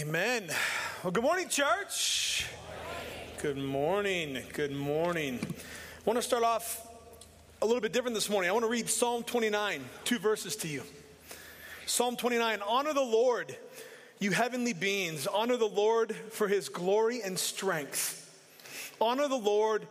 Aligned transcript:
Amen. 0.00 0.44
Well, 1.02 1.10
good 1.10 1.24
morning, 1.24 1.48
church. 1.48 2.44
Good 3.40 3.56
morning. 3.56 4.42
Good 4.52 4.72
morning. 4.72 5.38
I 5.42 6.02
want 6.04 6.18
to 6.18 6.22
start 6.22 6.42
off 6.42 6.86
a 7.62 7.66
little 7.66 7.80
bit 7.80 7.94
different 7.94 8.14
this 8.14 8.28
morning. 8.28 8.50
I 8.50 8.52
want 8.52 8.66
to 8.66 8.70
read 8.70 8.90
Psalm 8.90 9.22
29, 9.22 9.82
two 10.04 10.18
verses 10.18 10.54
to 10.56 10.68
you. 10.68 10.82
Psalm 11.86 12.14
29 12.14 12.60
Honor 12.68 12.92
the 12.92 13.00
Lord, 13.00 13.56
you 14.18 14.32
heavenly 14.32 14.74
beings. 14.74 15.26
Honor 15.26 15.56
the 15.56 15.64
Lord 15.64 16.14
for 16.14 16.46
his 16.46 16.68
glory 16.68 17.22
and 17.22 17.38
strength. 17.38 18.22
Honor 19.00 19.28
the 19.28 19.36
Lord 19.36 19.86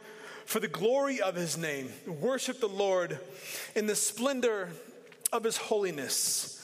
for 0.45 0.59
the 0.59 0.67
glory 0.67 1.19
of 1.19 1.33
his 1.33 1.57
name. 1.57 1.89
Worship 2.05 2.59
the 2.59 2.69
Lord 2.69 3.17
in 3.75 3.87
the 3.87 3.95
splendor 3.95 4.69
of 5.33 5.43
his 5.43 5.57
holiness. 5.57 6.54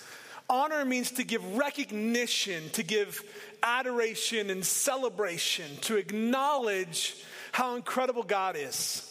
Honor 0.51 0.83
means 0.83 1.11
to 1.11 1.23
give 1.23 1.55
recognition, 1.55 2.69
to 2.71 2.83
give 2.83 3.23
adoration 3.63 4.49
and 4.49 4.65
celebration, 4.65 5.77
to 5.81 5.95
acknowledge 5.95 7.15
how 7.53 7.77
incredible 7.77 8.23
God 8.23 8.57
is. 8.57 9.07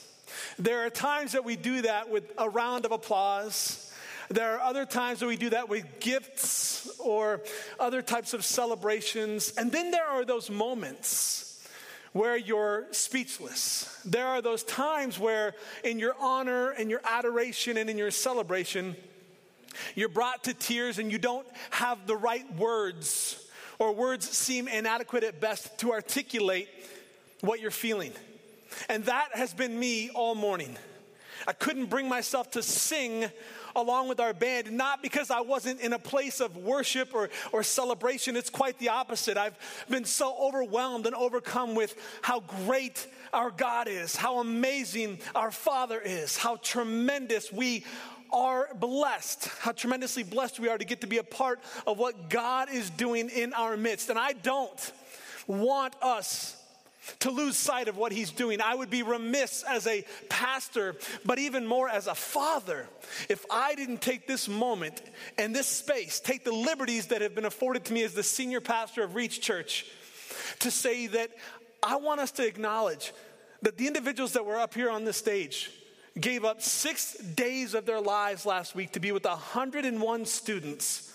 There 0.58 0.84
are 0.84 0.90
times 0.90 1.32
that 1.32 1.42
we 1.42 1.56
do 1.56 1.80
that 1.82 2.10
with 2.10 2.30
a 2.36 2.50
round 2.50 2.84
of 2.84 2.92
applause. 2.92 3.90
There 4.28 4.54
are 4.54 4.60
other 4.60 4.84
times 4.84 5.20
that 5.20 5.28
we 5.28 5.36
do 5.36 5.48
that 5.50 5.70
with 5.70 5.86
gifts 5.98 6.90
or 6.98 7.40
other 7.78 8.02
types 8.02 8.34
of 8.34 8.44
celebrations. 8.44 9.54
And 9.56 9.72
then 9.72 9.92
there 9.92 10.06
are 10.06 10.26
those 10.26 10.50
moments 10.50 11.66
where 12.12 12.36
you're 12.36 12.86
speechless. 12.90 13.98
There 14.04 14.26
are 14.26 14.42
those 14.42 14.62
times 14.62 15.18
where, 15.18 15.54
in 15.84 15.98
your 15.98 16.16
honor 16.20 16.70
and 16.70 16.90
your 16.90 17.00
adoration 17.02 17.78
and 17.78 17.88
in 17.88 17.96
your 17.96 18.10
celebration, 18.10 18.94
you're 19.94 20.08
brought 20.08 20.44
to 20.44 20.54
tears 20.54 20.98
and 20.98 21.10
you 21.10 21.18
don't 21.18 21.46
have 21.70 22.06
the 22.06 22.16
right 22.16 22.50
words, 22.56 23.46
or 23.78 23.94
words 23.94 24.28
seem 24.28 24.68
inadequate 24.68 25.24
at 25.24 25.40
best 25.40 25.78
to 25.78 25.92
articulate 25.92 26.68
what 27.40 27.60
you're 27.60 27.70
feeling. 27.70 28.12
And 28.88 29.04
that 29.04 29.30
has 29.34 29.54
been 29.54 29.78
me 29.78 30.10
all 30.10 30.34
morning. 30.34 30.76
I 31.46 31.52
couldn't 31.52 31.86
bring 31.86 32.08
myself 32.08 32.50
to 32.52 32.62
sing 32.62 33.30
along 33.76 34.08
with 34.08 34.20
our 34.20 34.34
band, 34.34 34.70
not 34.72 35.02
because 35.02 35.30
I 35.30 35.40
wasn't 35.40 35.80
in 35.80 35.92
a 35.92 35.98
place 35.98 36.40
of 36.40 36.56
worship 36.56 37.14
or, 37.14 37.30
or 37.52 37.62
celebration. 37.62 38.36
It's 38.36 38.50
quite 38.50 38.78
the 38.78 38.88
opposite. 38.88 39.36
I've 39.36 39.56
been 39.88 40.04
so 40.04 40.36
overwhelmed 40.38 41.06
and 41.06 41.14
overcome 41.14 41.74
with 41.74 41.96
how 42.22 42.40
great 42.40 43.06
our 43.32 43.50
God 43.50 43.88
is, 43.88 44.16
how 44.16 44.40
amazing 44.40 45.20
our 45.34 45.50
Father 45.50 46.00
is, 46.00 46.36
how 46.36 46.56
tremendous 46.56 47.52
we 47.52 47.84
are 48.32 48.68
blessed, 48.74 49.48
how 49.60 49.72
tremendously 49.72 50.22
blessed 50.22 50.60
we 50.60 50.68
are 50.68 50.78
to 50.78 50.84
get 50.84 51.00
to 51.02 51.06
be 51.06 51.18
a 51.18 51.22
part 51.22 51.60
of 51.86 51.98
what 51.98 52.30
God 52.30 52.68
is 52.70 52.90
doing 52.90 53.28
in 53.28 53.52
our 53.52 53.76
midst. 53.76 54.10
And 54.10 54.18
I 54.18 54.32
don't 54.32 54.92
want 55.46 55.94
us 56.02 56.56
to 57.20 57.30
lose 57.30 57.56
sight 57.56 57.88
of 57.88 57.96
what 57.96 58.12
he's 58.12 58.30
doing. 58.30 58.60
I 58.60 58.74
would 58.74 58.90
be 58.90 59.02
remiss 59.02 59.64
as 59.68 59.86
a 59.86 60.04
pastor, 60.28 60.96
but 61.24 61.38
even 61.38 61.66
more 61.66 61.88
as 61.88 62.06
a 62.06 62.14
father, 62.14 62.86
if 63.28 63.44
I 63.50 63.74
didn't 63.74 64.00
take 64.00 64.26
this 64.26 64.48
moment 64.48 65.02
and 65.38 65.54
this 65.54 65.66
space, 65.66 66.20
take 66.20 66.44
the 66.44 66.52
liberties 66.52 67.06
that 67.06 67.22
have 67.22 67.34
been 67.34 67.44
afforded 67.44 67.84
to 67.86 67.92
me 67.92 68.02
as 68.02 68.14
the 68.14 68.22
senior 68.22 68.60
pastor 68.60 69.02
of 69.02 69.14
Reach 69.14 69.40
Church 69.40 69.86
to 70.60 70.70
say 70.70 71.06
that 71.08 71.30
I 71.82 71.96
want 71.96 72.20
us 72.20 72.30
to 72.32 72.46
acknowledge 72.46 73.12
that 73.62 73.76
the 73.76 73.86
individuals 73.86 74.32
that 74.34 74.44
were 74.44 74.58
up 74.58 74.74
here 74.74 74.90
on 74.90 75.04
this 75.04 75.16
stage, 75.16 75.70
gave 76.18 76.44
up 76.44 76.62
six 76.62 77.14
days 77.14 77.74
of 77.74 77.86
their 77.86 78.00
lives 78.00 78.44
last 78.44 78.74
week 78.74 78.92
to 78.92 79.00
be 79.00 79.12
with 79.12 79.24
101 79.24 80.26
students, 80.26 81.12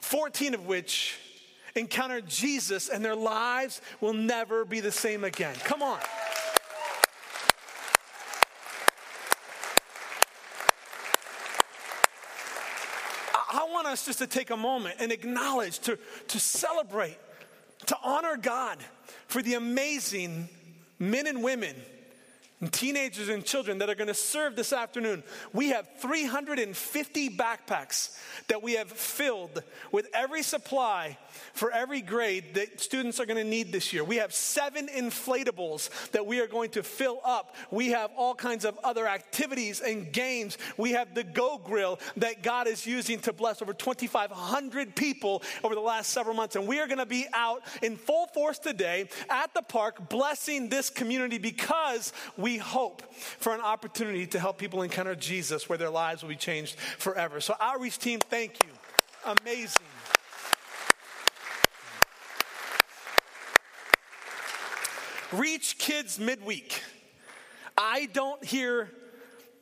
14 0.00 0.54
of 0.54 0.66
which 0.66 1.18
encountered 1.74 2.26
Jesus, 2.28 2.88
and 2.88 3.04
their 3.04 3.14
lives 3.14 3.80
will 4.00 4.14
never 4.14 4.64
be 4.64 4.80
the 4.80 4.92
same 4.92 5.24
again. 5.24 5.54
Come 5.64 5.82
on. 5.82 5.98
I 13.52 13.68
want 13.70 13.86
us 13.86 14.04
just 14.04 14.18
to 14.18 14.26
take 14.26 14.50
a 14.50 14.56
moment 14.56 14.96
and 14.98 15.10
acknowledge, 15.12 15.78
to, 15.80 15.98
to 16.28 16.40
celebrate, 16.40 17.16
to 17.86 17.96
honor 18.02 18.36
God 18.36 18.78
for 19.28 19.40
the 19.40 19.54
amazing 19.54 20.48
men 20.98 21.26
and 21.26 21.42
women 21.42 21.74
and 22.60 22.72
teenagers 22.72 23.28
and 23.28 23.44
children 23.44 23.78
that 23.78 23.90
are 23.90 23.94
going 23.94 24.08
to 24.08 24.14
serve 24.14 24.56
this 24.56 24.72
afternoon. 24.72 25.22
We 25.52 25.70
have 25.70 25.86
350 25.98 27.36
backpacks 27.36 28.16
that 28.48 28.62
we 28.62 28.74
have 28.74 28.90
filled 28.90 29.62
with 29.92 30.08
every 30.14 30.42
supply 30.42 31.18
for 31.52 31.70
every 31.70 32.00
grade 32.00 32.54
that 32.54 32.80
students 32.80 33.20
are 33.20 33.26
going 33.26 33.42
to 33.42 33.48
need 33.48 33.72
this 33.72 33.92
year. 33.92 34.04
We 34.04 34.16
have 34.16 34.32
seven 34.32 34.88
inflatables 34.88 36.10
that 36.12 36.24
we 36.24 36.40
are 36.40 36.46
going 36.46 36.70
to 36.70 36.82
fill 36.82 37.20
up. 37.24 37.54
We 37.70 37.88
have 37.88 38.10
all 38.16 38.34
kinds 38.34 38.64
of 38.64 38.78
other 38.82 39.06
activities 39.06 39.80
and 39.80 40.10
games. 40.10 40.56
We 40.78 40.92
have 40.92 41.14
the 41.14 41.24
Go 41.24 41.60
Grill 41.62 41.98
that 42.16 42.42
God 42.42 42.68
is 42.68 42.86
using 42.86 43.20
to 43.20 43.34
bless 43.34 43.60
over 43.60 43.74
2,500 43.74 44.96
people 44.96 45.42
over 45.62 45.74
the 45.74 45.80
last 45.80 46.10
several 46.10 46.34
months. 46.34 46.56
And 46.56 46.66
we 46.66 46.80
are 46.80 46.86
going 46.86 46.98
to 46.98 47.06
be 47.06 47.26
out 47.34 47.62
in 47.82 47.96
full 47.96 48.28
force 48.28 48.58
today 48.58 49.10
at 49.28 49.52
the 49.52 49.62
park 49.62 50.08
blessing 50.08 50.70
this 50.70 50.88
community 50.88 51.36
because 51.36 52.14
we 52.38 52.45
hope 52.54 53.02
for 53.14 53.52
an 53.52 53.60
opportunity 53.60 54.28
to 54.28 54.38
help 54.38 54.58
people 54.58 54.82
encounter 54.82 55.16
Jesus 55.16 55.68
where 55.68 55.76
their 55.76 55.90
lives 55.90 56.22
will 56.22 56.28
be 56.28 56.36
changed 56.36 56.76
forever. 56.76 57.40
So, 57.40 57.56
Outreach 57.60 57.98
team, 57.98 58.20
thank 58.20 58.62
you. 58.64 58.70
Amazing. 59.42 59.82
Reach 65.32 65.78
kids 65.78 66.20
midweek. 66.20 66.80
I 67.76 68.06
don't 68.12 68.42
hear 68.44 68.90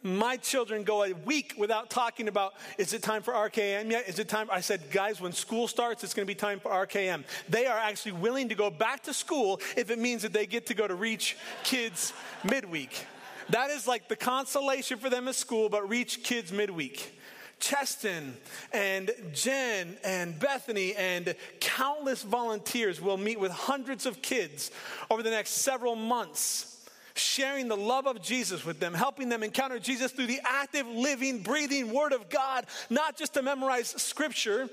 my 0.05 0.37
children 0.37 0.85
go 0.85 1.03
a 1.03 1.15
week 1.15 1.55
without 1.57 1.89
talking 1.89 2.29
about 2.29 2.55
is 2.79 2.93
it 2.93 3.03
time 3.03 3.23
for 3.23 3.33
RKM 3.33 3.91
yet? 3.91 4.07
Is 4.07 4.19
it 4.19 4.29
time? 4.29 4.49
I 4.53 4.61
said, 4.61 4.91
guys, 4.91 5.21
when 5.21 5.33
school 5.33 5.67
starts, 5.67 6.05
it's 6.05 6.13
going 6.13 6.27
to 6.27 6.31
be 6.31 6.35
time 6.35 6.61
for 6.61 6.71
RKM. 6.71 7.25
They 7.49 7.67
are 7.67 7.79
actually 7.79 8.13
willing 8.13 8.51
to 8.51 8.55
go 8.55 8.71
back 8.71 9.03
to 9.05 9.15
school 9.15 9.61
if 9.77 9.91
it 9.91 9.99
means 9.99 10.23
that 10.23 10.35
they 10.35 10.47
get 10.47 10.67
to 10.67 10.75
go 10.75 10.87
to 10.87 10.95
Reach 10.95 11.37
Kids 11.65 12.13
midweek. 12.45 13.07
That 13.49 13.71
is 13.71 13.89
like 13.89 14.09
the 14.09 14.17
consolation 14.17 14.99
for 14.99 15.09
them 15.09 15.27
at 15.27 15.35
school, 15.35 15.71
but 15.71 15.89
Reach 15.89 16.23
Kids 16.23 16.53
midweek. 16.53 17.19
Cheston 17.59 18.37
and 18.73 19.11
Jen 19.33 19.97
and 20.05 20.39
Bethany 20.39 20.95
and 20.97 21.35
countless 21.61 22.23
volunteers 22.23 23.01
will 23.01 23.17
meet 23.17 23.41
with 23.41 23.53
hundreds 23.53 24.05
of 24.05 24.21
kids 24.21 24.71
over 25.11 25.23
the 25.23 25.31
next 25.31 25.53
several 25.53 25.97
months 25.97 26.74
sharing 27.17 27.69
the 27.69 27.77
love 27.77 28.07
of 28.07 28.23
Jesus 28.23 28.65
with 28.65 28.81
them, 28.81 28.95
helping 28.95 29.29
them 29.29 29.43
encounter 29.43 29.79
Jesus 29.79 30.13
through 30.13 30.27
the 30.27 30.41
active, 30.45 30.87
living, 30.87 31.43
breathing 31.43 31.93
Word 31.93 32.13
of 32.13 32.29
God, 32.29 32.67
not 32.91 33.17
just 33.17 33.35
to 33.35 33.43
memorize 33.43 33.89
Scripture, 33.89 34.69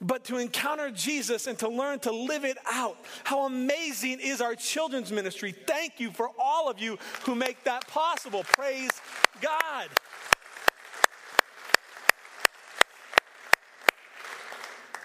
but 0.00 0.24
to 0.24 0.38
encounter 0.38 0.90
Jesus 0.90 1.46
and 1.46 1.58
to 1.60 1.68
learn 1.68 2.00
to 2.00 2.12
live 2.12 2.44
it 2.44 2.58
out. 2.70 2.96
How 3.24 3.46
amazing 3.46 4.18
is 4.20 4.40
our 4.40 4.54
children's 4.54 5.12
ministry! 5.12 5.52
Thank 5.52 6.00
you 6.00 6.10
for 6.10 6.30
all 6.38 6.68
of 6.68 6.80
you 6.80 6.98
who 7.22 7.34
make 7.34 7.62
that 7.64 7.86
possible. 7.86 8.42
Praise 8.44 8.90
God. 9.40 9.88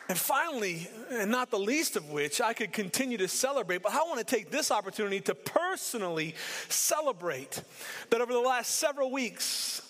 And 0.10 0.18
finally, 0.18 0.88
and 1.12 1.30
not 1.30 1.52
the 1.52 1.60
least 1.60 1.98
of 1.98 2.10
which, 2.10 2.40
I 2.40 2.54
could 2.54 2.72
continue 2.72 3.18
to 3.18 3.28
celebrate, 3.28 3.84
but 3.84 3.92
I 3.92 3.98
want 4.04 4.20
to 4.20 4.26
take 4.26 4.50
this 4.50 4.72
opportunity 4.72 5.20
to 5.22 5.36
personally 5.36 6.36
celebrate 6.70 7.62
that 8.10 8.22
over 8.22 8.32
the 8.32 8.40
last 8.40 8.76
several 8.76 9.12
weeks, 9.12 9.82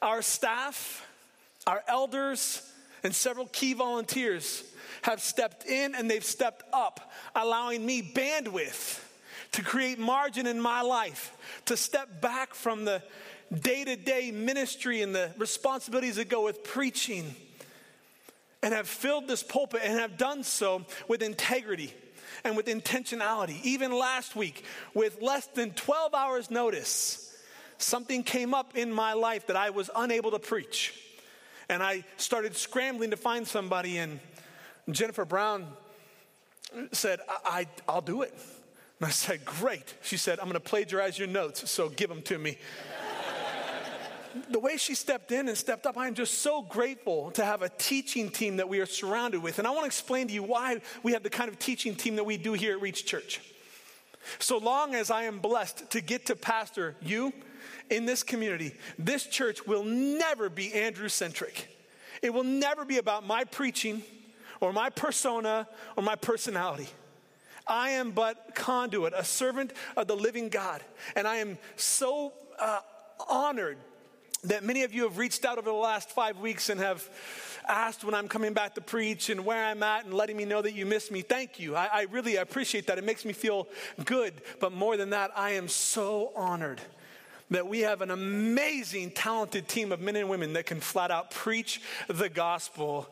our 0.00 0.22
staff, 0.22 1.06
our 1.66 1.82
elders, 1.86 2.62
and 3.04 3.14
several 3.14 3.46
key 3.46 3.74
volunteers 3.74 4.64
have 5.02 5.20
stepped 5.20 5.66
in 5.66 5.94
and 5.94 6.10
they've 6.10 6.24
stepped 6.24 6.64
up, 6.72 7.12
allowing 7.34 7.84
me 7.84 8.02
bandwidth 8.02 9.04
to 9.52 9.62
create 9.62 9.98
margin 9.98 10.46
in 10.46 10.60
my 10.60 10.80
life, 10.80 11.36
to 11.66 11.76
step 11.76 12.22
back 12.22 12.54
from 12.54 12.84
the 12.86 13.02
day 13.60 13.84
to 13.84 13.96
day 13.96 14.30
ministry 14.30 15.02
and 15.02 15.14
the 15.14 15.30
responsibilities 15.36 16.16
that 16.16 16.28
go 16.28 16.44
with 16.44 16.64
preaching 16.64 17.34
and 18.62 18.74
have 18.74 18.88
filled 18.88 19.28
this 19.28 19.42
pulpit 19.42 19.82
and 19.84 19.98
have 19.98 20.16
done 20.16 20.42
so 20.42 20.84
with 21.06 21.22
integrity 21.22 21.94
and 22.44 22.56
with 22.56 22.66
intentionality. 22.66 23.62
Even 23.62 23.92
last 23.92 24.36
week, 24.36 24.64
with 24.94 25.20
less 25.22 25.46
than 25.46 25.70
12 25.72 26.14
hours' 26.14 26.50
notice, 26.50 27.36
something 27.78 28.22
came 28.22 28.54
up 28.54 28.76
in 28.76 28.92
my 28.92 29.12
life 29.12 29.46
that 29.46 29.56
I 29.56 29.70
was 29.70 29.90
unable 29.94 30.30
to 30.32 30.38
preach. 30.38 30.94
And 31.68 31.82
I 31.82 32.04
started 32.16 32.56
scrambling 32.56 33.10
to 33.10 33.16
find 33.16 33.46
somebody, 33.46 33.98
and 33.98 34.20
Jennifer 34.90 35.24
Brown 35.24 35.66
said, 36.92 37.20
I, 37.28 37.66
I, 37.86 37.94
will 37.94 38.00
do 38.00 38.22
it. 38.22 38.32
And 39.00 39.06
I 39.06 39.10
said, 39.10 39.44
Great. 39.44 39.94
She 40.02 40.16
said, 40.16 40.38
I'm 40.38 40.46
going 40.46 40.54
to 40.54 40.60
plagiarize 40.60 41.18
your 41.18 41.28
notes, 41.28 41.70
so 41.70 41.88
give 41.88 42.08
them 42.08 42.22
to 42.22 42.38
me. 42.38 42.58
The 44.50 44.58
way 44.58 44.76
she 44.76 44.94
stepped 44.94 45.32
in 45.32 45.48
and 45.48 45.56
stepped 45.56 45.86
up, 45.86 45.96
I 45.96 46.06
am 46.06 46.14
just 46.14 46.38
so 46.38 46.62
grateful 46.62 47.30
to 47.32 47.44
have 47.44 47.62
a 47.62 47.68
teaching 47.68 48.30
team 48.30 48.56
that 48.56 48.68
we 48.68 48.80
are 48.80 48.86
surrounded 48.86 49.42
with. 49.42 49.58
And 49.58 49.66
I 49.66 49.70
want 49.70 49.82
to 49.82 49.86
explain 49.86 50.28
to 50.28 50.34
you 50.34 50.42
why 50.42 50.80
we 51.02 51.12
have 51.12 51.22
the 51.22 51.30
kind 51.30 51.48
of 51.48 51.58
teaching 51.58 51.94
team 51.94 52.16
that 52.16 52.24
we 52.24 52.36
do 52.36 52.52
here 52.52 52.72
at 52.72 52.80
Reach 52.80 53.06
Church. 53.06 53.40
So 54.38 54.58
long 54.58 54.94
as 54.94 55.10
I 55.10 55.24
am 55.24 55.38
blessed 55.38 55.90
to 55.90 56.00
get 56.00 56.26
to 56.26 56.36
pastor 56.36 56.96
you 57.00 57.32
in 57.90 58.04
this 58.04 58.22
community, 58.22 58.74
this 58.98 59.26
church 59.26 59.66
will 59.66 59.84
never 59.84 60.50
be 60.50 60.72
Andrew 60.74 61.08
centric. 61.08 61.74
It 62.22 62.32
will 62.34 62.44
never 62.44 62.84
be 62.84 62.98
about 62.98 63.26
my 63.26 63.44
preaching 63.44 64.02
or 64.60 64.72
my 64.72 64.90
persona 64.90 65.68
or 65.96 66.02
my 66.02 66.16
personality. 66.16 66.88
I 67.66 67.90
am 67.90 68.12
but 68.12 68.54
conduit, 68.54 69.12
a 69.14 69.24
servant 69.24 69.72
of 69.96 70.06
the 70.06 70.16
living 70.16 70.48
God. 70.48 70.82
And 71.14 71.28
I 71.28 71.36
am 71.36 71.58
so 71.76 72.32
uh, 72.58 72.80
honored 73.28 73.78
that 74.44 74.62
many 74.62 74.84
of 74.84 74.94
you 74.94 75.02
have 75.02 75.18
reached 75.18 75.44
out 75.44 75.58
over 75.58 75.68
the 75.68 75.76
last 75.76 76.10
five 76.10 76.38
weeks 76.38 76.68
and 76.68 76.80
have 76.80 77.08
asked 77.68 78.04
when 78.04 78.14
I'm 78.14 78.28
coming 78.28 78.52
back 78.52 78.74
to 78.76 78.80
preach 78.80 79.30
and 79.30 79.44
where 79.44 79.64
I'm 79.64 79.82
at 79.82 80.04
and 80.04 80.14
letting 80.14 80.36
me 80.36 80.44
know 80.44 80.62
that 80.62 80.72
you 80.72 80.86
miss 80.86 81.10
me. 81.10 81.22
Thank 81.22 81.58
you. 81.58 81.76
I, 81.76 81.88
I 81.92 82.02
really 82.10 82.36
appreciate 82.36 82.86
that. 82.86 82.98
It 82.98 83.04
makes 83.04 83.24
me 83.24 83.32
feel 83.32 83.68
good. 84.04 84.34
But 84.60 84.72
more 84.72 84.96
than 84.96 85.10
that, 85.10 85.32
I 85.36 85.50
am 85.52 85.68
so 85.68 86.32
honored 86.36 86.80
that 87.50 87.66
we 87.66 87.80
have 87.80 88.00
an 88.00 88.10
amazing, 88.10 89.10
talented 89.10 89.68
team 89.68 89.90
of 89.90 90.00
men 90.00 90.16
and 90.16 90.28
women 90.28 90.52
that 90.52 90.66
can 90.66 90.80
flat 90.80 91.10
out 91.10 91.30
preach 91.30 91.80
the 92.06 92.28
gospel 92.28 93.08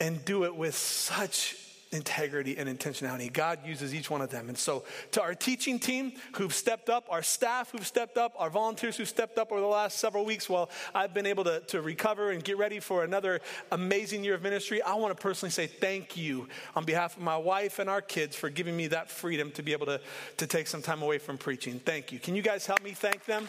and 0.00 0.24
do 0.24 0.44
it 0.44 0.54
with 0.54 0.76
such 0.76 1.56
integrity 1.92 2.56
and 2.56 2.68
intentionality. 2.68 3.32
God 3.32 3.60
uses 3.64 3.94
each 3.94 4.10
one 4.10 4.20
of 4.20 4.30
them. 4.30 4.48
And 4.48 4.58
so, 4.58 4.84
to 5.12 5.22
our 5.22 5.34
teaching 5.34 5.78
team 5.78 6.12
who've 6.36 6.52
stepped 6.52 6.88
up, 6.88 7.06
our 7.10 7.22
staff 7.22 7.70
who've 7.72 7.86
stepped 7.86 8.18
up, 8.18 8.34
our 8.38 8.50
volunteers 8.50 8.96
who've 8.96 9.08
stepped 9.08 9.38
up 9.38 9.50
over 9.52 9.60
the 9.60 9.66
last 9.66 9.98
several 9.98 10.24
weeks 10.24 10.48
while 10.48 10.70
I've 10.94 11.14
been 11.14 11.26
able 11.26 11.44
to, 11.44 11.60
to 11.60 11.80
recover 11.80 12.30
and 12.30 12.42
get 12.42 12.58
ready 12.58 12.80
for 12.80 13.04
another 13.04 13.40
amazing 13.72 14.24
year 14.24 14.34
of 14.34 14.42
ministry, 14.42 14.82
I 14.82 14.94
want 14.94 15.16
to 15.16 15.22
personally 15.22 15.50
say 15.50 15.66
thank 15.66 16.16
you 16.16 16.48
on 16.76 16.84
behalf 16.84 17.16
of 17.16 17.22
my 17.22 17.36
wife 17.36 17.78
and 17.78 17.88
our 17.88 18.02
kids 18.02 18.36
for 18.36 18.50
giving 18.50 18.76
me 18.76 18.88
that 18.88 19.10
freedom 19.10 19.50
to 19.52 19.62
be 19.62 19.72
able 19.72 19.86
to, 19.86 20.00
to 20.36 20.46
take 20.46 20.66
some 20.66 20.82
time 20.82 21.02
away 21.02 21.18
from 21.18 21.38
preaching. 21.38 21.80
Thank 21.80 22.12
you. 22.12 22.18
Can 22.18 22.34
you 22.36 22.42
guys 22.42 22.66
help 22.66 22.82
me 22.82 22.92
thank 22.92 23.24
them? 23.24 23.48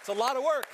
It's 0.00 0.08
a 0.08 0.12
lot 0.12 0.36
of 0.36 0.42
work. 0.42 0.66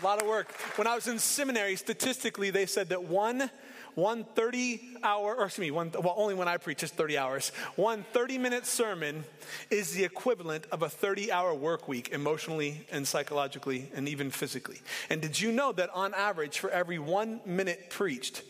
A 0.00 0.04
lot 0.04 0.20
of 0.20 0.28
work. 0.28 0.52
When 0.76 0.86
I 0.86 0.94
was 0.94 1.06
in 1.06 1.18
seminary, 1.18 1.76
statistically, 1.76 2.50
they 2.50 2.66
said 2.66 2.90
that 2.90 3.04
one 3.04 3.50
one 3.96 4.24
30 4.24 4.98
hour, 5.02 5.34
or 5.34 5.46
excuse 5.46 5.64
me, 5.64 5.70
one, 5.70 5.90
well, 5.90 6.12
only 6.18 6.34
when 6.34 6.48
I 6.48 6.58
preach 6.58 6.82
is 6.82 6.90
30 6.90 7.16
hours. 7.16 7.48
One 7.76 8.04
30 8.12 8.36
minute 8.36 8.66
sermon 8.66 9.24
is 9.70 9.92
the 9.92 10.04
equivalent 10.04 10.66
of 10.70 10.82
a 10.82 10.88
30 10.90 11.32
hour 11.32 11.54
work 11.54 11.88
week, 11.88 12.10
emotionally 12.10 12.86
and 12.92 13.08
psychologically 13.08 13.90
and 13.94 14.06
even 14.06 14.30
physically. 14.30 14.82
And 15.08 15.22
did 15.22 15.40
you 15.40 15.50
know 15.50 15.72
that 15.72 15.88
on 15.94 16.12
average, 16.12 16.58
for 16.58 16.68
every 16.68 16.98
one 16.98 17.40
minute 17.46 17.88
preached, 17.88 18.42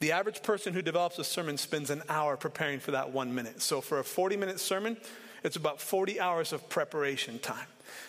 the 0.00 0.12
average 0.12 0.42
person 0.42 0.74
who 0.74 0.82
develops 0.82 1.18
a 1.18 1.24
sermon 1.24 1.56
spends 1.56 1.88
an 1.88 2.02
hour 2.10 2.36
preparing 2.36 2.78
for 2.78 2.90
that 2.90 3.12
one 3.12 3.34
minute. 3.34 3.62
So 3.62 3.80
for 3.80 3.98
a 3.98 4.04
40 4.04 4.36
minute 4.36 4.60
sermon, 4.60 4.98
it's 5.42 5.56
about 5.56 5.80
40 5.80 6.20
hours 6.20 6.52
of 6.52 6.68
preparation 6.68 7.38
time. 7.38 7.66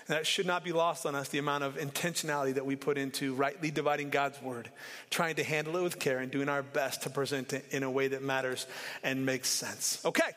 And 0.08 0.18
that 0.18 0.28
should 0.28 0.46
not 0.46 0.64
be 0.64 0.72
lost 0.72 1.06
on 1.06 1.16
us 1.16 1.30
the 1.30 1.38
amount 1.38 1.64
of 1.64 1.78
intentionality 1.78 2.54
that 2.56 2.66
we 2.66 2.76
put 2.76 2.98
into 2.98 3.34
rightly 3.34 3.72
dividing 3.72 4.10
God's 4.10 4.42
word, 4.42 4.70
trying 5.10 5.36
to 5.36 5.44
handle 5.44 5.78
it 5.78 5.84
with 5.84 6.00
care, 6.00 6.20
and 6.20 6.32
doing 6.32 6.50
our 6.50 6.64
best 6.64 7.04
to 7.04 7.10
present 7.10 7.54
it 7.54 7.66
in 7.72 7.84
a 7.84 7.92
way 7.92 8.08
that 8.10 8.22
matters 8.22 8.68
and 9.04 9.26
makes 9.26 9.50
sense. 9.50 10.02
Okay, 10.06 10.32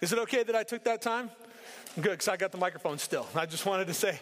is 0.00 0.12
it 0.12 0.18
okay 0.20 0.42
that 0.42 0.56
I 0.56 0.62
took 0.62 0.84
that 0.84 1.02
time? 1.02 1.30
Good, 1.96 2.10
because 2.10 2.28
I 2.28 2.36
got 2.36 2.52
the 2.52 2.58
microphone 2.58 2.98
still. 2.98 3.26
I 3.34 3.46
just 3.46 3.66
wanted 3.66 3.86
to 3.88 3.94
say, 3.94 4.18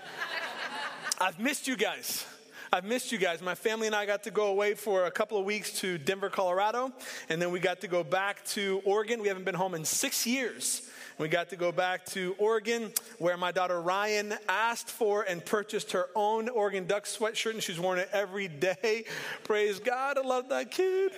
I've 1.20 1.38
missed 1.38 1.68
you 1.68 1.76
guys. 1.76 2.26
I've 2.72 2.84
missed 2.84 3.10
you 3.10 3.18
guys. 3.18 3.42
My 3.42 3.56
family 3.56 3.88
and 3.88 3.96
I 3.96 4.06
got 4.06 4.22
to 4.24 4.30
go 4.30 4.46
away 4.46 4.74
for 4.74 5.06
a 5.06 5.10
couple 5.10 5.38
of 5.38 5.44
weeks 5.44 5.80
to 5.80 5.98
Denver, 5.98 6.30
Colorado, 6.30 6.92
and 7.28 7.42
then 7.42 7.50
we 7.50 7.58
got 7.58 7.80
to 7.80 7.88
go 7.88 8.04
back 8.04 8.44
to 8.46 8.80
Oregon. 8.84 9.20
We 9.20 9.28
haven't 9.28 9.44
been 9.44 9.56
home 9.56 9.74
in 9.74 9.84
six 9.84 10.26
years. 10.26 10.88
We 11.20 11.28
got 11.28 11.50
to 11.50 11.56
go 11.56 11.70
back 11.70 12.06
to 12.06 12.34
Oregon, 12.38 12.92
where 13.18 13.36
my 13.36 13.52
daughter 13.52 13.78
Ryan 13.82 14.32
asked 14.48 14.88
for 14.88 15.22
and 15.24 15.44
purchased 15.44 15.92
her 15.92 16.06
own 16.14 16.48
Oregon 16.48 16.86
Duck 16.86 17.04
sweatshirt, 17.04 17.50
and 17.50 17.62
she's 17.62 17.78
worn 17.78 17.98
it 17.98 18.08
every 18.10 18.48
day. 18.48 19.04
Praise 19.44 19.78
God, 19.80 20.16
I 20.16 20.22
love 20.22 20.48
that 20.48 20.70
kid. 20.70 21.12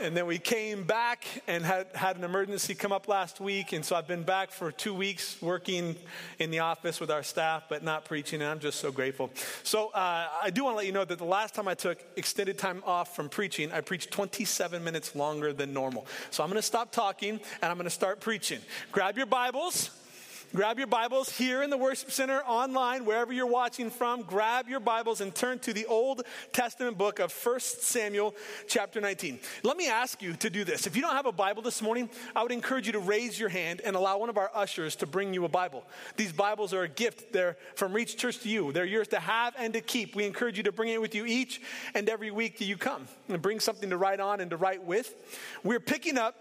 And 0.00 0.16
then 0.16 0.26
we 0.26 0.38
came 0.38 0.84
back 0.84 1.24
and 1.46 1.64
had, 1.64 1.86
had 1.94 2.16
an 2.16 2.24
emergency 2.24 2.74
come 2.74 2.92
up 2.92 3.08
last 3.08 3.40
week. 3.40 3.72
And 3.72 3.84
so 3.84 3.96
I've 3.96 4.06
been 4.06 4.22
back 4.22 4.50
for 4.50 4.72
two 4.72 4.94
weeks 4.94 5.40
working 5.40 5.96
in 6.38 6.50
the 6.50 6.60
office 6.60 7.00
with 7.00 7.10
our 7.10 7.22
staff, 7.22 7.64
but 7.68 7.82
not 7.82 8.04
preaching. 8.04 8.42
And 8.42 8.50
I'm 8.50 8.58
just 8.58 8.80
so 8.80 8.90
grateful. 8.90 9.30
So 9.62 9.88
uh, 9.88 10.28
I 10.42 10.50
do 10.50 10.64
want 10.64 10.74
to 10.74 10.78
let 10.78 10.86
you 10.86 10.92
know 10.92 11.04
that 11.04 11.18
the 11.18 11.24
last 11.24 11.54
time 11.54 11.68
I 11.68 11.74
took 11.74 11.98
extended 12.16 12.58
time 12.58 12.82
off 12.84 13.14
from 13.14 13.28
preaching, 13.28 13.72
I 13.72 13.80
preached 13.80 14.10
27 14.10 14.82
minutes 14.82 15.14
longer 15.14 15.52
than 15.52 15.72
normal. 15.72 16.06
So 16.30 16.42
I'm 16.42 16.50
going 16.50 16.58
to 16.60 16.62
stop 16.62 16.90
talking 16.92 17.40
and 17.62 17.70
I'm 17.70 17.76
going 17.76 17.84
to 17.84 17.90
start 17.90 18.20
preaching. 18.20 18.60
Grab 18.92 19.16
your 19.16 19.26
Bibles. 19.26 19.90
Grab 20.54 20.78
your 20.78 20.86
Bibles 20.86 21.36
here 21.36 21.64
in 21.64 21.70
the 21.70 21.76
worship 21.76 22.12
center, 22.12 22.38
online, 22.46 23.04
wherever 23.04 23.32
you're 23.32 23.44
watching 23.44 23.90
from. 23.90 24.22
Grab 24.22 24.68
your 24.68 24.78
Bibles 24.78 25.20
and 25.20 25.34
turn 25.34 25.58
to 25.58 25.72
the 25.72 25.84
Old 25.86 26.22
Testament 26.52 26.96
book 26.96 27.18
of 27.18 27.32
1 27.32 27.58
Samuel, 27.58 28.36
chapter 28.68 29.00
19. 29.00 29.40
Let 29.64 29.76
me 29.76 29.88
ask 29.88 30.22
you 30.22 30.34
to 30.34 30.50
do 30.50 30.62
this. 30.62 30.86
If 30.86 30.94
you 30.94 31.02
don't 31.02 31.16
have 31.16 31.26
a 31.26 31.32
Bible 31.32 31.60
this 31.60 31.82
morning, 31.82 32.08
I 32.36 32.44
would 32.44 32.52
encourage 32.52 32.86
you 32.86 32.92
to 32.92 33.00
raise 33.00 33.36
your 33.36 33.48
hand 33.48 33.80
and 33.84 33.96
allow 33.96 34.18
one 34.18 34.28
of 34.28 34.38
our 34.38 34.48
ushers 34.54 34.94
to 34.96 35.06
bring 35.06 35.34
you 35.34 35.44
a 35.44 35.48
Bible. 35.48 35.84
These 36.16 36.32
Bibles 36.32 36.72
are 36.72 36.84
a 36.84 36.88
gift. 36.88 37.32
They're 37.32 37.56
from 37.74 37.92
Reach 37.92 38.16
Church 38.16 38.38
to 38.42 38.48
you. 38.48 38.70
They're 38.70 38.84
yours 38.84 39.08
to 39.08 39.18
have 39.18 39.56
and 39.58 39.72
to 39.72 39.80
keep. 39.80 40.14
We 40.14 40.24
encourage 40.24 40.56
you 40.56 40.62
to 40.62 40.72
bring 40.72 40.90
it 40.90 41.00
with 41.00 41.16
you 41.16 41.26
each 41.26 41.62
and 41.96 42.08
every 42.08 42.30
week 42.30 42.58
that 42.58 42.66
you 42.66 42.76
come 42.76 43.08
and 43.28 43.42
bring 43.42 43.58
something 43.58 43.90
to 43.90 43.96
write 43.96 44.20
on 44.20 44.38
and 44.38 44.50
to 44.50 44.56
write 44.56 44.84
with. 44.84 45.16
We're 45.64 45.80
picking 45.80 46.16
up 46.16 46.36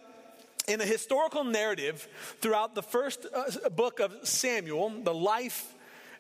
in 0.68 0.82
a 0.82 0.86
historical 0.86 1.44
narrative 1.44 2.08
throughout 2.40 2.76
the 2.76 2.84
first 2.84 3.26
uh, 3.34 3.70
book 3.70 4.00
of 4.00 4.16
Samuel, 4.24 4.90
the 5.04 5.14
life 5.14 5.74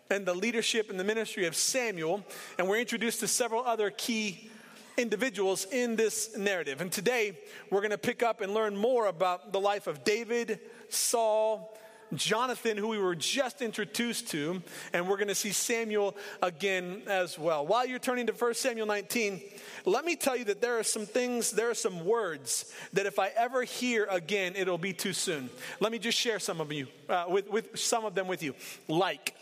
and 0.09 0.25
the 0.25 0.33
leadership 0.33 0.89
and 0.89 0.99
the 0.99 1.03
ministry 1.03 1.45
of 1.45 1.55
Samuel, 1.55 2.23
and 2.57 2.67
we're 2.67 2.79
introduced 2.79 3.21
to 3.21 3.27
several 3.27 3.63
other 3.63 3.89
key 3.89 4.49
individuals 4.97 5.65
in 5.71 5.95
this 5.95 6.37
narrative. 6.37 6.81
And 6.81 6.91
today 6.91 7.37
we're 7.69 7.81
going 7.81 7.91
to 7.91 7.97
pick 7.97 8.21
up 8.21 8.41
and 8.41 8.53
learn 8.53 8.75
more 8.75 9.07
about 9.07 9.51
the 9.51 9.59
life 9.59 9.87
of 9.87 10.03
David, 10.03 10.59
Saul, 10.89 11.75
Jonathan, 12.15 12.77
who 12.77 12.89
we 12.89 12.97
were 12.97 13.15
just 13.15 13.61
introduced 13.61 14.29
to, 14.29 14.61
and 14.93 15.07
we're 15.07 15.17
going 15.17 15.27
to 15.27 15.35
see 15.35 15.51
Samuel 15.51 16.15
again 16.41 17.03
as 17.07 17.37
well. 17.37 17.65
While 17.65 17.85
you're 17.85 17.99
turning 17.99 18.27
to 18.27 18.33
1 18.33 18.53
Samuel 18.53 18.87
19, 18.87 19.41
let 19.85 20.05
me 20.05 20.15
tell 20.15 20.35
you 20.35 20.45
that 20.45 20.61
there 20.61 20.79
are 20.79 20.83
some 20.83 21.05
things, 21.05 21.51
there 21.51 21.69
are 21.69 21.75
some 21.75 22.05
words 22.05 22.73
that 22.93 23.05
if 23.05 23.19
I 23.19 23.29
ever 23.35 23.63
hear 23.63 24.07
again, 24.09 24.53
it'll 24.55 24.77
be 24.77 24.93
too 24.93 25.13
soon. 25.13 25.49
Let 25.79 25.91
me 25.91 25.99
just 25.99 26.17
share 26.17 26.39
some 26.39 26.61
of 26.61 26.71
you, 26.71 26.87
uh, 27.09 27.25
with, 27.27 27.49
with 27.49 27.79
some 27.79 28.05
of 28.05 28.15
them 28.15 28.27
with 28.27 28.43
you. 28.43 28.55
Like. 28.87 29.35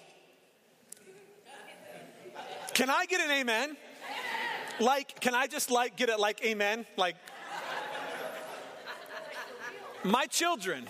Can 2.74 2.90
I 2.90 3.06
get 3.06 3.22
an 3.22 3.32
amen? 3.32 3.76
Like, 4.80 5.20
can 5.20 5.36
I 5.36 5.48
just 5.48 5.70
like 5.70 5.96
get 5.96 6.10
it 6.10 6.20
like 6.20 6.44
amen? 6.44 6.86
Like, 6.98 7.16
my 10.04 10.26
children 10.26 10.88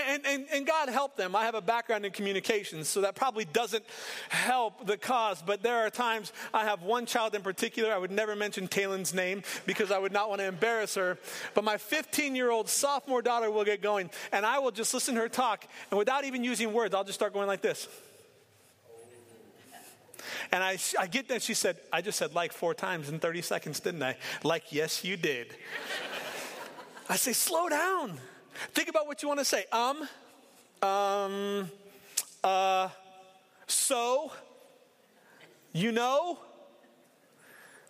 and, 0.00 0.26
and, 0.26 0.46
and 0.52 0.66
God 0.66 0.88
help 0.88 1.16
them. 1.16 1.34
I 1.34 1.44
have 1.44 1.54
a 1.54 1.60
background 1.60 2.04
in 2.04 2.12
communications, 2.12 2.88
so 2.88 3.00
that 3.02 3.14
probably 3.14 3.44
doesn't 3.44 3.84
help 4.28 4.86
the 4.86 4.96
cause. 4.96 5.42
But 5.42 5.62
there 5.62 5.76
are 5.86 5.90
times 5.90 6.32
I 6.52 6.64
have 6.64 6.82
one 6.82 7.06
child 7.06 7.34
in 7.34 7.42
particular. 7.42 7.92
I 7.92 7.98
would 7.98 8.10
never 8.10 8.36
mention 8.36 8.68
Taylon's 8.68 9.14
name 9.14 9.42
because 9.64 9.90
I 9.90 9.98
would 9.98 10.12
not 10.12 10.28
want 10.28 10.40
to 10.40 10.46
embarrass 10.46 10.94
her. 10.96 11.18
But 11.54 11.64
my 11.64 11.76
15 11.76 12.34
year 12.34 12.50
old 12.50 12.68
sophomore 12.68 13.22
daughter 13.22 13.50
will 13.50 13.64
get 13.64 13.82
going, 13.82 14.10
and 14.32 14.44
I 14.44 14.58
will 14.58 14.70
just 14.72 14.92
listen 14.94 15.14
to 15.14 15.20
her 15.22 15.28
talk. 15.28 15.66
And 15.90 15.98
without 15.98 16.24
even 16.24 16.44
using 16.44 16.72
words, 16.72 16.94
I'll 16.94 17.04
just 17.04 17.18
start 17.18 17.32
going 17.32 17.46
like 17.46 17.62
this. 17.62 17.88
And 20.52 20.62
I, 20.62 20.78
I 20.98 21.06
get 21.06 21.28
that 21.28 21.42
she 21.42 21.54
said, 21.54 21.76
I 21.92 22.02
just 22.02 22.18
said 22.18 22.34
like 22.34 22.52
four 22.52 22.74
times 22.74 23.08
in 23.08 23.18
30 23.18 23.42
seconds, 23.42 23.80
didn't 23.80 24.02
I? 24.02 24.16
Like, 24.42 24.72
yes, 24.72 25.04
you 25.04 25.16
did. 25.16 25.54
I 27.08 27.16
say, 27.16 27.32
slow 27.32 27.68
down. 27.68 28.18
Think 28.72 28.88
about 28.88 29.06
what 29.06 29.22
you 29.22 29.28
want 29.28 29.40
to 29.40 29.44
say. 29.44 29.64
Um, 29.72 30.08
um, 30.82 31.70
uh, 32.42 32.88
so, 33.66 34.32
you 35.72 35.92
know. 35.92 36.38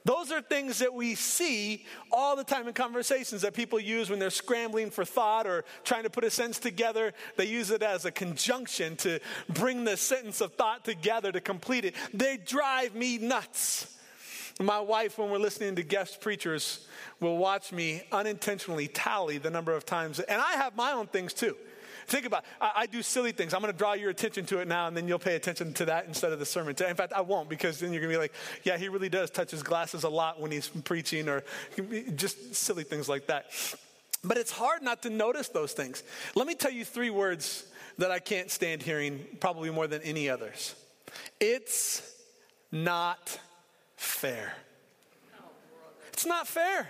Those 0.06 0.30
are 0.30 0.40
things 0.40 0.78
that 0.78 0.94
we 0.94 1.16
see 1.16 1.84
all 2.12 2.36
the 2.36 2.44
time 2.44 2.68
in 2.68 2.74
conversations 2.74 3.42
that 3.42 3.54
people 3.54 3.80
use 3.80 4.08
when 4.08 4.20
they're 4.20 4.30
scrambling 4.30 4.88
for 4.88 5.04
thought 5.04 5.48
or 5.48 5.64
trying 5.82 6.04
to 6.04 6.10
put 6.10 6.22
a 6.22 6.30
sentence 6.30 6.60
together. 6.60 7.12
They 7.36 7.46
use 7.46 7.72
it 7.72 7.82
as 7.82 8.04
a 8.04 8.12
conjunction 8.12 8.94
to 8.98 9.18
bring 9.48 9.82
the 9.82 9.96
sentence 9.96 10.40
of 10.40 10.54
thought 10.54 10.84
together 10.84 11.32
to 11.32 11.40
complete 11.40 11.84
it. 11.84 11.96
They 12.14 12.36
drive 12.36 12.94
me 12.94 13.18
nuts. 13.18 13.95
My 14.60 14.80
wife, 14.80 15.18
when 15.18 15.30
we're 15.30 15.38
listening 15.38 15.76
to 15.76 15.82
guest 15.82 16.20
preachers, 16.20 16.86
will 17.20 17.36
watch 17.36 17.72
me 17.72 18.02
unintentionally 18.10 18.88
tally 18.88 19.36
the 19.36 19.50
number 19.50 19.74
of 19.74 19.84
times, 19.84 20.18
and 20.18 20.40
I 20.40 20.52
have 20.52 20.74
my 20.76 20.92
own 20.92 21.08
things 21.08 21.34
too. 21.34 21.56
Think 22.06 22.24
about 22.24 22.44
I, 22.60 22.72
I 22.76 22.86
do 22.86 23.02
silly 23.02 23.32
things. 23.32 23.52
I'm 23.52 23.60
going 23.60 23.72
to 23.72 23.76
draw 23.76 23.92
your 23.92 24.10
attention 24.10 24.46
to 24.46 24.58
it 24.60 24.68
now, 24.68 24.86
and 24.86 24.96
then 24.96 25.08
you'll 25.08 25.18
pay 25.18 25.36
attention 25.36 25.74
to 25.74 25.84
that 25.86 26.06
instead 26.06 26.32
of 26.32 26.38
the 26.38 26.46
sermon. 26.46 26.74
In 26.88 26.94
fact, 26.94 27.12
I 27.12 27.20
won't 27.20 27.50
because 27.50 27.80
then 27.80 27.92
you're 27.92 28.00
going 28.00 28.12
to 28.12 28.16
be 28.16 28.20
like, 28.20 28.32
yeah, 28.62 28.78
he 28.78 28.88
really 28.88 29.08
does 29.10 29.30
touch 29.30 29.50
his 29.50 29.62
glasses 29.62 30.04
a 30.04 30.08
lot 30.08 30.40
when 30.40 30.50
he's 30.50 30.68
preaching, 30.68 31.28
or 31.28 31.44
just 32.14 32.54
silly 32.54 32.84
things 32.84 33.08
like 33.08 33.26
that. 33.26 33.46
But 34.24 34.38
it's 34.38 34.52
hard 34.52 34.82
not 34.82 35.02
to 35.02 35.10
notice 35.10 35.48
those 35.48 35.72
things. 35.72 36.02
Let 36.34 36.46
me 36.46 36.54
tell 36.54 36.72
you 36.72 36.84
three 36.84 37.10
words 37.10 37.66
that 37.98 38.10
I 38.10 38.20
can't 38.20 38.50
stand 38.50 38.82
hearing, 38.82 39.24
probably 39.40 39.70
more 39.70 39.86
than 39.86 40.00
any 40.02 40.30
others. 40.30 40.74
It's 41.40 42.14
not 42.72 43.38
fair. 43.96 44.54
It's 46.12 46.26
not 46.26 46.48
fair. 46.48 46.88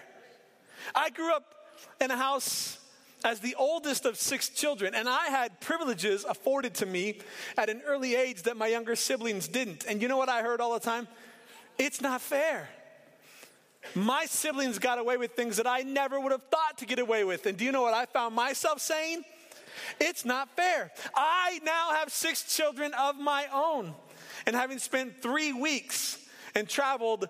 I 0.95 1.11
grew 1.11 1.33
up 1.33 1.55
in 2.01 2.11
a 2.11 2.17
house 2.17 2.79
as 3.25 3.41
the 3.41 3.57
oldest 3.57 4.05
of 4.05 4.17
six 4.17 4.49
children, 4.49 4.95
and 4.95 5.09
I 5.09 5.27
had 5.27 5.61
privileges 5.61 6.25
afforded 6.25 6.75
to 6.75 6.87
me 6.87 7.19
at 7.57 7.69
an 7.69 7.83
early 7.87 8.15
age 8.15 8.43
that 8.43 8.57
my 8.57 8.69
younger 8.69 8.95
siblings 8.95 9.49
didn't. 9.49 9.85
And 9.87 10.01
you 10.01 10.09
know 10.09 10.17
what 10.17 10.29
I 10.29 10.43
heard 10.43 10.61
all 10.61 10.75
the 10.75 10.81
time? 10.81 11.09
It's 11.79 12.01
not 12.01 12.21
fair. 12.21 12.69
My 13.95 14.27
siblings 14.27 14.79
got 14.79 14.99
away 14.99 15.17
with 15.17 15.33
things 15.33 15.57
that 15.57 15.67
I 15.67 15.81
never 15.81 16.21
would 16.21 16.33
have 16.33 16.43
thought 16.45 16.79
to 16.79 16.87
get 16.87 16.99
away 16.99 17.25
with. 17.25 17.47
And 17.47 17.57
do 17.57 17.65
you 17.65 17.73
know 17.73 17.83
what 17.83 17.95
I 17.95 18.07
found 18.07 18.35
myself 18.35 18.81
saying? 18.81 19.25
It's 20.01 20.25
not 20.25 20.55
fair. 20.57 20.93
I 21.15 21.61
now 21.65 21.93
have 21.95 22.13
six 22.13 22.55
children 22.55 22.93
of 22.95 23.17
my 23.17 23.47
own. 23.53 23.95
And 24.47 24.55
having 24.55 24.79
spent 24.79 25.23
three 25.23 25.53
weeks 25.53 26.19
and 26.57 26.69
traveled 26.69 27.29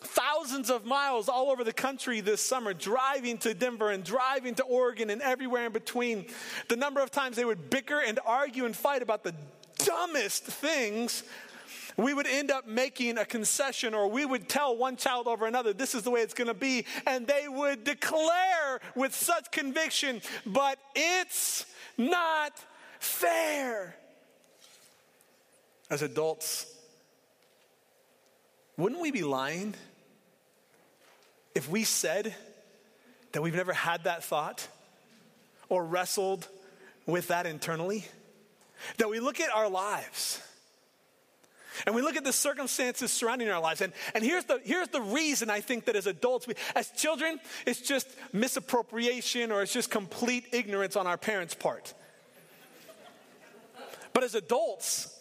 thousands 0.00 0.70
of 0.70 0.86
miles 0.86 1.28
all 1.28 1.50
over 1.50 1.64
the 1.64 1.72
country 1.72 2.20
this 2.20 2.40
summer, 2.40 2.72
driving 2.72 3.36
to 3.38 3.52
Denver 3.52 3.90
and 3.90 4.04
driving 4.04 4.54
to 4.54 4.62
Oregon 4.62 5.10
and 5.10 5.20
everywhere 5.20 5.66
in 5.66 5.72
between, 5.72 6.26
the 6.68 6.76
number 6.76 7.00
of 7.00 7.10
times 7.10 7.36
they 7.36 7.44
would 7.44 7.70
bicker 7.70 8.00
and 8.00 8.20
argue 8.24 8.64
and 8.64 8.76
fight 8.76 9.02
about 9.02 9.24
the 9.24 9.34
dumbest 9.78 10.44
things 10.44 11.24
we 11.96 12.14
would 12.14 12.28
end 12.28 12.52
up 12.52 12.68
making 12.68 13.18
a 13.18 13.24
concession 13.24 13.92
or 13.92 14.08
we 14.08 14.24
would 14.24 14.48
tell 14.48 14.76
one 14.76 14.96
child 14.96 15.26
over 15.26 15.46
another, 15.46 15.72
this 15.72 15.96
is 15.96 16.04
the 16.04 16.10
way 16.10 16.20
it's 16.20 16.32
going 16.32 16.46
to 16.46 16.54
be. 16.54 16.86
And 17.08 17.26
they 17.26 17.48
would 17.48 17.82
declare 17.82 18.80
with 18.94 19.12
such 19.12 19.50
conviction, 19.50 20.22
but 20.46 20.78
it's 20.94 21.66
not 21.96 22.52
fair. 23.00 23.96
As 25.90 26.02
adults, 26.02 26.72
wouldn't 28.78 29.02
we 29.02 29.10
be 29.10 29.24
lying 29.24 29.74
if 31.54 31.68
we 31.68 31.84
said 31.84 32.34
that 33.32 33.42
we've 33.42 33.54
never 33.54 33.74
had 33.74 34.04
that 34.04 34.24
thought 34.24 34.66
or 35.68 35.84
wrestled 35.84 36.48
with 37.04 37.28
that 37.28 37.44
internally? 37.44 38.06
That 38.98 39.10
we 39.10 39.18
look 39.18 39.40
at 39.40 39.50
our 39.50 39.68
lives 39.68 40.40
and 41.86 41.94
we 41.94 42.02
look 42.02 42.16
at 42.16 42.24
the 42.24 42.32
circumstances 42.32 43.10
surrounding 43.10 43.48
our 43.48 43.60
lives. 43.60 43.80
And, 43.80 43.92
and 44.14 44.24
here's, 44.24 44.44
the, 44.44 44.60
here's 44.64 44.88
the 44.88 45.00
reason 45.00 45.50
I 45.50 45.60
think 45.60 45.84
that 45.86 45.96
as 45.96 46.06
adults, 46.06 46.46
we, 46.46 46.54
as 46.74 46.90
children, 46.92 47.40
it's 47.66 47.80
just 47.80 48.08
misappropriation 48.32 49.52
or 49.52 49.62
it's 49.62 49.72
just 49.72 49.90
complete 49.90 50.46
ignorance 50.52 50.96
on 50.96 51.06
our 51.06 51.16
parents' 51.16 51.54
part. 51.54 51.94
But 54.12 54.24
as 54.24 54.34
adults, 54.34 55.17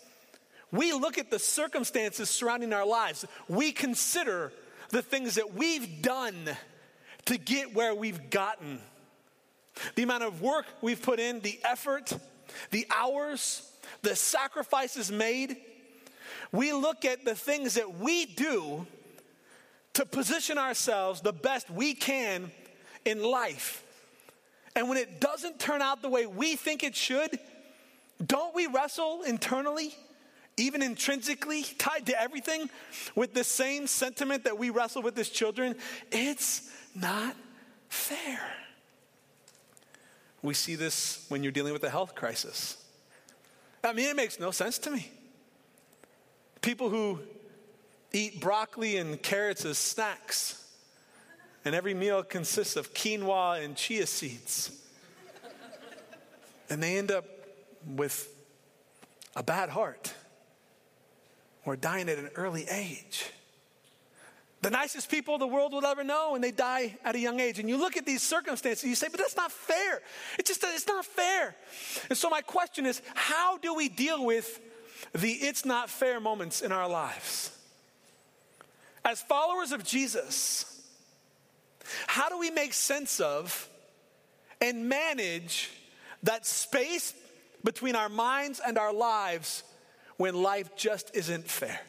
we 0.72 0.94
look 0.94 1.18
at 1.18 1.32
the 1.32 1.40
circumstances 1.40 2.30
surrounding 2.30 2.74
our 2.74 2.86
lives. 2.86 3.26
We 3.48 3.72
consider 3.72 4.52
the 4.90 5.02
things 5.02 5.36
that 5.36 5.54
we've 5.54 6.02
done 6.02 6.36
to 7.26 7.38
get 7.38 7.74
where 7.74 7.94
we've 7.94 8.30
gotten. 8.30 8.80
The 9.96 10.04
amount 10.04 10.24
of 10.24 10.42
work 10.42 10.66
we've 10.82 11.02
put 11.02 11.20
in, 11.20 11.40
the 11.42 11.60
effort, 11.64 12.12
the 12.72 12.88
hours, 12.96 13.70
the 14.02 14.16
sacrifices 14.16 15.12
made 15.12 15.58
we 16.52 16.74
look 16.74 17.06
at 17.06 17.26
the 17.26 17.36
things 17.36 17.76
that 17.76 18.00
we 18.00 18.26
do 18.26 18.86
to 19.94 20.06
position 20.06 20.58
ourselves 20.58 21.22
the 21.22 21.34
best 21.34 21.70
we 21.70 21.94
can 21.94 22.52
in 23.06 23.24
life. 23.24 23.84
And 24.76 24.90
when 24.90 24.98
it 24.98 25.20
doesn't 25.20 25.60
turn 25.60 25.82
out 25.82 26.02
the 26.02 26.10
way 26.10 26.26
we 26.26 26.56
think 26.56 26.84
it 26.84 26.96
should, 26.96 27.40
don't 28.24 28.54
we 28.54 28.68
wrestle 28.68 29.24
internally, 29.24 29.96
even 30.58 30.82
intrinsically, 30.82 31.64
tied 31.78 32.08
to 32.08 32.20
everything, 32.20 32.70
with 33.16 33.34
the 33.34 33.44
same 33.44 33.88
sentiment 33.88 34.44
that 34.44 34.58
we 34.58 34.72
wrestle 34.72 35.04
with 35.04 35.18
as 35.20 35.30
children? 35.30 35.76
It's 36.12 36.70
not 36.96 37.36
fair. 37.90 38.42
We 40.42 40.54
see 40.54 40.76
this 40.76 41.26
when 41.30 41.44
you're 41.44 41.52
dealing 41.52 41.74
with 41.74 41.84
a 41.84 41.90
health 41.90 42.16
crisis. 42.16 42.78
I 43.84 43.94
mean, 43.94 44.10
it 44.10 44.16
makes 44.16 44.40
no 44.40 44.52
sense 44.52 44.78
to 44.80 44.92
me. 44.92 45.12
People 46.62 46.90
who 46.90 47.20
eat 48.12 48.42
broccoli 48.42 48.98
and 48.98 49.22
carrots 49.22 49.64
as 49.64 49.78
snacks, 49.78 50.66
and 51.64 51.76
every 51.76 51.94
meal 51.94 52.24
consists 52.24 52.76
of 52.76 52.94
quinoa 52.94 53.64
and 53.64 53.76
chia 53.76 54.08
seeds. 54.08 54.72
And 56.70 56.82
they 56.82 56.98
end 56.98 57.12
up 57.12 57.26
with 57.86 58.34
a 59.36 59.44
bad 59.44 59.70
heart 59.70 60.14
or 61.68 61.76
dying 61.76 62.10
at 62.10 62.18
an 62.18 62.30
early 62.36 62.66
age. 62.70 63.32
The 64.62 64.72
nicest 64.72 65.12
people 65.12 65.38
the 65.38 65.46
world 65.46 65.74
will 65.74 65.86
ever 65.86 66.04
know, 66.04 66.34
and 66.34 66.44
they 66.44 66.52
die 66.52 66.98
at 67.06 67.14
a 67.14 67.20
young 67.20 67.40
age. 67.40 67.60
And 67.60 67.70
you 67.70 67.78
look 67.78 67.96
at 67.96 68.08
these 68.08 68.24
circumstances, 68.24 68.90
you 68.90 68.96
say, 68.96 69.08
but 69.12 69.20
that's 69.20 69.38
not 69.38 69.52
fair. 69.52 70.02
It's 70.40 70.50
just, 70.50 70.64
it's 70.64 70.88
not 70.88 71.06
fair. 71.06 71.56
And 72.10 72.18
so, 72.18 72.30
my 72.30 72.42
question 72.42 72.88
is, 72.88 73.02
how 73.14 73.60
do 73.60 73.76
we 73.76 73.88
deal 73.88 74.26
with 74.26 74.60
the 75.14 75.32
it's 75.32 75.66
not 75.66 75.90
fair 75.90 76.20
moments 76.20 76.62
in 76.62 76.72
our 76.72 76.88
lives. 76.88 77.52
As 79.04 79.22
followers 79.22 79.72
of 79.72 79.84
Jesus, 79.84 80.82
how 82.08 82.30
do 82.30 82.38
we 82.38 82.52
make 82.52 82.74
sense 82.74 83.20
of 83.20 83.70
and 84.60 84.90
manage 84.90 85.70
that 86.24 86.46
space 86.46 87.14
between 87.64 87.96
our 87.96 88.10
minds 88.10 88.60
and 88.66 88.78
our 88.78 88.94
lives 88.94 89.64
when 90.18 90.36
life 90.36 90.76
just 90.76 91.16
isn't 91.16 91.48
fair? 91.48 91.80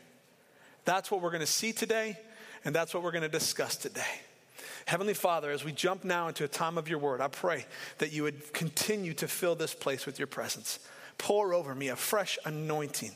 That's 0.85 1.11
what 1.11 1.21
we're 1.21 1.31
going 1.31 1.41
to 1.41 1.47
see 1.47 1.73
today, 1.73 2.19
and 2.65 2.75
that's 2.75 2.95
what 2.95 3.03
we're 3.03 3.13
going 3.13 3.23
to 3.23 3.29
discuss 3.29 3.77
today. 3.77 4.03
Heavenly 4.87 5.15
Father, 5.15 5.51
as 5.51 5.65
we 5.65 5.73
jump 5.73 6.05
now 6.05 6.29
into 6.29 6.45
a 6.45 6.49
time 6.49 6.79
of 6.79 6.89
your 6.89 6.99
word, 6.99 7.21
I 7.21 7.29
pray 7.29 7.67
that 7.99 8.13
you 8.13 8.23
would 8.23 8.55
continue 8.55 9.13
to 9.15 9.29
fill 9.29 9.55
this 9.55 9.75
place 9.75 10.07
with 10.07 10.19
your 10.19 10.29
presence. 10.29 10.79
Pour 11.19 11.53
over 11.53 11.75
me 11.75 11.89
a 11.89 11.97
fresh 11.97 12.39
anointing. 12.45 13.13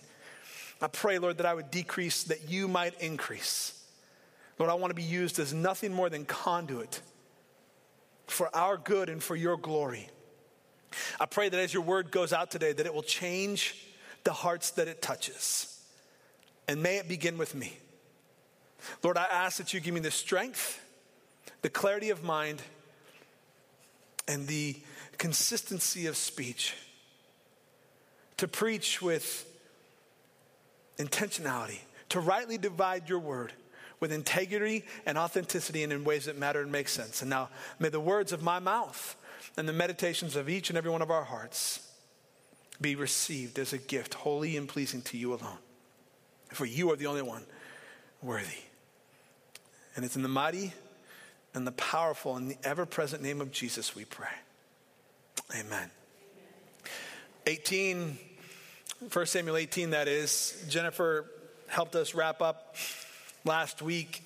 I 0.82 0.88
pray, 0.88 1.18
Lord, 1.18 1.38
that 1.38 1.46
I 1.46 1.54
would 1.54 1.70
decrease, 1.70 2.24
that 2.24 2.50
you 2.50 2.68
might 2.68 3.00
increase. 3.00 3.82
Lord, 4.58 4.70
I 4.70 4.74
want 4.74 4.90
to 4.90 4.94
be 4.94 5.02
used 5.02 5.38
as 5.38 5.54
nothing 5.54 5.94
more 5.94 6.10
than 6.10 6.24
conduit 6.24 7.00
for 8.26 8.54
our 8.54 8.76
good 8.76 9.08
and 9.08 9.22
for 9.22 9.36
your 9.36 9.56
glory. 9.56 10.08
I 11.18 11.26
pray 11.26 11.48
that 11.48 11.58
as 11.58 11.72
your 11.72 11.82
word 11.82 12.10
goes 12.10 12.32
out 12.32 12.50
today, 12.50 12.72
that 12.72 12.84
it 12.84 12.92
will 12.92 13.02
change 13.02 13.76
the 14.24 14.32
hearts 14.32 14.70
that 14.72 14.88
it 14.88 15.02
touches. 15.02 15.80
And 16.68 16.82
may 16.82 16.96
it 16.96 17.08
begin 17.08 17.38
with 17.38 17.54
me. 17.54 17.76
Lord, 19.02 19.16
I 19.16 19.24
ask 19.24 19.58
that 19.58 19.72
you 19.74 19.80
give 19.80 19.94
me 19.94 20.00
the 20.00 20.10
strength, 20.10 20.80
the 21.62 21.70
clarity 21.70 22.10
of 22.10 22.22
mind, 22.22 22.62
and 24.28 24.46
the 24.46 24.76
consistency 25.18 26.06
of 26.06 26.16
speech 26.16 26.74
to 28.36 28.48
preach 28.48 29.00
with 29.02 29.48
intentionality, 30.98 31.78
to 32.08 32.20
rightly 32.20 32.58
divide 32.58 33.08
your 33.08 33.18
word 33.18 33.52
with 34.00 34.12
integrity 34.12 34.84
and 35.06 35.16
authenticity 35.16 35.84
and 35.84 35.92
in 35.92 36.02
ways 36.02 36.24
that 36.24 36.36
matter 36.36 36.60
and 36.60 36.72
make 36.72 36.88
sense. 36.88 37.22
And 37.22 37.30
now, 37.30 37.50
may 37.78 37.88
the 37.88 38.00
words 38.00 38.32
of 38.32 38.42
my 38.42 38.58
mouth 38.58 39.16
and 39.56 39.68
the 39.68 39.72
meditations 39.72 40.34
of 40.34 40.48
each 40.48 40.70
and 40.70 40.76
every 40.76 40.90
one 40.90 41.02
of 41.02 41.10
our 41.10 41.24
hearts 41.24 41.88
be 42.80 42.94
received 42.94 43.58
as 43.58 43.72
a 43.72 43.78
gift, 43.78 44.14
holy 44.14 44.56
and 44.56 44.68
pleasing 44.68 45.02
to 45.02 45.16
you 45.16 45.34
alone. 45.34 45.58
For 46.50 46.64
you 46.64 46.90
are 46.90 46.96
the 46.96 47.06
only 47.06 47.22
one 47.22 47.44
worthy. 48.22 48.62
And 49.94 50.04
it's 50.04 50.16
in 50.16 50.22
the 50.22 50.28
mighty 50.28 50.72
and 51.54 51.66
the 51.66 51.72
powerful 51.72 52.36
and 52.36 52.50
the 52.50 52.56
ever 52.64 52.86
present 52.86 53.22
name 53.22 53.40
of 53.40 53.52
Jesus 53.52 53.94
we 53.94 54.04
pray. 54.04 54.28
Amen. 55.54 55.90
18 57.46 58.18
1 59.10 59.26
Samuel 59.26 59.56
18, 59.56 59.90
that 59.90 60.06
is. 60.06 60.64
Jennifer 60.68 61.26
helped 61.66 61.96
us 61.96 62.14
wrap 62.14 62.40
up 62.40 62.76
last 63.44 63.82
week 63.82 64.22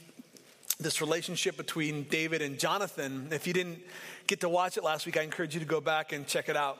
this 0.79 1.01
relationship 1.01 1.57
between 1.57 2.03
David 2.05 2.43
and 2.43 2.59
Jonathan. 2.59 3.29
If 3.31 3.47
you 3.47 3.55
didn't 3.55 3.79
get 4.27 4.43
to 4.43 4.51
watch 4.51 4.77
it 4.77 4.85
last 4.85 5.07
week, 5.07 5.17
I 5.17 5.23
encourage 5.23 5.55
you 5.55 5.61
to 5.61 5.67
go 5.67 5.81
back 5.81 6.13
and 6.13 6.27
check 6.27 6.51
it 6.51 6.57
out. 6.57 6.77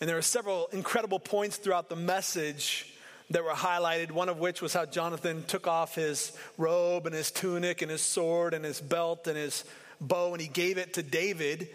And 0.00 0.08
there 0.08 0.16
are 0.16 0.22
several 0.22 0.68
incredible 0.72 1.18
points 1.18 1.56
throughout 1.56 1.88
the 1.88 1.96
message 1.96 2.94
that 3.30 3.44
were 3.44 3.50
highlighted, 3.50 4.12
one 4.12 4.28
of 4.28 4.38
which 4.38 4.62
was 4.62 4.72
how 4.72 4.86
Jonathan 4.86 5.44
took 5.46 5.66
off 5.66 5.94
his 5.94 6.32
robe 6.56 7.06
and 7.06 7.14
his 7.14 7.30
tunic 7.30 7.82
and 7.82 7.90
his 7.90 8.00
sword 8.00 8.54
and 8.54 8.64
his 8.64 8.80
belt 8.80 9.26
and 9.26 9.36
his 9.36 9.64
bow 10.00 10.32
and 10.32 10.40
he 10.40 10.48
gave 10.48 10.78
it 10.78 10.94
to 10.94 11.02
David 11.02 11.68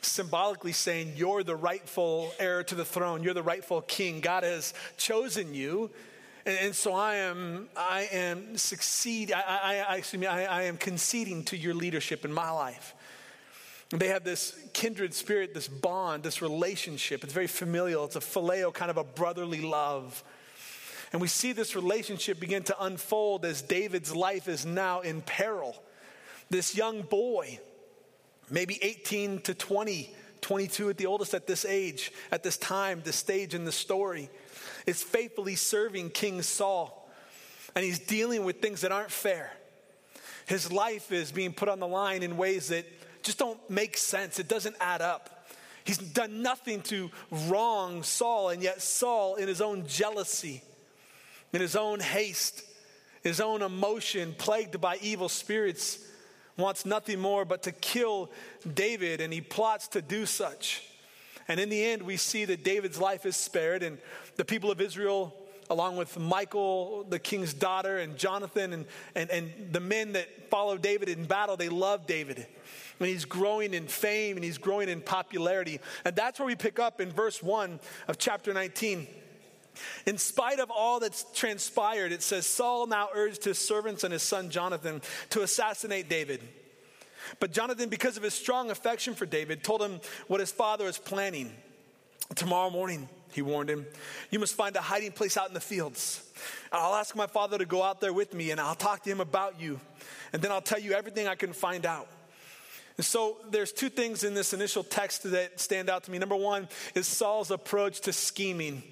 symbolically 0.00 0.72
saying, 0.72 1.12
You're 1.16 1.44
the 1.44 1.56
rightful 1.56 2.32
heir 2.38 2.64
to 2.64 2.74
the 2.74 2.84
throne, 2.84 3.22
you're 3.22 3.34
the 3.34 3.42
rightful 3.42 3.82
king. 3.82 4.20
God 4.20 4.42
has 4.42 4.74
chosen 4.96 5.54
you. 5.54 5.90
And, 6.44 6.58
and 6.58 6.74
so 6.74 6.92
I 6.92 7.16
am, 7.16 7.68
I 7.76 8.08
am 8.12 8.56
succeed, 8.56 9.32
I, 9.32 9.40
I, 9.40 9.94
I, 9.94 9.96
excuse 9.96 10.20
me, 10.20 10.26
I, 10.26 10.60
I 10.60 10.62
am 10.64 10.76
conceding 10.76 11.44
to 11.44 11.56
your 11.56 11.74
leadership 11.74 12.24
in 12.24 12.32
my 12.32 12.50
life. 12.50 12.94
They 13.98 14.08
have 14.08 14.24
this 14.24 14.58
kindred 14.72 15.12
spirit, 15.12 15.52
this 15.52 15.68
bond, 15.68 16.22
this 16.22 16.40
relationship. 16.40 17.24
It's 17.24 17.32
very 17.32 17.46
familial. 17.46 18.04
It's 18.06 18.16
a 18.16 18.20
phileo, 18.20 18.72
kind 18.72 18.90
of 18.90 18.96
a 18.96 19.04
brotherly 19.04 19.60
love. 19.60 20.24
And 21.12 21.20
we 21.20 21.28
see 21.28 21.52
this 21.52 21.76
relationship 21.76 22.40
begin 22.40 22.62
to 22.64 22.84
unfold 22.84 23.44
as 23.44 23.60
David's 23.60 24.16
life 24.16 24.48
is 24.48 24.64
now 24.64 25.00
in 25.00 25.20
peril. 25.20 25.76
This 26.48 26.74
young 26.74 27.02
boy, 27.02 27.60
maybe 28.50 28.78
18 28.82 29.42
to 29.42 29.54
20, 29.54 30.14
22 30.40 30.88
at 30.88 30.96
the 30.96 31.06
oldest 31.06 31.34
at 31.34 31.46
this 31.46 31.66
age, 31.66 32.12
at 32.30 32.42
this 32.42 32.56
time, 32.56 33.02
this 33.04 33.16
stage 33.16 33.54
in 33.54 33.64
the 33.64 33.72
story, 33.72 34.30
is 34.86 35.02
faithfully 35.02 35.54
serving 35.54 36.10
King 36.10 36.40
Saul. 36.40 37.10
And 37.76 37.84
he's 37.84 37.98
dealing 37.98 38.44
with 38.44 38.62
things 38.62 38.80
that 38.80 38.92
aren't 38.92 39.10
fair. 39.10 39.52
His 40.46 40.72
life 40.72 41.12
is 41.12 41.30
being 41.30 41.52
put 41.52 41.68
on 41.68 41.78
the 41.78 41.86
line 41.86 42.22
in 42.22 42.38
ways 42.38 42.68
that 42.68 42.86
just 43.22 43.38
don't 43.38 43.58
make 43.70 43.96
sense. 43.96 44.38
It 44.38 44.48
doesn't 44.48 44.76
add 44.80 45.00
up. 45.00 45.46
He's 45.84 45.98
done 45.98 46.42
nothing 46.42 46.80
to 46.82 47.10
wrong 47.48 48.02
Saul, 48.02 48.50
and 48.50 48.62
yet 48.62 48.80
Saul, 48.82 49.34
in 49.36 49.48
his 49.48 49.60
own 49.60 49.86
jealousy, 49.86 50.62
in 51.52 51.60
his 51.60 51.76
own 51.76 52.00
haste, 52.00 52.62
his 53.22 53.40
own 53.40 53.62
emotion, 53.62 54.34
plagued 54.38 54.80
by 54.80 54.98
evil 55.00 55.28
spirits, 55.28 55.98
wants 56.56 56.84
nothing 56.84 57.18
more 57.18 57.44
but 57.44 57.64
to 57.64 57.72
kill 57.72 58.30
David, 58.74 59.20
and 59.20 59.32
he 59.32 59.40
plots 59.40 59.88
to 59.88 60.02
do 60.02 60.26
such. 60.26 60.82
And 61.48 61.58
in 61.58 61.68
the 61.68 61.84
end, 61.84 62.02
we 62.02 62.16
see 62.16 62.44
that 62.44 62.62
David's 62.62 63.00
life 63.00 63.26
is 63.26 63.36
spared, 63.36 63.82
and 63.82 63.98
the 64.36 64.44
people 64.44 64.70
of 64.70 64.80
Israel, 64.80 65.34
along 65.68 65.96
with 65.96 66.16
Michal, 66.18 67.04
the 67.08 67.18
king's 67.18 67.54
daughter, 67.54 67.98
and 67.98 68.16
Jonathan, 68.16 68.72
and, 68.72 68.86
and, 69.14 69.30
and 69.30 69.52
the 69.72 69.80
men 69.80 70.12
that 70.12 70.50
follow 70.50 70.76
David 70.76 71.08
in 71.08 71.24
battle, 71.24 71.56
they 71.56 71.68
love 71.68 72.06
David 72.06 72.46
and 73.02 73.12
he's 73.12 73.24
growing 73.24 73.74
in 73.74 73.86
fame 73.86 74.36
and 74.36 74.44
he's 74.44 74.58
growing 74.58 74.88
in 74.88 75.00
popularity. 75.00 75.80
And 76.04 76.14
that's 76.14 76.38
where 76.38 76.46
we 76.46 76.54
pick 76.54 76.78
up 76.78 77.00
in 77.00 77.10
verse 77.10 77.42
1 77.42 77.80
of 78.08 78.18
chapter 78.18 78.52
19. 78.52 79.06
In 80.06 80.18
spite 80.18 80.58
of 80.58 80.70
all 80.70 81.00
that's 81.00 81.24
transpired, 81.34 82.12
it 82.12 82.22
says 82.22 82.46
Saul 82.46 82.86
now 82.86 83.08
urged 83.14 83.44
his 83.44 83.58
servants 83.58 84.04
and 84.04 84.12
his 84.12 84.22
son 84.22 84.50
Jonathan 84.50 85.00
to 85.30 85.42
assassinate 85.42 86.08
David. 86.08 86.42
But 87.40 87.52
Jonathan, 87.52 87.88
because 87.88 88.16
of 88.16 88.22
his 88.22 88.34
strong 88.34 88.70
affection 88.70 89.14
for 89.14 89.26
David, 89.26 89.62
told 89.62 89.80
him 89.82 90.00
what 90.26 90.40
his 90.40 90.52
father 90.52 90.84
was 90.84 90.98
planning. 90.98 91.52
Tomorrow 92.34 92.70
morning, 92.70 93.08
he 93.32 93.42
warned 93.42 93.70
him, 93.70 93.86
you 94.30 94.38
must 94.38 94.54
find 94.54 94.76
a 94.76 94.80
hiding 94.80 95.12
place 95.12 95.36
out 95.36 95.48
in 95.48 95.54
the 95.54 95.60
fields. 95.60 96.22
I'll 96.70 96.94
ask 96.94 97.16
my 97.16 97.26
father 97.26 97.58
to 97.58 97.64
go 97.64 97.82
out 97.82 98.00
there 98.00 98.12
with 98.12 98.34
me 98.34 98.50
and 98.50 98.60
I'll 98.60 98.74
talk 98.74 99.02
to 99.04 99.10
him 99.10 99.20
about 99.20 99.60
you. 99.60 99.80
And 100.32 100.42
then 100.42 100.52
I'll 100.52 100.60
tell 100.60 100.78
you 100.78 100.92
everything 100.92 101.26
I 101.26 101.34
can 101.34 101.52
find 101.52 101.86
out. 101.86 102.08
And 102.96 103.06
so 103.06 103.38
there's 103.50 103.72
two 103.72 103.88
things 103.88 104.24
in 104.24 104.34
this 104.34 104.52
initial 104.52 104.84
text 104.84 105.22
that 105.30 105.60
stand 105.60 105.88
out 105.88 106.04
to 106.04 106.10
me. 106.10 106.18
Number 106.18 106.36
one 106.36 106.68
is 106.94 107.06
Saul's 107.06 107.50
approach 107.50 108.00
to 108.02 108.12
scheming. 108.12 108.82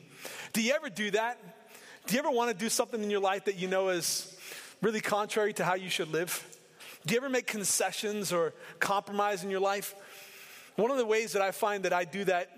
Do 0.52 0.62
you 0.62 0.72
ever 0.72 0.88
do 0.88 1.10
that? 1.12 1.38
Do 2.06 2.14
you 2.14 2.20
ever 2.20 2.30
want 2.30 2.50
to 2.50 2.56
do 2.56 2.68
something 2.68 3.02
in 3.02 3.10
your 3.10 3.20
life 3.20 3.44
that 3.44 3.56
you 3.56 3.68
know 3.68 3.90
is 3.90 4.36
really 4.82 5.00
contrary 5.00 5.52
to 5.54 5.64
how 5.64 5.74
you 5.74 5.90
should 5.90 6.10
live? 6.10 6.46
Do 7.06 7.14
you 7.14 7.20
ever 7.20 7.28
make 7.28 7.46
concessions 7.46 8.32
or 8.32 8.52
compromise 8.78 9.44
in 9.44 9.50
your 9.50 9.60
life? 9.60 9.94
One 10.76 10.90
of 10.90 10.96
the 10.96 11.06
ways 11.06 11.32
that 11.32 11.42
I 11.42 11.50
find 11.50 11.84
that 11.84 11.92
I 11.92 12.04
do 12.04 12.24
that 12.24 12.48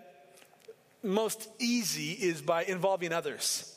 most 1.02 1.49
easy 1.58 2.12
is 2.12 2.40
by 2.40 2.64
involving 2.64 3.12
others 3.12 3.72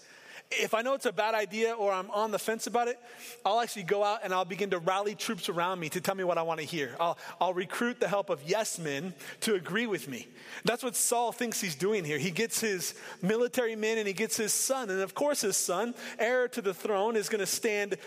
if 0.57 0.73
I 0.73 0.81
know 0.81 0.93
it's 0.93 1.05
a 1.05 1.11
bad 1.11 1.35
idea 1.35 1.73
or 1.73 1.91
I'm 1.91 2.09
on 2.11 2.31
the 2.31 2.39
fence 2.39 2.67
about 2.67 2.87
it, 2.87 2.99
I'll 3.45 3.59
actually 3.59 3.83
go 3.83 4.03
out 4.03 4.19
and 4.23 4.33
I'll 4.33 4.45
begin 4.45 4.69
to 4.71 4.79
rally 4.79 5.15
troops 5.15 5.49
around 5.49 5.79
me 5.79 5.89
to 5.89 6.01
tell 6.01 6.15
me 6.15 6.23
what 6.23 6.37
I 6.37 6.41
want 6.41 6.59
to 6.59 6.65
hear. 6.65 6.95
I'll, 6.99 7.17
I'll 7.39 7.53
recruit 7.53 7.99
the 7.99 8.07
help 8.07 8.29
of 8.29 8.41
yes 8.45 8.79
men 8.79 9.13
to 9.41 9.55
agree 9.55 9.87
with 9.87 10.07
me. 10.07 10.27
That's 10.63 10.83
what 10.83 10.95
Saul 10.95 11.31
thinks 11.31 11.61
he's 11.61 11.75
doing 11.75 12.03
here. 12.03 12.17
He 12.17 12.31
gets 12.31 12.59
his 12.59 12.95
military 13.21 13.75
men 13.75 13.97
and 13.97 14.07
he 14.07 14.13
gets 14.13 14.37
his 14.37 14.53
son. 14.53 14.89
And 14.89 15.01
of 15.01 15.13
course, 15.13 15.41
his 15.41 15.57
son, 15.57 15.93
heir 16.19 16.47
to 16.49 16.61
the 16.61 16.73
throne, 16.73 17.15
is 17.15 17.29
going 17.29 17.39
to 17.39 17.45
stand 17.45 17.97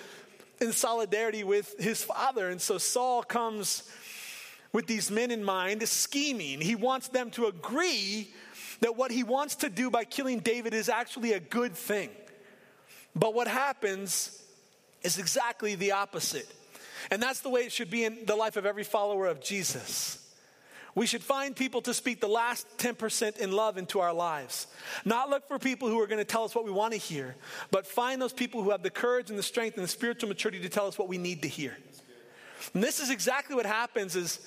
in 0.61 0.73
solidarity 0.73 1.45
with 1.45 1.79
his 1.79 2.03
father. 2.03 2.49
And 2.49 2.61
so 2.61 2.79
Saul 2.79 3.23
comes 3.23 3.91
with 4.73 4.87
these 4.87 5.11
men 5.11 5.31
in 5.31 5.43
mind, 5.43 5.87
scheming. 5.89 6.61
He 6.61 6.75
wants 6.75 7.09
them 7.09 7.31
to 7.33 7.47
agree 7.47 8.31
that 8.81 8.97
what 8.97 9.11
he 9.11 9.23
wants 9.25 9.57
to 9.57 9.71
do 9.71 9.91
by 9.91 10.05
killing 10.05 10.41
David 10.41 10.75
is 10.75 10.89
actually 10.89 11.33
a 11.33 11.41
good 11.41 11.75
thing. 11.75 12.11
But 13.15 13.35
what 13.35 13.49
happens 13.49 14.43
is 15.03 15.19
exactly 15.19 15.75
the 15.75 15.93
opposite. 15.93 16.47
And 17.11 17.23
that's 17.23 17.41
the 17.41 17.49
way 17.49 17.63
it 17.63 17.73
should 17.73 17.91
be 17.91 18.05
in 18.05 18.27
the 18.27 18.37
life 18.37 18.57
of 18.57 18.67
every 18.67 18.85
follower 18.85 19.27
of 19.27 19.41
Jesus. 19.41 20.25
We 20.95 21.07
should 21.07 21.23
find 21.23 21.55
people 21.55 21.81
to 21.83 21.95
speak 21.95 22.21
the 22.21 22.29
last 22.29 22.67
10% 22.79 23.39
in 23.39 23.53
love 23.53 23.79
into 23.79 24.01
our 24.01 24.13
lives. 24.13 24.67
Not 25.05 25.31
look 25.31 25.47
for 25.47 25.59
people 25.59 25.89
who 25.89 26.01
are 26.01 26.09
going 26.09 26.19
to 26.19 26.25
tell 26.25 26.43
us 26.43 26.55
what 26.57 26.65
we 26.65 26.73
want 26.73 26.93
to 26.93 26.99
hear, 26.99 27.37
but 27.71 27.87
find 27.87 28.21
those 28.21 28.33
people 28.33 28.63
who 28.65 28.71
have 28.71 28.83
the 28.83 28.91
courage 28.91 29.31
and 29.31 29.39
the 29.39 29.43
strength 29.45 29.77
and 29.77 29.85
the 29.85 29.89
spiritual 29.89 30.29
maturity 30.29 30.61
to 30.61 30.69
tell 30.69 30.89
us 30.89 30.99
what 30.99 31.09
we 31.09 31.17
need 31.17 31.43
to 31.43 31.49
hear. 31.49 31.77
And 32.75 32.83
this 32.83 32.99
is 32.99 33.11
exactly 33.11 33.55
what 33.55 33.67
happens 33.67 34.17
is 34.17 34.41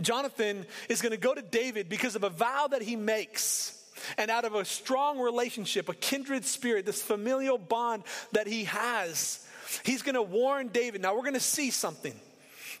Jonathan 0.00 0.66
is 0.88 1.02
going 1.02 1.10
to 1.10 1.18
go 1.18 1.34
to 1.34 1.42
David 1.42 1.88
because 1.88 2.14
of 2.14 2.22
a 2.22 2.30
vow 2.30 2.68
that 2.70 2.82
he 2.82 2.94
makes 2.94 3.75
and 4.18 4.30
out 4.30 4.44
of 4.44 4.54
a 4.54 4.64
strong 4.64 5.18
relationship, 5.18 5.88
a 5.88 5.94
kindred 5.94 6.44
spirit, 6.44 6.86
this 6.86 7.02
familial 7.02 7.58
bond 7.58 8.04
that 8.32 8.46
he 8.46 8.64
has, 8.64 9.46
he's 9.84 10.02
going 10.02 10.14
to 10.14 10.22
warn 10.22 10.68
David. 10.68 11.02
Now, 11.02 11.14
we're 11.14 11.22
going 11.22 11.34
to 11.34 11.40
see 11.40 11.70
something. 11.70 12.14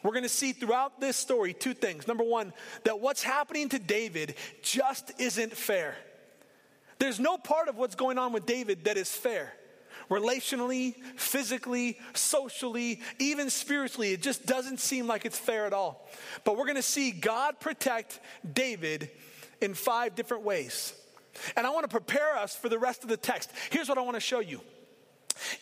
We're 0.02 0.12
going 0.12 0.22
to 0.22 0.28
see 0.28 0.52
throughout 0.52 1.00
this 1.00 1.16
story 1.16 1.52
two 1.52 1.74
things. 1.74 2.06
Number 2.06 2.24
one, 2.24 2.52
that 2.84 3.00
what's 3.00 3.22
happening 3.22 3.68
to 3.70 3.78
David 3.78 4.34
just 4.62 5.12
isn't 5.18 5.52
fair. 5.52 5.96
There's 6.98 7.20
no 7.20 7.36
part 7.36 7.68
of 7.68 7.76
what's 7.76 7.94
going 7.94 8.18
on 8.18 8.32
with 8.32 8.46
David 8.46 8.84
that 8.84 8.96
is 8.96 9.10
fair. 9.10 9.52
Relationally, 10.10 10.94
physically, 11.16 11.98
socially, 12.14 13.00
even 13.18 13.50
spiritually, 13.50 14.12
it 14.12 14.22
just 14.22 14.46
doesn't 14.46 14.78
seem 14.78 15.06
like 15.06 15.24
it's 15.24 15.38
fair 15.38 15.66
at 15.66 15.72
all. 15.72 16.08
But 16.44 16.56
we're 16.56 16.64
going 16.64 16.76
to 16.76 16.82
see 16.82 17.10
God 17.10 17.58
protect 17.58 18.20
David 18.50 19.10
in 19.60 19.74
five 19.74 20.14
different 20.14 20.44
ways. 20.44 20.94
And 21.56 21.66
I 21.66 21.70
want 21.70 21.84
to 21.84 21.88
prepare 21.88 22.36
us 22.36 22.54
for 22.54 22.68
the 22.68 22.78
rest 22.78 23.02
of 23.02 23.08
the 23.08 23.16
text. 23.16 23.50
Here's 23.70 23.88
what 23.88 23.98
I 23.98 24.02
want 24.02 24.16
to 24.16 24.20
show 24.20 24.40
you. 24.40 24.60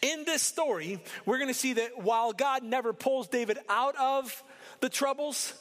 In 0.02 0.24
this 0.24 0.42
story, 0.42 1.00
we're 1.26 1.38
going 1.38 1.48
to 1.48 1.54
see 1.54 1.74
that 1.74 2.02
while 2.02 2.32
God 2.32 2.62
never 2.62 2.92
pulls 2.92 3.28
David 3.28 3.58
out 3.68 3.96
of 3.96 4.42
the 4.80 4.88
troubles, 4.88 5.52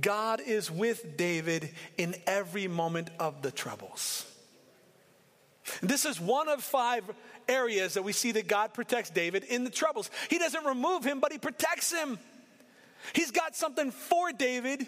God 0.00 0.40
is 0.40 0.70
with 0.70 1.16
David 1.16 1.70
in 1.96 2.14
every 2.26 2.68
moment 2.68 3.10
of 3.18 3.42
the 3.42 3.50
troubles. 3.50 4.26
This 5.80 6.04
is 6.04 6.20
one 6.20 6.48
of 6.48 6.62
five 6.62 7.04
areas 7.48 7.94
that 7.94 8.02
we 8.02 8.12
see 8.12 8.32
that 8.32 8.48
God 8.48 8.74
protects 8.74 9.10
David 9.10 9.44
in 9.44 9.64
the 9.64 9.70
troubles. 9.70 10.10
He 10.28 10.38
doesn't 10.38 10.64
remove 10.64 11.04
him, 11.04 11.20
but 11.20 11.32
he 11.32 11.38
protects 11.38 11.92
him. 11.92 12.18
He's 13.14 13.30
got 13.30 13.56
something 13.56 13.90
for 13.90 14.32
David 14.32 14.86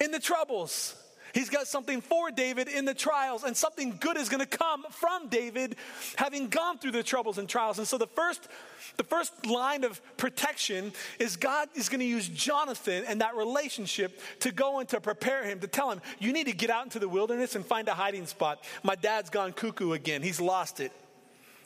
in 0.00 0.10
the 0.10 0.18
troubles. 0.20 0.94
He's 1.36 1.50
got 1.50 1.66
something 1.66 2.00
for 2.00 2.30
David 2.30 2.66
in 2.66 2.86
the 2.86 2.94
trials, 2.94 3.44
and 3.44 3.54
something 3.54 3.98
good 4.00 4.16
is 4.16 4.30
going 4.30 4.40
to 4.40 4.46
come 4.46 4.86
from 4.88 5.28
David 5.28 5.76
having 6.16 6.48
gone 6.48 6.78
through 6.78 6.92
the 6.92 7.02
troubles 7.02 7.36
and 7.36 7.46
trials. 7.46 7.76
And 7.76 7.86
so 7.86 7.98
the 7.98 8.06
first, 8.06 8.48
the 8.96 9.04
first 9.04 9.44
line 9.44 9.84
of 9.84 10.00
protection 10.16 10.94
is 11.18 11.36
God 11.36 11.68
is 11.74 11.90
going 11.90 12.00
to 12.00 12.06
use 12.06 12.26
Jonathan 12.26 13.04
and 13.06 13.20
that 13.20 13.36
relationship 13.36 14.18
to 14.40 14.50
go 14.50 14.78
and 14.78 14.88
to 14.88 14.98
prepare 14.98 15.44
him, 15.44 15.60
to 15.60 15.66
tell 15.66 15.90
him, 15.90 16.00
you 16.18 16.32
need 16.32 16.46
to 16.46 16.54
get 16.54 16.70
out 16.70 16.84
into 16.84 16.98
the 16.98 17.08
wilderness 17.08 17.54
and 17.54 17.66
find 17.66 17.86
a 17.88 17.94
hiding 17.94 18.24
spot. 18.24 18.64
My 18.82 18.94
dad's 18.94 19.28
gone 19.28 19.52
cuckoo 19.52 19.92
again. 19.92 20.22
He's 20.22 20.40
lost 20.40 20.80
it. 20.80 20.90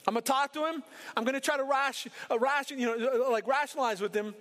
I'm 0.05 0.15
going 0.15 0.25
to 0.25 0.33
talk 0.33 0.53
to 0.55 0.67
him. 0.67 0.83
I'm 1.17 1.23
going 1.23 1.35
to 1.35 1.41
try 1.41 1.57
to 1.57 1.63
rash, 1.63 2.09
uh, 2.29 2.41
rash, 2.41 2.73
you 2.73 2.87
know, 2.87 3.27
uh, 3.27 3.31
like 3.31 3.47
rationalize 3.47 4.01
with 4.01 4.17
him. 4.17 4.35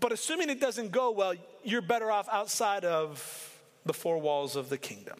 But 0.00 0.12
assuming 0.12 0.48
it 0.48 0.60
doesn't 0.60 0.92
go 0.92 1.10
well, 1.10 1.34
you're 1.62 1.82
better 1.82 2.10
off 2.10 2.26
outside 2.32 2.86
of 2.86 3.50
the 3.84 3.92
four 3.92 4.18
walls 4.18 4.56
of 4.56 4.68
the 4.68 4.78
kingdom. 4.78 5.18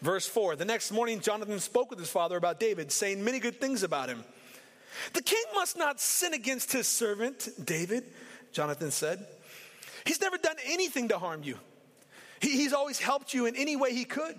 Verse 0.00 0.26
4 0.26 0.56
The 0.56 0.64
next 0.64 0.92
morning, 0.92 1.20
Jonathan 1.20 1.60
spoke 1.60 1.90
with 1.90 1.98
his 1.98 2.10
father 2.10 2.36
about 2.36 2.60
David, 2.60 2.92
saying 2.92 3.24
many 3.24 3.38
good 3.38 3.60
things 3.60 3.82
about 3.82 4.08
him. 4.08 4.24
The 5.12 5.22
king 5.22 5.44
must 5.54 5.76
not 5.76 6.00
sin 6.00 6.34
against 6.34 6.72
his 6.72 6.86
servant, 6.86 7.48
David, 7.64 8.04
Jonathan 8.52 8.90
said. 8.90 9.26
He's 10.04 10.20
never 10.20 10.36
done 10.36 10.56
anything 10.66 11.08
to 11.08 11.18
harm 11.18 11.42
you, 11.42 11.58
he, 12.40 12.50
he's 12.50 12.72
always 12.72 12.98
helped 12.98 13.34
you 13.34 13.46
in 13.46 13.56
any 13.56 13.76
way 13.76 13.92
he 13.92 14.04
could. 14.04 14.36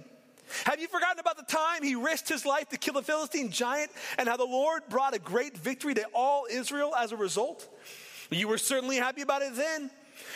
Have 0.66 0.80
you 0.80 0.88
forgotten 0.88 1.20
about 1.20 1.38
the 1.38 1.56
time 1.56 1.82
he 1.82 1.96
risked 1.96 2.30
his 2.30 2.46
life 2.46 2.70
to 2.70 2.78
kill 2.78 2.98
a 2.98 3.02
Philistine 3.02 3.50
giant 3.50 3.90
and 4.20 4.30
how 4.30 4.38
the 4.38 4.46
Lord 4.46 4.84
brought 4.90 5.16
a 5.16 5.20
great 5.20 5.58
victory 5.58 5.96
to 5.96 6.06
all 6.14 6.46
Israel 6.50 6.94
as 6.96 7.12
a 7.12 7.18
result? 7.18 7.68
You 8.30 8.48
were 8.48 8.60
certainly 8.60 8.98
happy 8.98 9.22
about 9.22 9.42
it 9.42 9.56
then. 9.56 9.90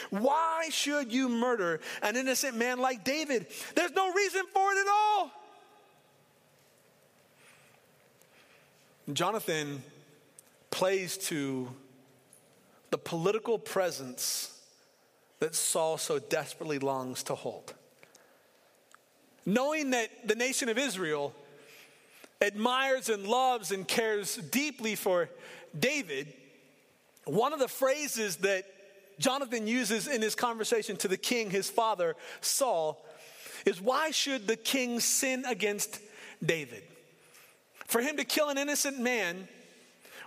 Why 0.10 0.70
should 0.70 1.12
you 1.12 1.30
murder 1.30 1.80
an 2.02 2.16
innocent 2.16 2.56
man 2.56 2.80
like 2.80 3.04
David? 3.04 3.48
There's 3.76 3.92
no 3.92 4.12
reason 4.14 4.44
for 4.54 4.72
it 4.72 4.78
at 4.80 4.88
all. 4.88 5.32
Jonathan 9.14 9.82
plays 10.70 11.18
to 11.18 11.68
the 12.92 12.98
political 12.98 13.58
presence 13.58 14.56
that 15.40 15.56
Saul 15.56 15.98
so 15.98 16.20
desperately 16.20 16.80
longs 16.80 17.24
to 17.24 17.36
hold. 17.36 17.74
Knowing 19.46 19.92
that 19.92 20.10
the 20.28 20.36
nation 20.36 20.70
of 20.70 20.78
Israel 20.78 21.34
admires 22.42 23.10
and 23.10 23.26
loves 23.26 23.72
and 23.72 23.88
cares 23.88 24.36
deeply 24.36 24.96
for 24.96 25.30
David, 25.78 26.32
one 27.26 27.54
of 27.54 27.60
the 27.60 27.68
phrases 27.68 28.38
that 28.38 28.66
Jonathan 29.20 29.68
uses 29.68 30.08
in 30.08 30.22
his 30.22 30.34
conversation 30.34 30.96
to 30.98 31.08
the 31.08 31.18
king, 31.18 31.50
his 31.50 31.70
father, 31.70 32.16
Saul, 32.42 33.06
is 33.66 33.82
why 33.82 34.12
should 34.12 34.48
the 34.48 34.56
king 34.56 35.00
sin 35.00 35.44
against 35.46 36.00
David? 36.44 36.84
For 37.86 38.02
him 38.02 38.18
to 38.18 38.24
kill 38.24 38.50
an 38.50 38.58
innocent 38.58 39.00
man 39.00 39.48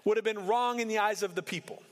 would 0.05 0.17
have 0.17 0.25
been 0.25 0.47
wrong 0.47 0.81
in 0.81 0.89
the 0.89 0.99
eyes 0.99 1.23
of 1.23 1.35
the 1.35 1.43
people. 1.43 1.83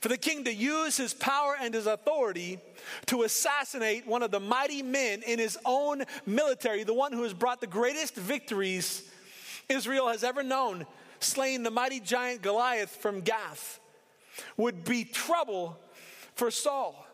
For 0.00 0.08
the 0.08 0.16
king 0.16 0.44
to 0.44 0.52
use 0.52 0.96
his 0.96 1.12
power 1.12 1.54
and 1.60 1.74
his 1.74 1.86
authority 1.86 2.58
to 3.06 3.24
assassinate 3.24 4.06
one 4.06 4.22
of 4.22 4.30
the 4.30 4.40
mighty 4.40 4.82
men 4.82 5.22
in 5.22 5.38
his 5.38 5.58
own 5.64 6.04
military, 6.24 6.82
the 6.82 6.94
one 6.94 7.12
who 7.12 7.22
has 7.22 7.34
brought 7.34 7.60
the 7.60 7.66
greatest 7.66 8.14
victories 8.14 9.08
Israel 9.68 10.08
has 10.08 10.24
ever 10.24 10.42
known, 10.42 10.86
slaying 11.20 11.62
the 11.62 11.70
mighty 11.70 12.00
giant 12.00 12.42
Goliath 12.42 12.96
from 12.96 13.20
Gath, 13.20 13.80
would 14.56 14.84
be 14.84 15.04
trouble 15.04 15.78
for 16.36 16.50
Saul. 16.50 17.04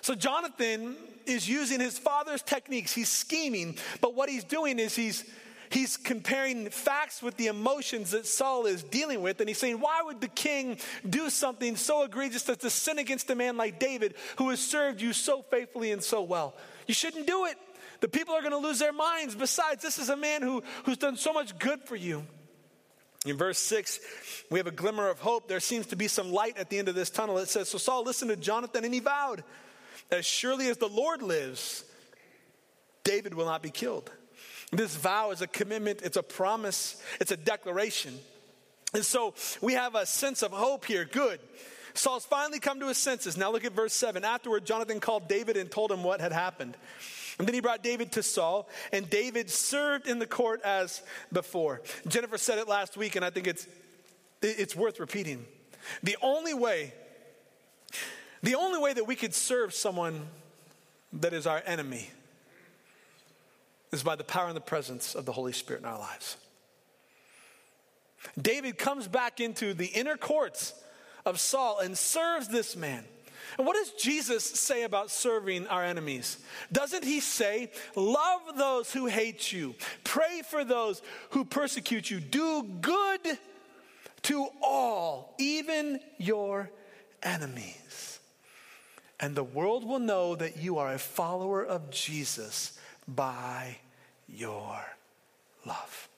So 0.00 0.14
Jonathan 0.14 0.96
is 1.26 1.48
using 1.48 1.78
his 1.78 1.98
father's 1.98 2.42
techniques. 2.42 2.92
He's 2.92 3.08
scheming, 3.08 3.76
but 4.00 4.14
what 4.14 4.28
he's 4.28 4.44
doing 4.44 4.78
is 4.78 4.96
he's 4.96 5.24
he's 5.70 5.96
comparing 5.96 6.68
facts 6.70 7.22
with 7.22 7.36
the 7.36 7.46
emotions 7.46 8.10
that 8.10 8.26
Saul 8.26 8.66
is 8.66 8.82
dealing 8.82 9.22
with. 9.22 9.40
And 9.40 9.48
he's 9.48 9.58
saying, 9.58 9.80
Why 9.80 10.02
would 10.02 10.20
the 10.20 10.28
king 10.28 10.78
do 11.08 11.30
something 11.30 11.76
so 11.76 12.02
egregious 12.04 12.48
as 12.48 12.58
to 12.58 12.70
sin 12.70 12.98
against 12.98 13.30
a 13.30 13.34
man 13.34 13.56
like 13.56 13.78
David 13.78 14.14
who 14.36 14.50
has 14.50 14.60
served 14.60 15.00
you 15.00 15.12
so 15.12 15.42
faithfully 15.42 15.92
and 15.92 16.02
so 16.02 16.22
well? 16.22 16.54
You 16.86 16.94
shouldn't 16.94 17.26
do 17.26 17.46
it. 17.46 17.56
The 18.00 18.08
people 18.08 18.34
are 18.34 18.40
going 18.40 18.52
to 18.52 18.58
lose 18.58 18.80
their 18.80 18.92
minds. 18.92 19.34
Besides, 19.34 19.82
this 19.82 19.98
is 19.98 20.08
a 20.08 20.16
man 20.16 20.42
who, 20.42 20.62
who's 20.84 20.98
done 20.98 21.16
so 21.16 21.32
much 21.32 21.56
good 21.58 21.82
for 21.84 21.96
you. 21.96 22.26
In 23.24 23.36
verse 23.36 23.58
6, 23.58 24.00
we 24.50 24.58
have 24.58 24.66
a 24.66 24.72
glimmer 24.72 25.08
of 25.08 25.20
hope. 25.20 25.46
There 25.46 25.60
seems 25.60 25.86
to 25.86 25.96
be 25.96 26.08
some 26.08 26.32
light 26.32 26.58
at 26.58 26.70
the 26.70 26.78
end 26.78 26.88
of 26.88 26.94
this 26.94 27.08
tunnel. 27.08 27.38
It 27.38 27.48
says, 27.48 27.68
So 27.68 27.78
Saul 27.78 28.02
listened 28.02 28.30
to 28.30 28.36
Jonathan 28.36 28.84
and 28.84 28.92
he 28.92 29.00
vowed, 29.00 29.44
As 30.10 30.26
surely 30.26 30.68
as 30.68 30.78
the 30.78 30.88
Lord 30.88 31.22
lives, 31.22 31.84
David 33.04 33.34
will 33.34 33.46
not 33.46 33.62
be 33.62 33.70
killed. 33.70 34.10
This 34.72 34.96
vow 34.96 35.30
is 35.30 35.42
a 35.42 35.46
commitment, 35.46 36.00
it's 36.02 36.16
a 36.16 36.22
promise, 36.22 37.00
it's 37.20 37.30
a 37.30 37.36
declaration. 37.36 38.18
And 38.94 39.04
so 39.04 39.34
we 39.60 39.74
have 39.74 39.94
a 39.94 40.06
sense 40.06 40.42
of 40.42 40.50
hope 40.50 40.84
here. 40.84 41.04
Good. 41.04 41.40
Saul's 41.94 42.24
finally 42.24 42.58
come 42.58 42.80
to 42.80 42.88
his 42.88 42.98
senses. 42.98 43.36
Now 43.36 43.52
look 43.52 43.64
at 43.64 43.72
verse 43.72 43.92
7. 43.92 44.24
Afterward, 44.24 44.64
Jonathan 44.64 44.98
called 44.98 45.28
David 45.28 45.56
and 45.56 45.70
told 45.70 45.92
him 45.92 46.02
what 46.02 46.20
had 46.20 46.32
happened. 46.32 46.76
And 47.38 47.48
then 47.48 47.54
he 47.54 47.60
brought 47.60 47.82
David 47.82 48.12
to 48.12 48.22
Saul, 48.22 48.68
and 48.92 49.08
David 49.08 49.50
served 49.50 50.06
in 50.06 50.18
the 50.18 50.26
court 50.26 50.60
as 50.62 51.02
before. 51.32 51.80
Jennifer 52.06 52.38
said 52.38 52.58
it 52.58 52.68
last 52.68 52.96
week, 52.96 53.16
and 53.16 53.24
I 53.24 53.30
think 53.30 53.46
it's, 53.46 53.66
it's 54.42 54.76
worth 54.76 55.00
repeating. 55.00 55.44
The 56.02 56.16
only 56.22 56.54
way, 56.54 56.92
the 58.42 58.54
only 58.54 58.78
way 58.78 58.92
that 58.92 59.06
we 59.06 59.16
could 59.16 59.34
serve 59.34 59.72
someone 59.74 60.26
that 61.14 61.32
is 61.32 61.46
our 61.46 61.62
enemy 61.66 62.10
is 63.92 64.02
by 64.02 64.16
the 64.16 64.24
power 64.24 64.46
and 64.46 64.56
the 64.56 64.60
presence 64.60 65.14
of 65.14 65.26
the 65.26 65.32
Holy 65.32 65.52
Spirit 65.52 65.82
in 65.82 65.88
our 65.88 65.98
lives. 65.98 66.36
David 68.40 68.78
comes 68.78 69.08
back 69.08 69.40
into 69.40 69.74
the 69.74 69.86
inner 69.86 70.16
courts 70.16 70.74
of 71.26 71.40
Saul 71.40 71.80
and 71.80 71.96
serves 71.96 72.48
this 72.48 72.76
man. 72.76 73.04
And 73.58 73.66
what 73.66 73.76
does 73.76 73.90
Jesus 73.92 74.44
say 74.44 74.82
about 74.84 75.10
serving 75.10 75.66
our 75.66 75.84
enemies? 75.84 76.38
Doesn't 76.70 77.04
he 77.04 77.20
say, 77.20 77.70
Love 77.94 78.56
those 78.56 78.92
who 78.92 79.06
hate 79.06 79.52
you, 79.52 79.74
pray 80.04 80.42
for 80.48 80.64
those 80.64 81.02
who 81.30 81.44
persecute 81.44 82.10
you, 82.10 82.20
do 82.20 82.62
good 82.80 83.20
to 84.22 84.48
all, 84.62 85.34
even 85.38 86.00
your 86.18 86.70
enemies? 87.22 88.20
And 89.20 89.36
the 89.36 89.44
world 89.44 89.84
will 89.84 90.00
know 90.00 90.34
that 90.34 90.56
you 90.56 90.78
are 90.78 90.92
a 90.92 90.98
follower 90.98 91.64
of 91.64 91.90
Jesus 91.90 92.76
by 93.06 93.78
your 94.28 94.80
love. 95.64 96.08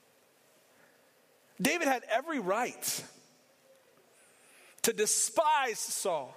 David 1.61 1.87
had 1.87 2.03
every 2.09 2.39
right 2.39 3.03
to 4.81 4.93
despise 4.93 5.79
Saul, 5.79 6.35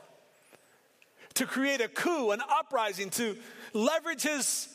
to 1.38 1.46
create 1.46 1.80
a 1.80 1.88
coup, 1.88 2.30
an 2.32 2.40
uprising, 2.48 3.10
to 3.10 3.36
leverage 3.72 4.22
his 4.22 4.68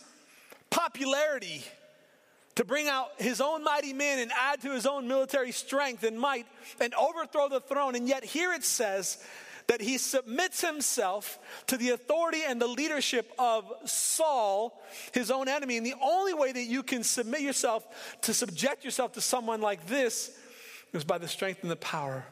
popularity 0.69 1.63
to 2.55 2.63
bring 2.63 2.87
out 2.87 3.09
his 3.17 3.41
own 3.41 3.63
mighty 3.63 3.93
men 3.93 4.19
and 4.19 4.31
add 4.31 4.61
to 4.61 4.71
his 4.71 4.85
own 4.85 5.07
military 5.07 5.51
strength 5.51 6.03
and 6.03 6.19
might 6.19 6.45
and 6.79 6.93
overthrow 6.93 7.49
the 7.49 7.59
throne. 7.59 7.95
And 7.95 8.07
yet, 8.07 8.23
here 8.23 8.53
it 8.53 8.63
says 8.63 9.23
that 9.67 9.81
he 9.81 9.97
submits 9.97 10.61
himself 10.61 11.39
to 11.67 11.77
the 11.77 11.91
authority 11.91 12.41
and 12.45 12.61
the 12.61 12.67
leadership 12.67 13.31
of 13.39 13.71
Saul, 13.85 14.81
his 15.13 15.31
own 15.31 15.47
enemy. 15.47 15.77
And 15.77 15.85
the 15.85 15.95
only 16.01 16.33
way 16.33 16.51
that 16.51 16.63
you 16.63 16.83
can 16.83 17.03
submit 17.03 17.41
yourself 17.41 17.85
to 18.21 18.33
subject 18.33 18.85
yourself 18.85 19.13
to 19.13 19.21
someone 19.21 19.61
like 19.61 19.87
this 19.87 20.37
is 20.93 21.03
by 21.03 21.17
the 21.17 21.27
strength 21.27 21.63
and 21.63 21.71
the 21.71 21.75
power 21.75 22.25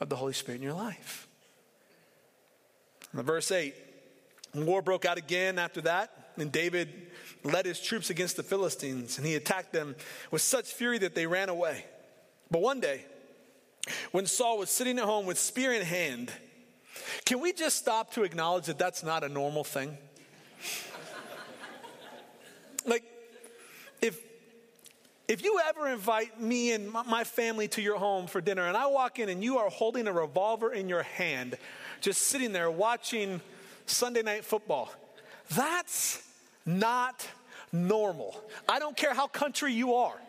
of 0.00 0.08
the 0.08 0.16
Holy 0.16 0.34
Spirit 0.34 0.58
in 0.58 0.62
your 0.62 0.74
life. 0.74 1.28
Verse 3.22 3.50
8 3.50 3.74
war 4.54 4.82
broke 4.82 5.04
out 5.04 5.18
again 5.18 5.58
after 5.58 5.80
that, 5.82 6.30
and 6.36 6.52
David 6.52 6.88
led 7.42 7.66
his 7.66 7.80
troops 7.80 8.10
against 8.10 8.36
the 8.36 8.42
Philistines, 8.42 9.18
and 9.18 9.26
he 9.26 9.34
attacked 9.34 9.72
them 9.72 9.96
with 10.30 10.42
such 10.42 10.72
fury 10.72 10.98
that 10.98 11.14
they 11.14 11.26
ran 11.26 11.48
away. 11.48 11.84
But 12.50 12.60
one 12.60 12.80
day, 12.80 13.04
when 14.12 14.26
Saul 14.26 14.58
was 14.58 14.70
sitting 14.70 14.98
at 14.98 15.04
home 15.04 15.26
with 15.26 15.38
spear 15.38 15.72
in 15.72 15.82
hand, 15.82 16.32
can 17.24 17.40
we 17.40 17.52
just 17.52 17.76
stop 17.76 18.12
to 18.14 18.22
acknowledge 18.22 18.66
that 18.66 18.78
that's 18.78 19.02
not 19.02 19.24
a 19.24 19.28
normal 19.28 19.64
thing? 19.64 19.96
like, 22.86 23.02
if 24.00 24.18
if 25.26 25.42
you 25.42 25.58
ever 25.66 25.88
invite 25.88 26.38
me 26.38 26.72
and 26.72 26.90
my 26.90 27.24
family 27.24 27.66
to 27.68 27.80
your 27.80 27.98
home 27.98 28.26
for 28.26 28.42
dinner, 28.42 28.66
and 28.68 28.76
I 28.76 28.86
walk 28.88 29.18
in 29.18 29.30
and 29.30 29.42
you 29.42 29.56
are 29.56 29.70
holding 29.70 30.06
a 30.06 30.12
revolver 30.12 30.72
in 30.72 30.86
your 30.86 31.02
hand, 31.02 31.56
just 32.04 32.22
sitting 32.22 32.52
there 32.52 32.70
watching 32.70 33.40
Sunday 33.86 34.22
night 34.22 34.44
football, 34.44 34.92
that's 35.54 36.22
not 36.66 37.26
normal. 37.72 38.38
I 38.68 38.78
don't 38.78 38.94
care 38.94 39.14
how 39.14 39.26
country 39.26 39.72
you 39.72 39.94
are. 39.94 40.20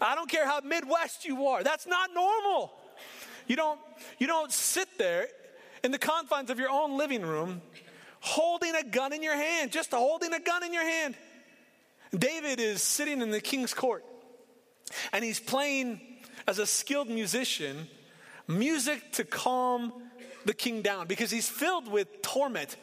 I 0.00 0.14
don't 0.14 0.30
care 0.30 0.46
how 0.46 0.60
Midwest 0.60 1.24
you 1.24 1.48
are. 1.48 1.64
That's 1.64 1.88
not 1.88 2.10
normal. 2.14 2.72
You 3.48 3.56
don't, 3.56 3.80
you 4.18 4.28
don't 4.28 4.52
sit 4.52 4.96
there 4.96 5.26
in 5.82 5.90
the 5.90 5.98
confines 5.98 6.50
of 6.50 6.60
your 6.60 6.70
own 6.70 6.96
living 6.96 7.22
room 7.22 7.60
holding 8.20 8.76
a 8.76 8.84
gun 8.84 9.12
in 9.12 9.24
your 9.24 9.36
hand, 9.36 9.72
just 9.72 9.90
holding 9.90 10.32
a 10.32 10.40
gun 10.40 10.62
in 10.62 10.72
your 10.72 10.84
hand. 10.84 11.16
David 12.16 12.60
is 12.60 12.80
sitting 12.80 13.22
in 13.22 13.32
the 13.32 13.40
king's 13.40 13.74
court 13.74 14.04
and 15.12 15.24
he's 15.24 15.40
playing 15.40 16.00
as 16.46 16.60
a 16.60 16.66
skilled 16.66 17.08
musician 17.08 17.88
music 18.48 19.12
to 19.12 19.24
calm 19.24 19.92
the 20.44 20.54
king 20.54 20.82
down 20.82 21.06
because 21.06 21.30
he's 21.30 21.48
filled 21.48 21.86
with 21.88 22.22
torment 22.22 22.76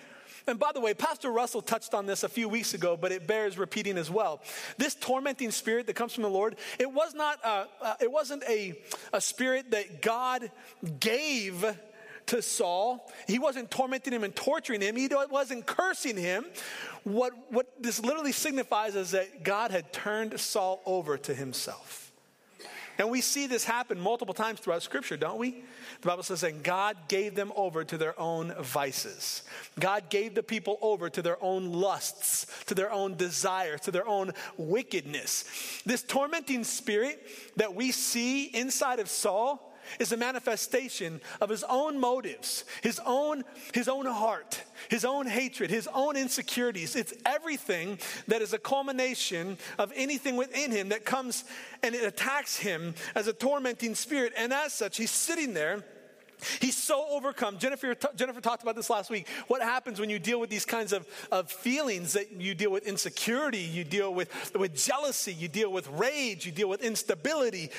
and 0.47 0.59
by 0.59 0.71
the 0.71 0.79
way, 0.79 0.93
Pastor 0.93 1.31
Russell 1.31 1.61
touched 1.61 1.93
on 1.93 2.05
this 2.05 2.23
a 2.23 2.29
few 2.29 2.47
weeks 2.47 2.73
ago, 2.73 2.95
but 2.95 3.11
it 3.11 3.25
bears 3.25 3.57
repeating 3.57 3.97
as 3.97 4.11
well. 4.11 4.41
This 4.77 4.93
tormenting 4.95 5.51
spirit 5.51 5.87
that 5.87 5.95
comes 5.95 6.13
from 6.13 6.23
the 6.23 6.29
Lord, 6.29 6.55
it 6.77 6.91
was 6.91 7.13
not, 7.13 7.39
uh, 7.43 7.65
uh, 7.81 7.95
it 7.99 8.11
wasn't 8.11 8.43
a, 8.47 8.79
a 9.11 9.19
spirit 9.19 9.71
that 9.71 10.01
God 10.01 10.51
gave 10.99 11.65
to 12.27 12.41
Saul. 12.41 13.11
He 13.27 13.39
wasn't 13.39 13.71
tormenting 13.71 14.13
him 14.13 14.23
and 14.23 14.35
torturing 14.35 14.81
him. 14.81 14.95
He 14.95 15.09
wasn't 15.29 15.65
cursing 15.65 16.17
him. 16.17 16.45
What, 17.03 17.33
what 17.49 17.67
this 17.79 17.99
literally 17.99 18.31
signifies 18.31 18.95
is 18.95 19.11
that 19.11 19.43
God 19.43 19.71
had 19.71 19.93
turned 19.93 20.39
Saul 20.39 20.81
over 20.85 21.17
to 21.17 21.33
himself. 21.33 22.04
And 22.97 23.09
we 23.09 23.21
see 23.21 23.47
this 23.47 23.65
happen 23.65 23.99
multiple 23.99 24.33
times 24.33 24.59
throughout 24.59 24.83
Scripture, 24.83 25.17
don't 25.17 25.37
we? 25.37 25.63
The 26.01 26.07
Bible 26.07 26.23
says 26.23 26.41
that 26.41 26.63
God 26.63 26.95
gave 27.07 27.35
them 27.35 27.51
over 27.55 27.83
to 27.83 27.97
their 27.97 28.19
own 28.19 28.53
vices. 28.61 29.43
God 29.79 30.09
gave 30.09 30.35
the 30.35 30.43
people 30.43 30.77
over 30.81 31.09
to 31.09 31.21
their 31.21 31.41
own 31.43 31.71
lusts, 31.71 32.47
to 32.65 32.75
their 32.75 32.91
own 32.91 33.15
desires, 33.15 33.81
to 33.81 33.91
their 33.91 34.07
own 34.07 34.31
wickedness. 34.57 35.81
This 35.85 36.03
tormenting 36.03 36.63
spirit 36.63 37.21
that 37.57 37.75
we 37.75 37.91
see 37.91 38.45
inside 38.45 38.99
of 38.99 39.09
Saul 39.09 39.74
is 39.99 40.11
a 40.11 40.17
manifestation 40.17 41.21
of 41.41 41.49
his 41.49 41.63
own 41.63 41.99
motives, 41.99 42.65
his 42.81 42.99
own, 43.05 43.43
his 43.73 43.87
own 43.87 44.05
heart, 44.05 44.61
his 44.89 45.05
own 45.05 45.27
hatred, 45.27 45.69
his 45.69 45.87
own 45.93 46.15
insecurities. 46.15 46.95
It's 46.95 47.13
everything 47.25 47.99
that 48.27 48.41
is 48.41 48.53
a 48.53 48.59
culmination 48.59 49.57
of 49.77 49.91
anything 49.95 50.35
within 50.35 50.71
him 50.71 50.89
that 50.89 51.05
comes 51.05 51.43
and 51.83 51.95
it 51.95 52.03
attacks 52.03 52.57
him 52.57 52.95
as 53.15 53.27
a 53.27 53.33
tormenting 53.33 53.95
spirit. 53.95 54.33
And 54.37 54.53
as 54.53 54.73
such, 54.73 54.97
he's 54.97 55.11
sitting 55.11 55.53
there 55.53 55.83
He's 56.59 56.77
so 56.77 57.05
overcome. 57.09 57.57
Jennifer, 57.57 57.95
Jennifer 58.15 58.41
talked 58.41 58.63
about 58.63 58.75
this 58.75 58.89
last 58.89 59.09
week. 59.09 59.27
What 59.47 59.61
happens 59.61 59.99
when 59.99 60.09
you 60.09 60.19
deal 60.19 60.39
with 60.39 60.49
these 60.49 60.65
kinds 60.65 60.93
of, 60.93 61.07
of 61.31 61.51
feelings 61.51 62.13
that 62.13 62.31
you 62.31 62.53
deal 62.55 62.71
with 62.71 62.85
insecurity, 62.85 63.59
you 63.59 63.83
deal 63.83 64.13
with, 64.13 64.53
with 64.55 64.75
jealousy, 64.75 65.33
you 65.33 65.47
deal 65.47 65.71
with 65.71 65.87
rage, 65.89 66.45
you 66.45 66.51
deal 66.51 66.69
with 66.69 66.83
instability. 66.83 67.71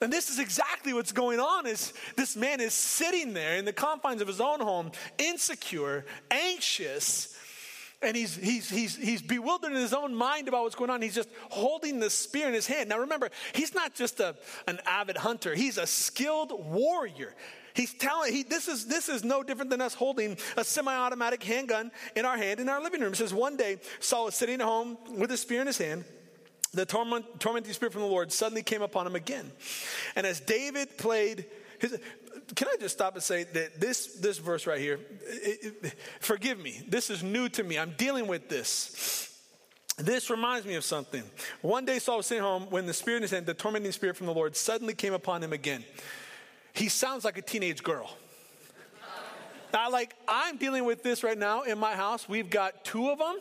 And 0.00 0.12
this 0.12 0.28
is 0.28 0.38
exactly 0.38 0.92
what's 0.92 1.12
going 1.12 1.40
on 1.40 1.66
is 1.66 1.94
this 2.16 2.36
man 2.36 2.60
is 2.60 2.74
sitting 2.74 3.32
there 3.32 3.56
in 3.56 3.64
the 3.64 3.72
confines 3.72 4.20
of 4.20 4.28
his 4.28 4.40
own 4.40 4.60
home, 4.60 4.92
insecure, 5.18 6.04
anxious, 6.30 7.34
and 8.02 8.14
he's, 8.14 8.36
he's, 8.36 8.68
he's, 8.68 8.94
he's 8.94 9.22
bewildered 9.22 9.72
in 9.72 9.78
his 9.78 9.94
own 9.94 10.14
mind 10.14 10.48
about 10.48 10.64
what's 10.64 10.74
going 10.74 10.90
on. 10.90 11.00
He's 11.00 11.14
just 11.14 11.30
holding 11.48 11.98
the 11.98 12.10
spear 12.10 12.46
in 12.46 12.52
his 12.52 12.66
hand. 12.66 12.90
Now 12.90 12.98
remember, 12.98 13.30
he's 13.54 13.74
not 13.74 13.94
just 13.94 14.20
a, 14.20 14.36
an 14.68 14.80
avid 14.86 15.16
hunter, 15.16 15.54
he's 15.54 15.78
a 15.78 15.86
skilled 15.86 16.52
warrior. 16.52 17.34
He's 17.72 17.92
telling, 17.92 18.32
he, 18.32 18.42
this, 18.42 18.68
is, 18.68 18.86
this 18.86 19.10
is 19.10 19.22
no 19.22 19.42
different 19.42 19.70
than 19.70 19.82
us 19.82 19.92
holding 19.92 20.38
a 20.56 20.64
semi 20.64 20.94
automatic 20.94 21.42
handgun 21.42 21.90
in 22.14 22.24
our 22.24 22.36
hand 22.36 22.58
in 22.58 22.70
our 22.70 22.82
living 22.82 23.02
room. 23.02 23.12
It 23.12 23.16
says, 23.16 23.34
One 23.34 23.56
day, 23.56 23.78
Saul 24.00 24.26
was 24.26 24.34
sitting 24.34 24.60
at 24.60 24.66
home 24.66 24.96
with 25.18 25.30
a 25.30 25.36
spear 25.36 25.60
in 25.60 25.66
his 25.66 25.76
hand. 25.76 26.04
The 26.76 26.84
torment, 26.84 27.40
tormenting 27.40 27.72
spirit 27.72 27.92
from 27.92 28.02
the 28.02 28.08
Lord 28.08 28.30
suddenly 28.30 28.62
came 28.62 28.82
upon 28.82 29.06
him 29.06 29.16
again. 29.16 29.50
And 30.14 30.26
as 30.26 30.40
David 30.40 30.98
played 30.98 31.46
his, 31.78 31.98
can 32.54 32.68
I 32.68 32.76
just 32.78 32.94
stop 32.94 33.14
and 33.14 33.22
say 33.22 33.44
that 33.44 33.80
this, 33.80 34.18
this 34.20 34.36
verse 34.36 34.66
right 34.66 34.78
here, 34.78 35.00
it, 35.22 35.74
it, 35.82 35.94
forgive 36.20 36.58
me, 36.58 36.82
this 36.86 37.08
is 37.08 37.22
new 37.22 37.48
to 37.48 37.64
me. 37.64 37.78
I'm 37.78 37.94
dealing 37.96 38.26
with 38.26 38.50
this. 38.50 39.32
This 39.96 40.28
reminds 40.28 40.66
me 40.66 40.74
of 40.74 40.84
something. 40.84 41.22
One 41.62 41.86
day 41.86 41.98
Saul 41.98 42.18
was 42.18 42.26
sitting 42.26 42.42
home 42.42 42.66
when 42.68 42.84
the 42.84 42.92
spirit 42.92 43.16
in 43.16 43.22
his 43.22 43.30
hand, 43.30 43.46
the 43.46 43.54
tormenting 43.54 43.92
spirit 43.92 44.14
from 44.14 44.26
the 44.26 44.34
Lord, 44.34 44.54
suddenly 44.54 44.92
came 44.92 45.14
upon 45.14 45.42
him 45.42 45.54
again. 45.54 45.82
He 46.74 46.90
sounds 46.90 47.24
like 47.24 47.38
a 47.38 47.42
teenage 47.42 47.82
girl. 47.82 48.10
Now, 49.72 49.90
like, 49.90 50.14
I'm 50.28 50.58
dealing 50.58 50.84
with 50.84 51.02
this 51.02 51.24
right 51.24 51.38
now 51.38 51.62
in 51.62 51.78
my 51.78 51.94
house. 51.94 52.28
We've 52.28 52.50
got 52.50 52.84
two 52.84 53.08
of 53.08 53.18
them 53.18 53.38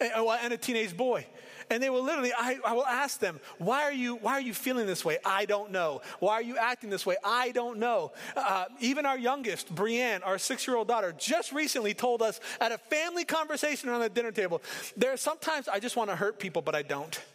and, 0.00 0.12
and 0.12 0.52
a 0.52 0.56
teenage 0.56 0.96
boy. 0.96 1.26
And 1.70 1.82
they 1.82 1.90
will 1.90 2.02
literally, 2.02 2.32
I, 2.36 2.58
I 2.64 2.72
will 2.72 2.86
ask 2.86 3.20
them, 3.20 3.40
why 3.58 3.82
are, 3.82 3.92
you, 3.92 4.16
why 4.16 4.32
are 4.32 4.40
you 4.40 4.54
feeling 4.54 4.86
this 4.86 5.04
way? 5.04 5.18
I 5.24 5.44
don't 5.44 5.70
know. 5.70 6.00
Why 6.18 6.34
are 6.34 6.42
you 6.42 6.56
acting 6.56 6.88
this 6.88 7.04
way? 7.04 7.16
I 7.22 7.50
don't 7.50 7.78
know. 7.78 8.12
Uh, 8.34 8.66
even 8.80 9.04
our 9.04 9.18
youngest, 9.18 9.74
Brienne, 9.74 10.22
our 10.22 10.38
six 10.38 10.66
year 10.66 10.76
old 10.76 10.88
daughter, 10.88 11.14
just 11.18 11.52
recently 11.52 11.92
told 11.94 12.22
us 12.22 12.40
at 12.60 12.72
a 12.72 12.78
family 12.78 13.24
conversation 13.24 13.88
around 13.88 14.00
the 14.00 14.08
dinner 14.08 14.32
table, 14.32 14.62
there 14.96 15.12
are 15.12 15.16
sometimes 15.16 15.68
I 15.68 15.78
just 15.78 15.96
want 15.96 16.10
to 16.10 16.16
hurt 16.16 16.38
people, 16.38 16.62
but 16.62 16.74
I 16.74 16.82
don't. 16.82 17.20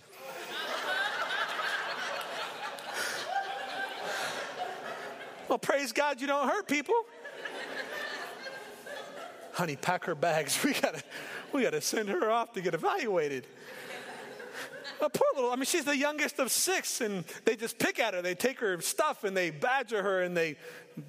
Well, 5.49 5.59
praise 5.59 5.91
God 5.91 6.19
you 6.19 6.25
don't 6.25 6.47
hurt 6.47 6.67
people. 6.67 6.95
Honey, 9.51 9.75
pack 9.75 10.05
her 10.05 10.15
bags. 10.15 10.57
We 10.63 10.73
gotta, 10.73 11.03
we 11.53 11.63
gotta 11.63 11.81
send 11.81 12.09
her 12.09 12.31
off 12.31 12.53
to 12.53 12.61
get 12.61 12.73
evaluated. 12.73 13.45
A 15.01 15.09
poor 15.09 15.27
little, 15.35 15.51
I 15.51 15.55
mean, 15.55 15.65
she's 15.65 15.85
the 15.85 15.97
youngest 15.97 16.39
of 16.39 16.51
six, 16.51 17.01
and 17.01 17.25
they 17.45 17.55
just 17.55 17.77
pick 17.77 17.99
at 17.99 18.13
her. 18.13 18.21
They 18.21 18.35
take 18.35 18.59
her 18.59 18.79
stuff 18.81 19.23
and 19.23 19.35
they 19.35 19.49
badger 19.49 20.01
her 20.01 20.21
and 20.21 20.35
they 20.35 20.55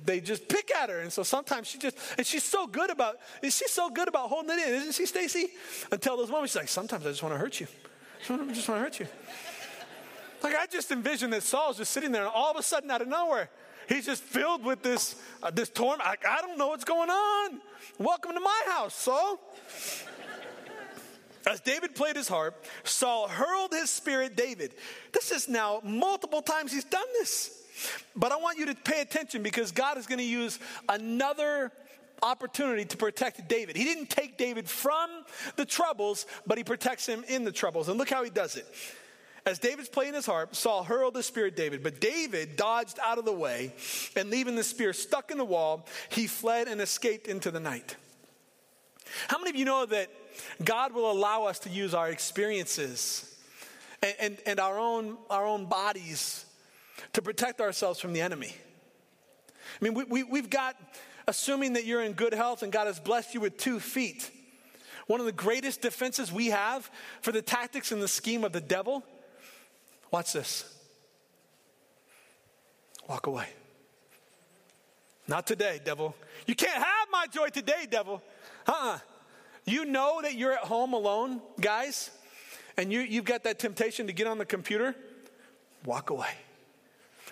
they 0.07 0.20
just 0.20 0.48
pick 0.48 0.74
at 0.74 0.88
her. 0.88 1.00
And 1.00 1.12
so 1.12 1.22
sometimes 1.22 1.66
she 1.66 1.78
just, 1.78 1.98
and 2.16 2.26
she's 2.26 2.42
so 2.42 2.66
good 2.66 2.90
about, 2.90 3.18
she's 3.42 3.70
so 3.70 3.90
good 3.90 4.09
about 4.09 4.30
holding 4.30 4.59
it 4.59 4.66
in, 4.66 4.74
isn't 4.74 4.94
she, 4.94 5.04
Stacy? 5.04 5.48
Until 5.92 6.16
those 6.16 6.30
moments, 6.30 6.52
she's 6.52 6.61
like, 6.61 6.68
sometimes 6.68 7.04
I 7.04 7.11
just 7.11 7.22
want 7.22 7.35
to 7.35 7.38
hurt 7.38 7.61
you. 7.61 7.66
I 8.30 8.52
just 8.54 8.68
want 8.68 8.80
to 8.80 8.85
hurt 8.85 9.00
you. 9.00 9.07
Like 10.42 10.54
I 10.54 10.66
just 10.66 10.90
envision 10.90 11.28
that 11.30 11.42
Saul's 11.42 11.76
just 11.76 11.92
sitting 11.92 12.12
there, 12.12 12.22
and 12.22 12.33
all 12.35 12.50
of 12.50 12.57
a 12.57 12.62
sudden, 12.62 12.90
out 12.90 13.02
of 13.02 13.09
nowhere, 13.09 13.50
He's 13.88 14.07
just 14.07 14.22
filled 14.22 14.64
with 14.64 14.83
this, 14.83 15.16
uh, 15.42 15.50
this 15.50 15.68
torment. 15.68 16.02
I, 16.02 16.16
I 16.28 16.40
don't 16.40 16.59
know 16.59 16.68
what's 16.68 16.85
going 16.85 17.11
on. 17.11 17.61
Welcome 17.98 18.33
to 18.33 18.40
my 18.40 18.62
house, 18.66 18.94
Saul. 18.94 19.38
As 21.46 21.61
David 21.61 21.94
played 21.94 22.16
his 22.16 22.28
harp, 22.28 22.64
Saul 22.85 23.28
hurled 23.28 23.72
his 23.72 23.90
spirit 23.90 24.37
David. 24.37 24.74
This 25.12 25.30
is 25.30 25.48
now 25.48 25.80
multiple 25.85 26.40
times 26.40 26.72
he's 26.72 26.85
done 26.85 27.07
this. 27.18 27.62
But 28.16 28.33
I 28.33 28.37
want 28.37 28.59
you 28.59 28.66
to 28.66 28.74
pay 28.74 29.00
attention 29.00 29.42
because 29.42 29.72
God 29.72 29.98
is 29.98 30.07
going 30.07 30.18
to 30.18 30.24
use 30.24 30.59
another 30.88 31.72
opportunity 32.22 32.85
to 32.87 32.96
protect 32.96 33.46
David. 33.48 33.76
He 33.76 33.85
didn't 33.85 34.09
take 34.09 34.38
David 34.38 34.68
from 34.68 35.11
the 35.57 35.66
troubles, 35.66 36.26
but 36.46 36.57
he 36.57 36.64
protects 36.64 37.07
him 37.07 37.24
in 37.28 37.44
the 37.44 37.52
troubles. 37.52 37.88
And 37.88 37.98
look 37.98 38.09
how 38.09 38.24
he 38.24 38.30
does 38.30 38.57
it. 38.57 38.66
As 39.46 39.59
David's 39.59 39.90
playing 39.90 40.14
his 40.14 40.24
harp, 40.24 40.57
Saul 40.57 40.85
hurled 40.85 41.12
the 41.12 41.22
spear 41.22 41.48
at 41.48 41.57
David, 41.57 41.83
but 41.83 42.00
David 42.00 42.57
dodged 42.57 42.98
out 43.04 43.18
of 43.18 43.26
the 43.26 43.33
way, 43.33 43.74
and 44.16 44.30
leaving 44.30 44.57
the 44.57 44.64
spear 44.64 44.94
stuck 44.94 45.30
in 45.30 45.37
the 45.37 45.44
wall, 45.44 45.87
he 46.09 46.26
fled 46.26 46.66
and 46.66 46.80
escaped 46.80 47.26
into 47.26 47.50
the 47.50 47.61
night. 47.61 47.96
How 49.28 49.37
many 49.37 49.50
of 49.50 49.57
you 49.57 49.66
know 49.66 49.85
that 49.85 50.09
God 50.62 50.92
will 50.92 51.11
allow 51.11 51.44
us 51.44 51.59
to 51.61 51.70
use 51.70 51.94
our 51.94 52.11
experiences 52.11 53.35
and, 54.03 54.14
and, 54.20 54.38
and 54.47 54.61
our, 54.61 54.79
own, 54.79 55.16
our 55.31 55.47
own 55.47 55.66
bodies 55.66 56.44
to 57.12 57.23
protect 57.23 57.61
ourselves 57.61 58.01
from 58.01 58.12
the 58.12 58.20
enemy? 58.20 58.55
I 59.81 59.85
mean, 59.85 59.94
we, 59.94 60.05
we, 60.05 60.23
we've 60.23 60.51
got, 60.51 60.77
assuming 61.27 61.75
that 61.75 61.85
you're 61.85 62.03
in 62.03 62.12
good 62.12 62.35
health 62.35 62.62
and 62.62 62.73
God 62.73 62.87
has 62.87 63.01
blessed 63.01 63.35
you 63.35 63.40
with 63.40 63.57
two 63.57 63.81
feet, 63.81 64.31
one 65.07 65.20
of 65.20 65.27
the 65.27 65.33
greatest 65.33 65.83
defenses 65.83 66.33
we 66.33 66.47
have 66.47 66.90
for 67.20 67.33
the 67.33 67.42
tactics 67.42 67.92
and 67.92 68.03
the 68.03 68.09
scheme 68.09 68.44
of 68.44 68.53
the 68.53 68.61
devil 68.61 69.03
Watch 70.14 70.33
this. 70.33 70.64
Walk 73.09 73.27
away. 73.27 73.49
Not 75.27 75.44
today, 75.44 75.81
devil. 75.85 76.14
You 76.47 76.55
can't 76.55 76.81
have 76.81 77.09
my 77.11 77.27
joy 77.27 77.49
today, 77.49 77.88
devil. 77.90 78.23
Uh 78.64 78.70
uh-uh. 78.70 78.99
You 79.64 79.85
know 79.85 80.20
that 80.22 80.35
you're 80.35 80.53
at 80.53 80.61
home 80.61 80.92
alone, 80.92 81.40
guys, 81.61 82.11
and 82.77 82.92
you, 82.92 83.00
you've 83.00 83.24
got 83.24 83.44
that 83.44 83.59
temptation 83.59 84.07
to 84.09 84.12
get 84.12 84.27
on 84.27 84.38
the 84.38 84.44
computer. 84.44 84.94
Walk 85.85 86.11
away. 86.11 86.33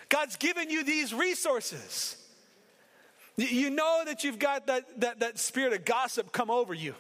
God's 0.09 0.37
given 0.37 0.71
you 0.71 0.85
these 0.85 1.13
resources. 1.13 2.17
You 3.37 3.71
know 3.71 4.03
that 4.05 4.25
you've 4.25 4.39
got 4.39 4.67
that, 4.67 5.01
that, 5.01 5.21
that 5.21 5.39
spirit 5.39 5.73
of 5.73 5.85
gossip 5.85 6.33
come 6.33 6.51
over 6.51 6.75
you, 6.75 6.95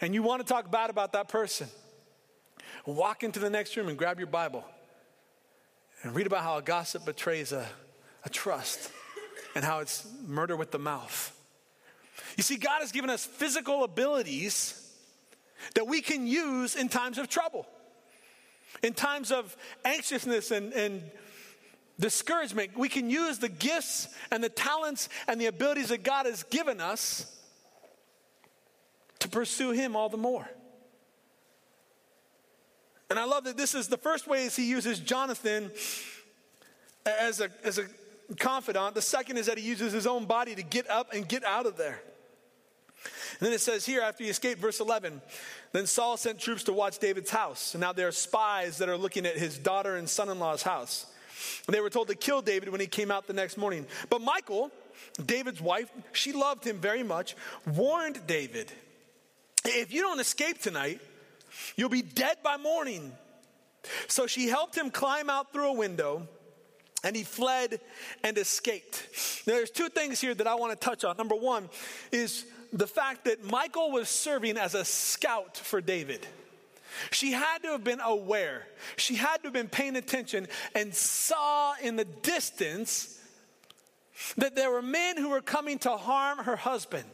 and 0.00 0.14
you 0.14 0.22
want 0.22 0.44
to 0.44 0.52
talk 0.52 0.70
bad 0.70 0.90
about 0.90 1.12
that 1.12 1.28
person. 1.28 1.68
Walk 2.84 3.22
into 3.22 3.38
the 3.38 3.50
next 3.50 3.76
room 3.76 3.88
and 3.88 3.96
grab 3.96 4.18
your 4.18 4.26
Bible 4.28 4.64
and 6.02 6.14
read 6.14 6.26
about 6.26 6.42
how 6.42 6.58
a 6.58 6.62
gossip 6.62 7.04
betrays 7.04 7.52
a, 7.52 7.66
a 8.24 8.28
trust 8.28 8.90
and 9.54 9.64
how 9.64 9.80
it's 9.80 10.06
murder 10.26 10.56
with 10.56 10.70
the 10.70 10.78
mouth. 10.78 11.35
You 12.36 12.42
see, 12.42 12.56
God 12.56 12.80
has 12.80 12.92
given 12.92 13.10
us 13.10 13.24
physical 13.24 13.84
abilities 13.84 14.82
that 15.74 15.86
we 15.86 16.00
can 16.00 16.26
use 16.26 16.76
in 16.76 16.88
times 16.88 17.18
of 17.18 17.28
trouble, 17.28 17.66
in 18.82 18.92
times 18.92 19.32
of 19.32 19.56
anxiousness 19.84 20.50
and, 20.50 20.72
and 20.74 21.02
discouragement. 21.98 22.76
We 22.76 22.88
can 22.88 23.08
use 23.08 23.38
the 23.38 23.48
gifts 23.48 24.08
and 24.30 24.44
the 24.44 24.50
talents 24.50 25.08
and 25.26 25.40
the 25.40 25.46
abilities 25.46 25.88
that 25.88 26.02
God 26.02 26.26
has 26.26 26.42
given 26.44 26.80
us 26.80 27.32
to 29.20 29.28
pursue 29.28 29.70
Him 29.70 29.96
all 29.96 30.10
the 30.10 30.18
more. 30.18 30.48
And 33.08 33.18
I 33.18 33.24
love 33.24 33.44
that 33.44 33.56
this 33.56 33.74
is 33.74 33.88
the 33.88 33.96
first 33.96 34.26
way 34.26 34.44
is 34.44 34.56
he 34.56 34.68
uses 34.68 34.98
Jonathan 34.98 35.70
as 37.04 37.40
a, 37.40 37.50
as 37.62 37.78
a 37.78 37.84
confidant. 38.38 38.94
The 38.94 39.02
second 39.02 39.36
is 39.36 39.46
that 39.46 39.58
he 39.58 39.66
uses 39.66 39.92
his 39.92 40.06
own 40.06 40.24
body 40.24 40.54
to 40.56 40.62
get 40.62 40.90
up 40.90 41.12
and 41.12 41.26
get 41.26 41.44
out 41.44 41.66
of 41.66 41.76
there. 41.76 42.00
And 43.38 43.46
then 43.46 43.52
it 43.52 43.60
says 43.60 43.84
here, 43.84 44.00
after 44.00 44.24
he 44.24 44.30
escaped, 44.30 44.60
verse 44.60 44.80
11, 44.80 45.20
then 45.72 45.86
Saul 45.86 46.16
sent 46.16 46.38
troops 46.38 46.64
to 46.64 46.72
watch 46.72 46.98
David's 46.98 47.30
house. 47.30 47.74
And 47.74 47.80
now 47.80 47.92
there 47.92 48.08
are 48.08 48.12
spies 48.12 48.78
that 48.78 48.88
are 48.88 48.96
looking 48.96 49.26
at 49.26 49.36
his 49.36 49.58
daughter 49.58 49.96
and 49.96 50.08
son 50.08 50.28
in 50.28 50.38
law's 50.38 50.62
house. 50.62 51.06
And 51.66 51.74
they 51.74 51.80
were 51.80 51.90
told 51.90 52.08
to 52.08 52.14
kill 52.14 52.42
David 52.42 52.70
when 52.70 52.80
he 52.80 52.86
came 52.86 53.10
out 53.10 53.26
the 53.26 53.32
next 53.32 53.56
morning. 53.56 53.86
But 54.08 54.20
Michal, 54.20 54.70
David's 55.24 55.60
wife, 55.60 55.90
she 56.12 56.32
loved 56.32 56.64
him 56.64 56.78
very 56.78 57.02
much, 57.02 57.36
warned 57.66 58.26
David, 58.26 58.72
If 59.64 59.92
you 59.92 60.00
don't 60.02 60.20
escape 60.20 60.60
tonight, 60.60 61.00
You'll 61.76 61.88
be 61.88 62.02
dead 62.02 62.38
by 62.42 62.56
morning. 62.56 63.12
So 64.08 64.26
she 64.26 64.48
helped 64.48 64.76
him 64.76 64.90
climb 64.90 65.30
out 65.30 65.52
through 65.52 65.68
a 65.68 65.72
window 65.72 66.26
and 67.04 67.14
he 67.14 67.22
fled 67.22 67.80
and 68.24 68.36
escaped. 68.36 69.44
Now, 69.46 69.54
there's 69.54 69.70
two 69.70 69.88
things 69.88 70.20
here 70.20 70.34
that 70.34 70.46
I 70.46 70.54
want 70.56 70.78
to 70.78 70.84
touch 70.84 71.04
on. 71.04 71.16
Number 71.16 71.36
one 71.36 71.68
is 72.10 72.46
the 72.72 72.86
fact 72.86 73.24
that 73.24 73.44
Michal 73.44 73.90
was 73.90 74.08
serving 74.08 74.56
as 74.56 74.74
a 74.74 74.84
scout 74.84 75.56
for 75.56 75.80
David. 75.80 76.26
She 77.10 77.32
had 77.32 77.58
to 77.62 77.68
have 77.68 77.84
been 77.84 78.00
aware, 78.00 78.66
she 78.96 79.16
had 79.16 79.38
to 79.38 79.44
have 79.44 79.52
been 79.52 79.68
paying 79.68 79.96
attention 79.96 80.48
and 80.74 80.94
saw 80.94 81.74
in 81.82 81.96
the 81.96 82.04
distance 82.04 83.20
that 84.36 84.56
there 84.56 84.70
were 84.70 84.82
men 84.82 85.18
who 85.18 85.28
were 85.28 85.42
coming 85.42 85.78
to 85.80 85.90
harm 85.90 86.38
her 86.38 86.56
husband. 86.56 87.04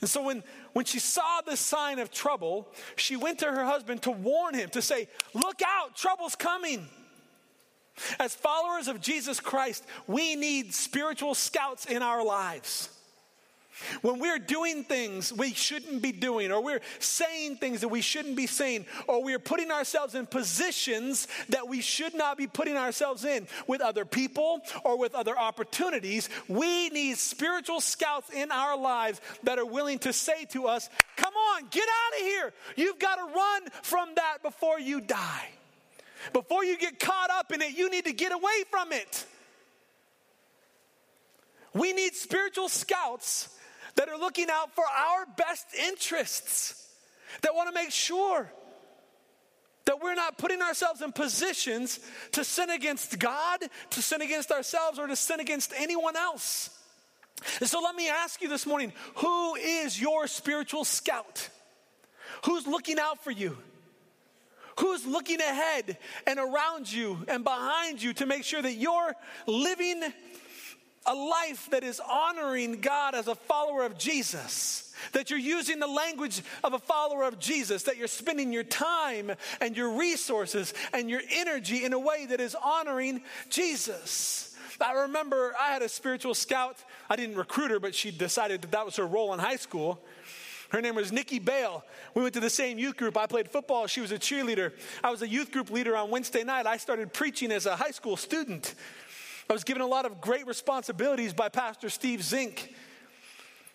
And 0.00 0.08
so 0.08 0.22
when, 0.22 0.44
when 0.72 0.84
she 0.84 1.00
saw 1.00 1.40
this 1.40 1.58
sign 1.58 1.98
of 1.98 2.12
trouble, 2.12 2.68
she 2.96 3.16
went 3.16 3.40
to 3.40 3.46
her 3.46 3.64
husband 3.64 4.02
to 4.02 4.12
warn 4.12 4.54
him, 4.54 4.70
to 4.70 4.82
say, 4.82 5.08
Look 5.34 5.60
out, 5.66 5.96
trouble's 5.96 6.36
coming. 6.36 6.88
As 8.18 8.34
followers 8.34 8.88
of 8.88 9.00
Jesus 9.00 9.40
Christ, 9.40 9.84
we 10.06 10.36
need 10.36 10.72
spiritual 10.72 11.34
scouts 11.34 11.86
in 11.86 12.02
our 12.02 12.24
lives. 12.24 12.88
When 14.02 14.18
we're 14.18 14.38
doing 14.38 14.84
things 14.84 15.32
we 15.32 15.52
shouldn't 15.52 16.02
be 16.02 16.12
doing, 16.12 16.52
or 16.52 16.62
we're 16.62 16.80
saying 16.98 17.56
things 17.56 17.80
that 17.80 17.88
we 17.88 18.00
shouldn't 18.00 18.36
be 18.36 18.46
saying, 18.46 18.86
or 19.06 19.22
we're 19.22 19.38
putting 19.38 19.70
ourselves 19.70 20.14
in 20.14 20.26
positions 20.26 21.28
that 21.48 21.68
we 21.68 21.80
should 21.80 22.14
not 22.14 22.38
be 22.38 22.46
putting 22.46 22.76
ourselves 22.76 23.24
in 23.24 23.46
with 23.66 23.80
other 23.80 24.04
people 24.04 24.60
or 24.84 24.98
with 24.98 25.14
other 25.14 25.38
opportunities, 25.38 26.28
we 26.48 26.88
need 26.90 27.18
spiritual 27.18 27.80
scouts 27.80 28.30
in 28.30 28.50
our 28.50 28.76
lives 28.76 29.20
that 29.42 29.58
are 29.58 29.66
willing 29.66 29.98
to 30.00 30.12
say 30.12 30.44
to 30.46 30.66
us, 30.66 30.88
Come 31.16 31.34
on, 31.34 31.66
get 31.70 31.86
out 31.88 32.20
of 32.20 32.26
here. 32.26 32.52
You've 32.76 32.98
got 32.98 33.16
to 33.16 33.24
run 33.34 33.62
from 33.82 34.10
that 34.16 34.38
before 34.42 34.80
you 34.80 35.00
die. 35.00 35.48
Before 36.32 36.64
you 36.64 36.78
get 36.78 36.98
caught 36.98 37.30
up 37.30 37.52
in 37.52 37.62
it, 37.62 37.76
you 37.76 37.90
need 37.90 38.04
to 38.04 38.12
get 38.12 38.32
away 38.32 38.64
from 38.70 38.92
it. 38.92 39.26
We 41.72 41.92
need 41.92 42.14
spiritual 42.14 42.68
scouts 42.68 43.48
that 43.96 44.08
are 44.08 44.18
looking 44.18 44.48
out 44.50 44.74
for 44.74 44.84
our 44.84 45.26
best 45.36 45.66
interests, 45.74 46.88
that 47.42 47.54
want 47.54 47.68
to 47.68 47.74
make 47.74 47.90
sure 47.90 48.50
that 49.86 50.00
we're 50.00 50.14
not 50.14 50.38
putting 50.38 50.62
ourselves 50.62 51.02
in 51.02 51.12
positions 51.12 52.00
to 52.32 52.44
sin 52.44 52.70
against 52.70 53.18
God, 53.18 53.60
to 53.90 54.02
sin 54.02 54.22
against 54.22 54.52
ourselves, 54.52 54.98
or 54.98 55.06
to 55.06 55.16
sin 55.16 55.40
against 55.40 55.72
anyone 55.76 56.16
else. 56.16 56.70
And 57.60 57.68
so 57.68 57.80
let 57.80 57.94
me 57.94 58.08
ask 58.08 58.42
you 58.42 58.48
this 58.48 58.66
morning 58.66 58.92
who 59.16 59.54
is 59.56 60.00
your 60.00 60.26
spiritual 60.26 60.84
scout? 60.84 61.48
Who's 62.44 62.66
looking 62.66 62.98
out 62.98 63.24
for 63.24 63.30
you? 63.30 63.56
Who's 64.78 65.04
looking 65.06 65.40
ahead 65.40 65.98
and 66.26 66.38
around 66.38 66.90
you 66.90 67.18
and 67.28 67.44
behind 67.44 68.00
you 68.02 68.12
to 68.14 68.26
make 68.26 68.44
sure 68.44 68.62
that 68.62 68.74
you're 68.74 69.14
living 69.46 70.02
a 71.06 71.14
life 71.14 71.68
that 71.70 71.82
is 71.82 72.00
honoring 72.00 72.80
God 72.80 73.14
as 73.14 73.26
a 73.28 73.34
follower 73.34 73.84
of 73.84 73.98
Jesus, 73.98 74.94
that 75.12 75.30
you're 75.30 75.38
using 75.38 75.80
the 75.80 75.86
language 75.86 76.42
of 76.62 76.74
a 76.74 76.78
follower 76.78 77.24
of 77.24 77.38
Jesus, 77.38 77.84
that 77.84 77.96
you're 77.96 78.06
spending 78.06 78.52
your 78.52 78.64
time 78.64 79.32
and 79.60 79.76
your 79.76 79.98
resources 79.98 80.74
and 80.92 81.08
your 81.08 81.22
energy 81.30 81.84
in 81.84 81.92
a 81.92 81.98
way 81.98 82.26
that 82.26 82.40
is 82.40 82.54
honoring 82.54 83.22
Jesus. 83.48 84.56
I 84.80 84.92
remember 84.92 85.54
I 85.60 85.72
had 85.72 85.82
a 85.82 85.88
spiritual 85.88 86.34
scout. 86.34 86.76
I 87.08 87.16
didn't 87.16 87.36
recruit 87.36 87.70
her, 87.70 87.80
but 87.80 87.94
she 87.94 88.10
decided 88.10 88.62
that 88.62 88.70
that 88.72 88.84
was 88.84 88.96
her 88.96 89.06
role 89.06 89.32
in 89.34 89.38
high 89.40 89.56
school. 89.56 90.00
Her 90.70 90.80
name 90.80 90.94
was 90.94 91.10
Nikki 91.10 91.38
Bale. 91.38 91.84
We 92.14 92.22
went 92.22 92.34
to 92.34 92.40
the 92.40 92.50
same 92.50 92.78
youth 92.78 92.96
group. 92.96 93.16
I 93.16 93.26
played 93.26 93.50
football. 93.50 93.88
She 93.88 94.00
was 94.00 94.12
a 94.12 94.18
cheerleader. 94.18 94.72
I 95.02 95.10
was 95.10 95.20
a 95.20 95.28
youth 95.28 95.50
group 95.50 95.70
leader 95.70 95.96
on 95.96 96.10
Wednesday 96.10 96.44
night. 96.44 96.66
I 96.66 96.76
started 96.76 97.12
preaching 97.12 97.50
as 97.50 97.66
a 97.66 97.74
high 97.74 97.90
school 97.90 98.16
student. 98.16 98.74
I 99.50 99.52
was 99.52 99.64
given 99.64 99.82
a 99.82 99.86
lot 99.86 100.06
of 100.06 100.20
great 100.20 100.46
responsibilities 100.46 101.32
by 101.32 101.48
Pastor 101.48 101.90
Steve 101.90 102.22
Zink. 102.22 102.72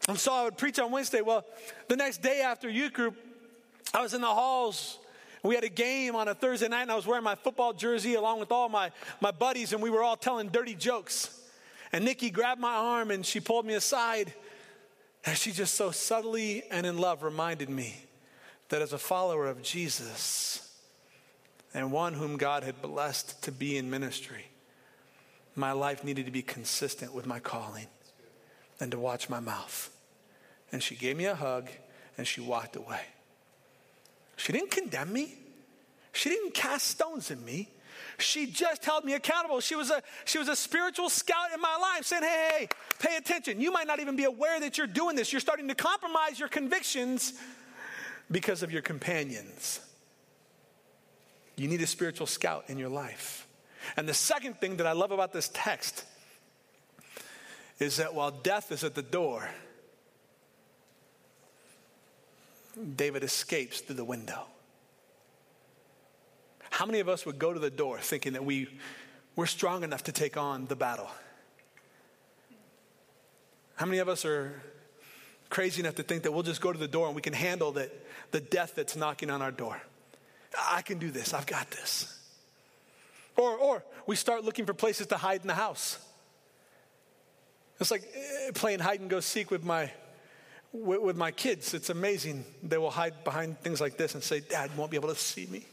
And 0.08 0.18
so 0.18 0.32
I 0.32 0.46
would 0.46 0.58
preach 0.58 0.80
on 0.80 0.90
Wednesday. 0.90 1.20
Well, 1.20 1.44
the 1.90 1.98
next 1.98 2.22
day 2.22 2.40
after 2.40 2.70
youth 2.70 2.94
group, 2.94 3.18
I 3.94 4.02
was 4.02 4.14
in 4.14 4.22
the 4.22 4.28
halls. 4.28 5.00
We 5.44 5.54
had 5.54 5.66
a 5.66 5.70
game 5.70 6.16
on 6.16 6.30
a 6.30 6.34
Thursday 6.34 6.70
night, 6.70 6.84
and 6.84 6.92
I 6.92 6.96
was 6.96 7.06
wearing 7.06 7.26
my 7.26 7.36
football 7.36 7.74
jersey 7.74 8.16
along 8.16 8.40
with 8.40 8.54
all 8.54 8.70
my, 8.70 8.90
my 9.20 9.32
buddies, 9.32 9.74
and 9.74 9.84
we 9.84 9.90
were 9.90 10.02
all 10.02 10.16
telling 10.16 10.48
dirty 10.48 10.76
jokes. 10.76 11.42
And 11.92 12.06
Nikki 12.06 12.30
grabbed 12.30 12.62
my 12.62 12.74
arm 12.74 13.12
and 13.12 13.26
she 13.26 13.42
pulled 13.42 13.66
me 13.66 13.74
aside. 13.74 14.34
And 15.26 15.38
she 15.38 15.52
just 15.52 15.74
so 15.74 15.92
subtly 15.92 16.64
and 16.72 16.86
in 16.86 17.00
love 17.00 17.22
reminded 17.22 17.70
me 17.70 17.98
that 18.70 18.82
as 18.82 18.94
a 18.94 18.98
follower 18.98 19.48
of 19.48 19.62
Jesus 19.62 20.74
and 21.74 21.92
one 21.92 22.14
whom 22.14 22.38
God 22.38 22.64
had 22.64 22.82
blessed 22.82 23.44
to 23.44 23.52
be 23.52 23.76
in 23.78 23.90
ministry, 23.90 24.46
my 25.56 25.72
life 25.72 26.04
needed 26.04 26.26
to 26.26 26.32
be 26.32 26.42
consistent 26.42 27.14
with 27.14 27.26
my 27.26 27.40
calling 27.40 27.88
and 28.80 28.92
to 28.92 29.00
watch 29.00 29.30
my 29.30 29.40
mouth. 29.40 29.90
And 30.72 30.84
she 30.84 30.96
gave 30.96 31.16
me 31.16 31.26
a 31.26 31.36
hug 31.36 31.70
and 32.18 32.28
she 32.28 32.42
walked 32.42 32.76
away. 32.76 33.02
She 34.36 34.52
didn't 34.52 34.72
condemn 34.72 35.14
me. 35.14 35.36
She 36.12 36.30
didn't 36.30 36.54
cast 36.54 36.88
stones 36.88 37.32
at 37.32 37.40
me. 37.40 37.70
She 38.18 38.48
just 38.48 38.84
held 38.84 39.06
me 39.06 39.14
accountable. 39.14 39.60
She 39.60 39.76
was 39.76 39.90
a 39.90 40.02
she 40.26 40.38
was 40.38 40.48
a 40.48 40.56
spiritual 40.56 41.10
scout 41.10 41.54
in 41.54 41.62
my 41.62 41.76
life 41.78 42.06
saying, 42.06 42.24
"Hey, 42.24 42.50
hey, 42.52 42.70
pay 43.00 43.16
attention. 43.18 43.60
You 43.60 43.72
might 43.72 43.88
not 43.88 44.00
even 44.00 44.16
be 44.16 44.26
aware 44.26 44.60
that 44.60 44.78
you're 44.78 44.88
doing 44.88 45.16
this. 45.16 45.32
You're 45.32 45.42
starting 45.42 45.68
to 45.70 45.76
compromise 45.76 46.40
your 46.40 46.50
convictions 46.50 47.34
because 48.30 48.64
of 48.64 48.72
your 48.72 48.82
companions." 48.82 49.80
You 51.58 51.68
need 51.70 51.82
a 51.82 51.88
spiritual 51.88 52.28
scout 52.28 52.66
in 52.68 52.78
your 52.78 52.90
life. 52.90 53.45
And 53.98 54.08
the 54.08 54.14
second 54.14 54.60
thing 54.60 54.78
that 54.78 54.88
I 54.88 54.94
love 54.94 55.12
about 55.12 55.34
this 55.34 55.50
text 55.54 56.04
is 57.80 57.98
that 57.98 58.14
while 58.14 58.32
death 58.32 58.72
is 58.72 58.84
at 58.84 58.96
the 58.96 59.02
door, 59.02 59.50
David 62.96 63.24
escapes 63.24 63.82
through 63.82 63.96
the 63.96 64.06
window. 64.06 64.46
How 66.70 66.86
many 66.86 67.00
of 67.00 67.08
us 67.08 67.26
would 67.26 67.40
go 67.40 67.54
to 67.54 67.60
the 67.60 67.70
door 67.70 68.00
thinking 68.00 68.34
that 68.34 68.44
we, 68.44 68.68
we're 69.36 69.46
strong 69.46 69.84
enough 69.84 70.04
to 70.04 70.12
take 70.12 70.36
on 70.36 70.66
the 70.66 70.76
battle? 70.76 71.10
How 73.76 73.86
many 73.86 74.00
of 74.00 74.10
us 74.10 74.26
are 74.26 74.62
crazy 75.50 75.82
enough 75.82 75.96
to 75.96 76.04
think 76.04 76.24
that 76.24 76.32
we'll 76.32 76.44
just 76.44 76.62
go 76.62 76.74
to 76.74 76.80
the 76.80 76.88
door 76.88 77.08
and 77.08 77.16
we 77.16 77.22
can 77.22 77.34
handle 77.34 77.74
that, 77.74 77.92
the 78.32 78.42
death 78.42 78.74
that's 78.76 78.96
knocking 78.96 79.30
on 79.30 79.42
our 79.42 79.52
door? 79.52 79.82
I 80.70 80.82
can 80.82 80.98
do 80.98 81.12
this, 81.12 81.34
I've 81.34 81.46
got 81.46 81.70
this. 81.72 82.15
Or, 83.38 83.58
or 83.58 83.84
we 84.08 84.16
start 84.16 84.44
looking 84.44 84.66
for 84.66 84.74
places 84.74 85.08
to 85.08 85.18
hide 85.18 85.42
in 85.42 85.48
the 85.48 85.54
house. 85.54 86.00
It's 87.80 87.92
like 87.92 88.04
eh, 88.16 88.52
playing 88.54 88.80
hide 88.80 89.02
and 89.02 89.10
go 89.10 89.20
seek 89.20 89.52
with 89.52 89.64
my, 89.64 89.92
with, 90.72 91.02
with 91.02 91.18
my 91.18 91.32
kids. 91.32 91.74
It's 91.74 91.90
amazing. 91.90 92.46
They 92.64 92.78
will 92.78 92.92
hide 92.92 93.24
behind 93.24 93.60
things 93.60 93.82
like 93.82 93.98
this 93.98 94.14
and 94.14 94.24
say, 94.24 94.40
Dad, 94.40 94.72
won't 94.78 94.92
be 94.92 94.98
able 94.98 95.10
to 95.10 95.16
see 95.16 95.46
me. 95.48 95.66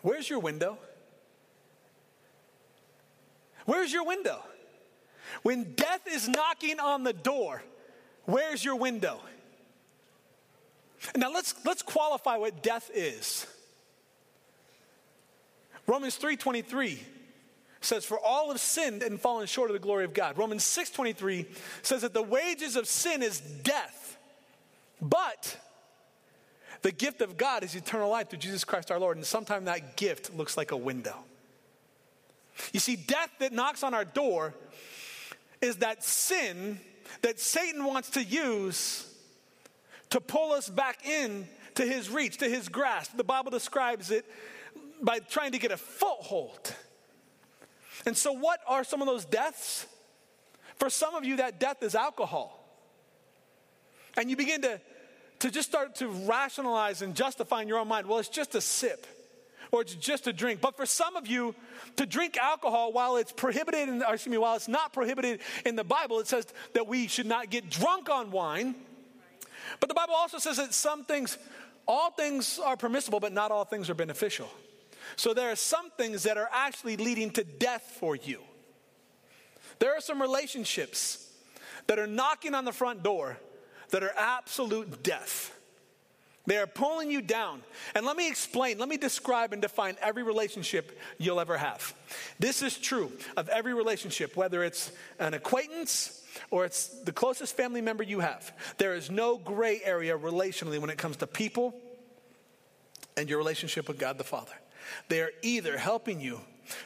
Where's 0.00 0.28
your 0.28 0.40
window? 0.40 0.78
Where's 3.66 3.92
your 3.92 4.04
window? 4.04 4.42
When 5.42 5.74
death 5.74 6.02
is 6.10 6.28
knocking 6.28 6.80
on 6.80 7.04
the 7.04 7.12
door, 7.12 7.62
where's 8.24 8.64
your 8.64 8.76
window? 8.76 9.20
Now 11.16 11.32
let's, 11.32 11.54
let's 11.64 11.82
qualify 11.82 12.36
what 12.36 12.62
death 12.62 12.90
is. 12.94 13.46
Romans 15.86 16.18
3.23 16.18 16.98
says, 17.80 18.04
For 18.04 18.18
all 18.18 18.50
have 18.50 18.60
sinned 18.60 19.02
and 19.02 19.20
fallen 19.20 19.46
short 19.46 19.70
of 19.70 19.74
the 19.74 19.80
glory 19.80 20.04
of 20.04 20.14
God. 20.14 20.38
Romans 20.38 20.64
6.23 20.64 21.46
says 21.82 22.02
that 22.02 22.14
the 22.14 22.22
wages 22.22 22.76
of 22.76 22.86
sin 22.86 23.22
is 23.22 23.40
death, 23.40 24.16
but 25.00 25.56
the 26.82 26.92
gift 26.92 27.20
of 27.20 27.36
God 27.36 27.64
is 27.64 27.74
eternal 27.74 28.10
life 28.10 28.30
through 28.30 28.38
Jesus 28.38 28.64
Christ 28.64 28.90
our 28.90 28.98
Lord. 28.98 29.16
And 29.16 29.26
sometimes 29.26 29.66
that 29.66 29.96
gift 29.96 30.34
looks 30.34 30.56
like 30.56 30.70
a 30.70 30.76
window. 30.76 31.16
You 32.72 32.80
see, 32.80 32.96
death 32.96 33.30
that 33.40 33.52
knocks 33.52 33.82
on 33.82 33.94
our 33.94 34.04
door 34.04 34.54
is 35.60 35.76
that 35.76 36.04
sin 36.04 36.78
that 37.22 37.40
Satan 37.40 37.84
wants 37.84 38.10
to 38.10 38.22
use 38.22 39.11
to 40.12 40.20
pull 40.20 40.52
us 40.52 40.68
back 40.68 41.06
in 41.06 41.48
to 41.74 41.86
his 41.86 42.10
reach, 42.10 42.36
to 42.38 42.48
his 42.48 42.68
grasp. 42.68 43.16
The 43.16 43.24
Bible 43.24 43.50
describes 43.50 44.10
it 44.10 44.26
by 45.00 45.20
trying 45.20 45.52
to 45.52 45.58
get 45.58 45.72
a 45.72 45.78
foothold. 45.78 46.74
And 48.04 48.14
so, 48.14 48.32
what 48.32 48.60
are 48.66 48.84
some 48.84 49.00
of 49.00 49.06
those 49.06 49.24
deaths? 49.24 49.86
For 50.76 50.90
some 50.90 51.14
of 51.14 51.24
you, 51.24 51.36
that 51.36 51.58
death 51.58 51.82
is 51.82 51.94
alcohol. 51.94 52.58
And 54.18 54.28
you 54.28 54.36
begin 54.36 54.60
to, 54.62 54.80
to 55.38 55.50
just 55.50 55.70
start 55.70 55.94
to 55.96 56.08
rationalize 56.08 57.00
and 57.00 57.14
justify 57.14 57.62
in 57.62 57.68
your 57.68 57.78
own 57.78 57.88
mind, 57.88 58.06
well, 58.06 58.18
it's 58.18 58.28
just 58.28 58.54
a 58.54 58.60
sip 58.60 59.06
or 59.70 59.80
it's 59.80 59.94
just 59.94 60.26
a 60.26 60.32
drink. 60.34 60.60
But 60.60 60.76
for 60.76 60.84
some 60.84 61.16
of 61.16 61.26
you, 61.26 61.54
to 61.96 62.04
drink 62.04 62.36
alcohol 62.36 62.92
while 62.92 63.16
it's 63.16 63.32
prohibited, 63.32 63.88
in, 63.88 64.02
excuse 64.02 64.30
me, 64.30 64.36
while 64.36 64.56
it's 64.56 64.68
not 64.68 64.92
prohibited 64.92 65.40
in 65.64 65.74
the 65.74 65.84
Bible, 65.84 66.20
it 66.20 66.26
says 66.26 66.46
that 66.74 66.86
we 66.86 67.06
should 67.08 67.24
not 67.24 67.48
get 67.48 67.70
drunk 67.70 68.10
on 68.10 68.30
wine. 68.30 68.74
But 69.80 69.88
the 69.88 69.94
Bible 69.94 70.14
also 70.14 70.38
says 70.38 70.56
that 70.56 70.74
some 70.74 71.04
things, 71.04 71.38
all 71.86 72.10
things 72.10 72.58
are 72.58 72.76
permissible, 72.76 73.20
but 73.20 73.32
not 73.32 73.50
all 73.50 73.64
things 73.64 73.90
are 73.90 73.94
beneficial. 73.94 74.48
So 75.16 75.34
there 75.34 75.50
are 75.50 75.56
some 75.56 75.90
things 75.90 76.22
that 76.24 76.36
are 76.38 76.48
actually 76.52 76.96
leading 76.96 77.30
to 77.32 77.44
death 77.44 77.96
for 77.98 78.16
you. 78.16 78.40
There 79.78 79.96
are 79.96 80.00
some 80.00 80.20
relationships 80.22 81.28
that 81.86 81.98
are 81.98 82.06
knocking 82.06 82.54
on 82.54 82.64
the 82.64 82.72
front 82.72 83.02
door 83.02 83.38
that 83.90 84.02
are 84.02 84.12
absolute 84.16 85.02
death. 85.02 85.58
They 86.46 86.56
are 86.56 86.66
pulling 86.66 87.10
you 87.10 87.22
down. 87.22 87.62
And 87.94 88.04
let 88.04 88.16
me 88.16 88.28
explain, 88.28 88.78
let 88.78 88.88
me 88.88 88.96
describe 88.96 89.52
and 89.52 89.62
define 89.62 89.96
every 90.02 90.24
relationship 90.24 90.98
you'll 91.18 91.38
ever 91.38 91.56
have. 91.56 91.94
This 92.40 92.62
is 92.62 92.76
true 92.76 93.12
of 93.36 93.48
every 93.48 93.74
relationship, 93.74 94.36
whether 94.36 94.64
it's 94.64 94.90
an 95.20 95.34
acquaintance 95.34 96.20
or 96.50 96.64
it's 96.64 96.88
the 97.04 97.12
closest 97.12 97.56
family 97.56 97.80
member 97.80 98.02
you 98.02 98.20
have. 98.20 98.52
There 98.78 98.94
is 98.94 99.10
no 99.10 99.36
gray 99.36 99.80
area 99.84 100.18
relationally 100.18 100.80
when 100.80 100.90
it 100.90 100.98
comes 100.98 101.16
to 101.18 101.26
people 101.28 101.74
and 103.16 103.28
your 103.28 103.38
relationship 103.38 103.86
with 103.86 103.98
God 103.98 104.18
the 104.18 104.24
Father. 104.24 104.54
They 105.08 105.20
are 105.20 105.30
either 105.42 105.78
helping 105.78 106.20
you 106.20 106.40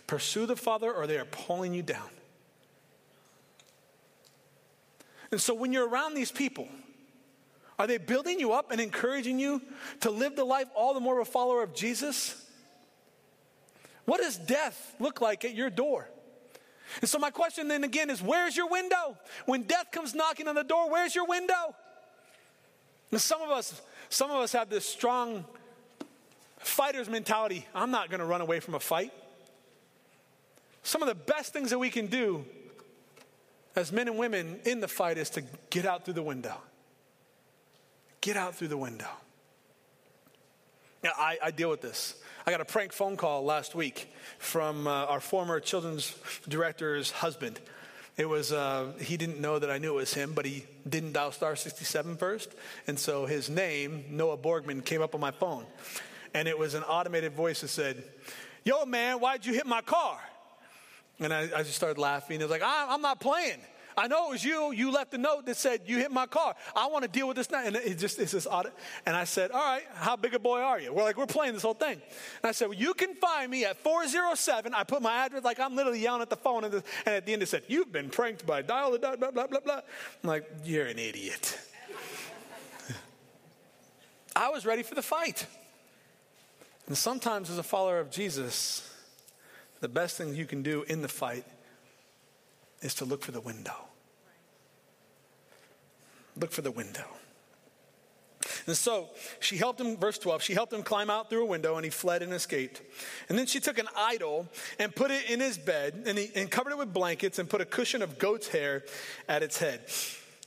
pursue 0.06 0.44
the 0.44 0.56
Father 0.56 0.92
or 0.92 1.06
they 1.06 1.18
are 1.18 1.24
pulling 1.24 1.72
you 1.72 1.82
down. 1.82 2.10
And 5.30 5.40
so 5.40 5.54
when 5.54 5.72
you're 5.72 5.88
around 5.88 6.14
these 6.14 6.30
people, 6.30 6.68
are 7.78 7.86
they 7.86 7.98
building 7.98 8.40
you 8.40 8.52
up 8.52 8.70
and 8.70 8.80
encouraging 8.80 9.38
you 9.38 9.60
to 10.00 10.10
live 10.10 10.36
the 10.36 10.44
life 10.44 10.68
all 10.74 10.94
the 10.94 11.00
more 11.00 11.20
of 11.20 11.28
a 11.28 11.30
follower 11.30 11.62
of 11.62 11.74
Jesus? 11.74 12.42
What 14.06 14.20
does 14.20 14.38
death 14.38 14.94
look 14.98 15.20
like 15.20 15.44
at 15.44 15.54
your 15.54 15.68
door? 15.68 16.08
And 17.00 17.10
so, 17.10 17.18
my 17.18 17.30
question 17.30 17.68
then 17.68 17.84
again 17.84 18.10
is 18.10 18.22
where's 18.22 18.56
your 18.56 18.68
window? 18.68 19.18
When 19.44 19.62
death 19.62 19.90
comes 19.90 20.14
knocking 20.14 20.48
on 20.48 20.54
the 20.54 20.64
door, 20.64 20.90
where's 20.90 21.14
your 21.14 21.26
window? 21.26 21.74
And 23.10 23.20
some 23.20 23.42
of 23.42 23.50
us, 23.50 23.80
some 24.08 24.30
of 24.30 24.36
us 24.38 24.52
have 24.52 24.70
this 24.70 24.86
strong 24.86 25.44
fighter's 26.58 27.08
mentality. 27.08 27.66
I'm 27.74 27.90
not 27.90 28.08
going 28.08 28.20
to 28.20 28.26
run 28.26 28.40
away 28.40 28.60
from 28.60 28.74
a 28.74 28.80
fight. 28.80 29.12
Some 30.82 31.02
of 31.02 31.08
the 31.08 31.14
best 31.14 31.52
things 31.52 31.70
that 31.70 31.78
we 31.78 31.90
can 31.90 32.06
do 32.06 32.44
as 33.74 33.92
men 33.92 34.08
and 34.08 34.16
women 34.16 34.60
in 34.64 34.80
the 34.80 34.88
fight 34.88 35.18
is 35.18 35.30
to 35.30 35.42
get 35.70 35.84
out 35.84 36.04
through 36.04 36.14
the 36.14 36.22
window. 36.22 36.56
Get 38.26 38.36
out 38.36 38.56
through 38.56 38.66
the 38.66 38.76
window. 38.76 39.06
Now, 41.04 41.12
I, 41.16 41.38
I 41.40 41.50
deal 41.52 41.70
with 41.70 41.80
this. 41.80 42.20
I 42.44 42.50
got 42.50 42.60
a 42.60 42.64
prank 42.64 42.92
phone 42.92 43.16
call 43.16 43.44
last 43.44 43.76
week 43.76 44.12
from 44.40 44.88
uh, 44.88 45.04
our 45.04 45.20
former 45.20 45.60
children's 45.60 46.12
director's 46.48 47.12
husband. 47.12 47.60
It 48.16 48.28
was, 48.28 48.50
uh, 48.50 48.94
he 49.00 49.16
didn't 49.16 49.40
know 49.40 49.60
that 49.60 49.70
I 49.70 49.78
knew 49.78 49.92
it 49.92 49.98
was 49.98 50.12
him, 50.12 50.32
but 50.32 50.44
he 50.44 50.64
didn't 50.88 51.12
dial 51.12 51.30
star 51.30 51.54
67 51.54 52.16
first. 52.16 52.52
And 52.88 52.98
so 52.98 53.26
his 53.26 53.48
name, 53.48 54.06
Noah 54.10 54.38
Borgman, 54.38 54.84
came 54.84 55.02
up 55.02 55.14
on 55.14 55.20
my 55.20 55.30
phone. 55.30 55.64
And 56.34 56.48
it 56.48 56.58
was 56.58 56.74
an 56.74 56.82
automated 56.82 57.32
voice 57.32 57.60
that 57.60 57.68
said, 57.68 58.02
Yo, 58.64 58.84
man, 58.86 59.20
why'd 59.20 59.46
you 59.46 59.52
hit 59.52 59.66
my 59.66 59.82
car? 59.82 60.18
And 61.20 61.32
I, 61.32 61.42
I 61.42 61.62
just 61.62 61.76
started 61.76 61.96
laughing. 61.96 62.40
It 62.40 62.42
was 62.42 62.50
like, 62.50 62.62
I'm 62.64 63.02
not 63.02 63.20
playing. 63.20 63.60
I 63.98 64.08
know 64.08 64.28
it 64.28 64.30
was 64.30 64.44
you. 64.44 64.72
You 64.72 64.90
left 64.90 65.14
a 65.14 65.18
note 65.18 65.46
that 65.46 65.56
said 65.56 65.82
you 65.86 65.96
hit 65.96 66.12
my 66.12 66.26
car. 66.26 66.54
I 66.74 66.86
want 66.88 67.04
to 67.04 67.08
deal 67.08 67.26
with 67.26 67.36
this 67.36 67.50
now. 67.50 67.64
And 67.64 67.76
it 67.76 67.98
just 67.98 68.18
it's 68.18 68.32
this 68.32 68.46
audit. 68.46 68.74
And 69.06 69.16
I 69.16 69.24
said, 69.24 69.50
All 69.50 69.64
right, 69.64 69.84
how 69.94 70.16
big 70.16 70.34
a 70.34 70.38
boy 70.38 70.60
are 70.60 70.78
you? 70.78 70.92
We're 70.92 71.02
like, 71.02 71.16
we're 71.16 71.24
playing 71.24 71.54
this 71.54 71.62
whole 71.62 71.74
thing. 71.74 71.92
And 71.92 72.48
I 72.48 72.52
said, 72.52 72.68
Well, 72.68 72.78
you 72.78 72.92
can 72.92 73.14
find 73.14 73.50
me 73.50 73.64
at 73.64 73.78
407. 73.78 74.74
I 74.74 74.84
put 74.84 75.00
my 75.00 75.24
address, 75.24 75.44
like 75.44 75.58
I'm 75.58 75.74
literally 75.74 76.00
yelling 76.00 76.20
at 76.20 76.28
the 76.28 76.36
phone. 76.36 76.64
And, 76.64 76.82
at 77.06 77.24
the 77.24 77.32
end 77.32 77.42
it 77.42 77.48
said, 77.48 77.62
You've 77.68 77.90
been 77.90 78.10
pranked 78.10 78.44
by 78.44 78.60
dial 78.60 78.92
the 78.92 78.98
blah, 78.98 79.16
blah, 79.16 79.30
blah, 79.30 79.60
blah. 79.60 79.80
I'm 80.22 80.28
like, 80.28 80.50
You're 80.62 80.86
an 80.86 80.98
idiot. 80.98 81.58
I 84.36 84.50
was 84.50 84.66
ready 84.66 84.82
for 84.82 84.94
the 84.94 85.02
fight. 85.02 85.46
And 86.86 86.96
sometimes, 86.96 87.48
as 87.50 87.58
a 87.58 87.62
follower 87.62 87.98
of 87.98 88.10
Jesus, 88.10 88.92
the 89.80 89.88
best 89.88 90.18
thing 90.18 90.34
you 90.34 90.44
can 90.44 90.62
do 90.62 90.84
in 90.84 91.00
the 91.00 91.08
fight 91.08 91.44
is 92.86 92.94
to 92.94 93.04
look 93.04 93.22
for 93.22 93.32
the 93.32 93.40
window. 93.40 93.74
Look 96.40 96.52
for 96.52 96.62
the 96.62 96.70
window. 96.70 97.04
And 98.66 98.76
so 98.76 99.10
she 99.40 99.56
helped 99.56 99.80
him, 99.80 99.96
verse 99.96 100.18
12, 100.18 100.42
she 100.42 100.54
helped 100.54 100.72
him 100.72 100.82
climb 100.82 101.10
out 101.10 101.28
through 101.28 101.42
a 101.42 101.46
window 101.46 101.76
and 101.76 101.84
he 101.84 101.90
fled 101.90 102.22
and 102.22 102.32
escaped. 102.32 102.80
And 103.28 103.38
then 103.38 103.46
she 103.46 103.60
took 103.60 103.78
an 103.78 103.88
idol 103.96 104.48
and 104.78 104.94
put 104.94 105.10
it 105.10 105.28
in 105.30 105.40
his 105.40 105.58
bed 105.58 106.04
and, 106.06 106.16
he, 106.16 106.30
and 106.34 106.50
covered 106.50 106.70
it 106.70 106.78
with 106.78 106.92
blankets 106.92 107.38
and 107.38 107.48
put 107.48 107.60
a 107.60 107.64
cushion 107.64 108.02
of 108.02 108.18
goat's 108.18 108.48
hair 108.48 108.84
at 109.28 109.42
its 109.42 109.58
head. 109.58 109.80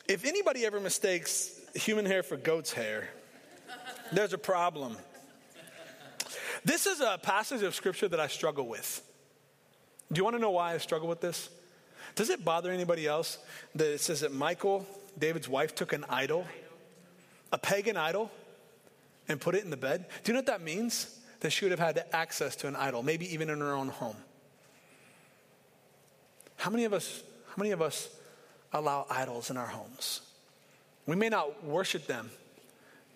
If 0.07 0.25
anybody 0.25 0.65
ever 0.65 0.79
mistakes 0.79 1.59
human 1.75 2.05
hair 2.05 2.23
for 2.23 2.37
goat's 2.37 2.73
hair, 2.73 3.09
there's 4.11 4.33
a 4.33 4.37
problem. 4.37 4.97
This 6.65 6.87
is 6.87 6.99
a 6.99 7.19
passage 7.21 7.63
of 7.63 7.75
scripture 7.75 8.07
that 8.07 8.19
I 8.19 8.27
struggle 8.27 8.67
with. 8.67 9.01
Do 10.11 10.19
you 10.19 10.23
want 10.23 10.35
to 10.35 10.41
know 10.41 10.51
why 10.51 10.73
I 10.73 10.77
struggle 10.77 11.07
with 11.07 11.21
this? 11.21 11.49
Does 12.19 12.29
it 12.29 12.43
bother 12.43 12.69
anybody 12.69 13.07
else 13.07 13.37
that 13.75 13.93
it 13.93 14.01
says 14.01 14.19
that 14.19 14.33
Michal, 14.33 14.85
David's 15.17 15.47
wife, 15.47 15.73
took 15.73 15.93
an 15.93 16.03
idol, 16.09 16.45
a 17.53 17.57
pagan 17.57 17.95
idol, 17.95 18.29
and 19.29 19.39
put 19.39 19.55
it 19.55 19.63
in 19.63 19.69
the 19.69 19.77
bed? 19.77 20.05
Do 20.25 20.29
you 20.29 20.33
know 20.33 20.39
what 20.39 20.47
that 20.47 20.61
means? 20.61 21.17
That 21.39 21.51
she 21.51 21.63
would 21.63 21.71
have 21.71 21.79
had 21.79 22.03
access 22.11 22.57
to 22.57 22.67
an 22.67 22.75
idol, 22.75 23.03
maybe 23.03 23.33
even 23.33 23.49
in 23.49 23.61
her 23.61 23.71
own 23.71 23.87
home. 23.87 24.17
How 26.57 26.69
many 26.69 26.83
of 26.83 26.91
us, 26.91 27.23
how 27.47 27.55
many 27.55 27.71
of 27.71 27.81
us 27.81 28.09
allow 28.73 29.05
idols 29.09 29.49
in 29.49 29.55
our 29.55 29.67
homes? 29.67 30.19
We 31.05 31.15
may 31.15 31.29
not 31.29 31.63
worship 31.63 32.05
them, 32.05 32.31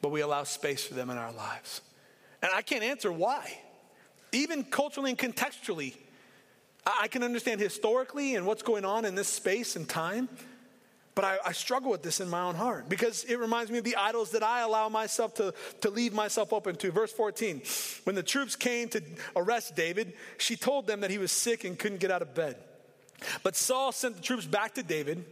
but 0.01 0.11
we 0.11 0.21
allow 0.21 0.45
space 0.45 0.85
for 0.85 0.93
them 0.93 1.09
in 1.09 1.17
our 1.17 1.33
lives. 1.33 1.81
And 2.41 2.49
I 2.55 2.61
can't 2.61 2.85
answer 2.85 3.11
why. 3.11 3.59
Even 4.31 4.63
culturally 4.63 5.09
and 5.09 5.19
contextually, 5.19 5.97
I 6.85 7.07
can 7.07 7.23
understand 7.23 7.61
historically 7.61 8.35
and 8.35 8.45
what's 8.45 8.61
going 8.61 8.85
on 8.85 9.05
in 9.05 9.15
this 9.15 9.27
space 9.27 9.75
and 9.75 9.87
time, 9.87 10.27
but 11.15 11.23
I, 11.23 11.37
I, 11.45 11.51
struggle 11.51 11.91
with 11.91 12.01
this 12.01 12.19
in 12.19 12.29
my 12.29 12.41
own 12.41 12.55
heart 12.55 12.89
because 12.89 13.23
it 13.25 13.37
reminds 13.39 13.71
me 13.71 13.77
of 13.77 13.83
the 13.83 13.95
idols 13.95 14.31
that 14.31 14.43
I 14.43 14.61
allow 14.61 14.89
myself 14.89 15.35
to, 15.35 15.53
to 15.81 15.89
leave 15.89 16.13
myself 16.13 16.51
open 16.51 16.75
to. 16.77 16.91
Verse 16.91 17.11
14 17.11 17.61
When 18.03 18.15
the 18.15 18.23
troops 18.23 18.55
came 18.55 18.89
to 18.89 19.01
arrest 19.35 19.75
David, 19.75 20.13
she 20.37 20.55
told 20.55 20.87
them 20.87 21.01
that 21.01 21.11
he 21.11 21.17
was 21.17 21.31
sick 21.31 21.63
and 21.63 21.77
couldn't 21.77 21.99
get 21.99 22.11
out 22.11 22.21
of 22.21 22.33
bed. 22.33 22.57
But 23.43 23.55
Saul 23.55 23.91
sent 23.91 24.15
the 24.15 24.21
troops 24.21 24.45
back 24.45 24.73
to 24.75 24.83
David 24.83 25.23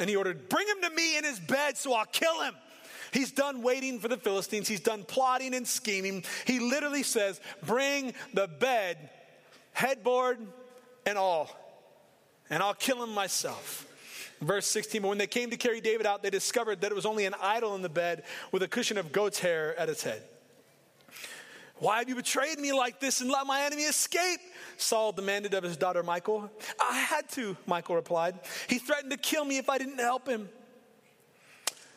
and 0.00 0.08
he 0.08 0.16
ordered, 0.16 0.48
Bring 0.48 0.66
him 0.66 0.82
to 0.82 0.90
me 0.90 1.18
in 1.18 1.24
his 1.24 1.38
bed 1.38 1.76
so 1.76 1.94
I'll 1.94 2.06
kill 2.06 2.42
him. 2.42 2.54
He's 3.12 3.32
done 3.32 3.62
waiting 3.62 4.00
for 4.00 4.08
the 4.08 4.16
Philistines. 4.16 4.68
He's 4.68 4.80
done 4.80 5.04
plotting 5.04 5.54
and 5.54 5.66
scheming. 5.66 6.24
He 6.46 6.58
literally 6.58 7.02
says, 7.02 7.40
Bring 7.64 8.14
the 8.34 8.48
bed, 8.48 9.10
headboard, 9.72 10.38
and 11.08 11.16
all, 11.16 11.50
and 12.50 12.62
I'll 12.62 12.74
kill 12.74 13.02
him 13.02 13.14
myself. 13.14 13.86
Verse 14.40 14.66
16, 14.66 15.02
but 15.02 15.08
when 15.08 15.18
they 15.18 15.26
came 15.26 15.50
to 15.50 15.56
carry 15.56 15.80
David 15.80 16.06
out, 16.06 16.22
they 16.22 16.30
discovered 16.30 16.82
that 16.82 16.92
it 16.92 16.94
was 16.94 17.06
only 17.06 17.24
an 17.24 17.34
idol 17.40 17.74
in 17.74 17.82
the 17.82 17.88
bed 17.88 18.24
with 18.52 18.62
a 18.62 18.68
cushion 18.68 18.98
of 18.98 19.10
goat's 19.10 19.40
hair 19.40 19.74
at 19.78 19.88
its 19.88 20.02
head. 20.02 20.22
Why 21.76 21.98
have 21.98 22.08
you 22.08 22.14
betrayed 22.14 22.58
me 22.58 22.72
like 22.72 23.00
this 23.00 23.20
and 23.20 23.30
let 23.30 23.46
my 23.46 23.62
enemy 23.62 23.82
escape? 23.82 24.40
Saul 24.76 25.12
demanded 25.12 25.54
of 25.54 25.64
his 25.64 25.76
daughter 25.76 26.02
Michal. 26.02 26.50
I 26.80 26.98
had 26.98 27.28
to, 27.30 27.56
Michal 27.66 27.94
replied. 27.94 28.38
He 28.68 28.78
threatened 28.78 29.10
to 29.12 29.16
kill 29.16 29.44
me 29.44 29.58
if 29.58 29.70
I 29.70 29.78
didn't 29.78 29.98
help 29.98 30.28
him. 30.28 30.48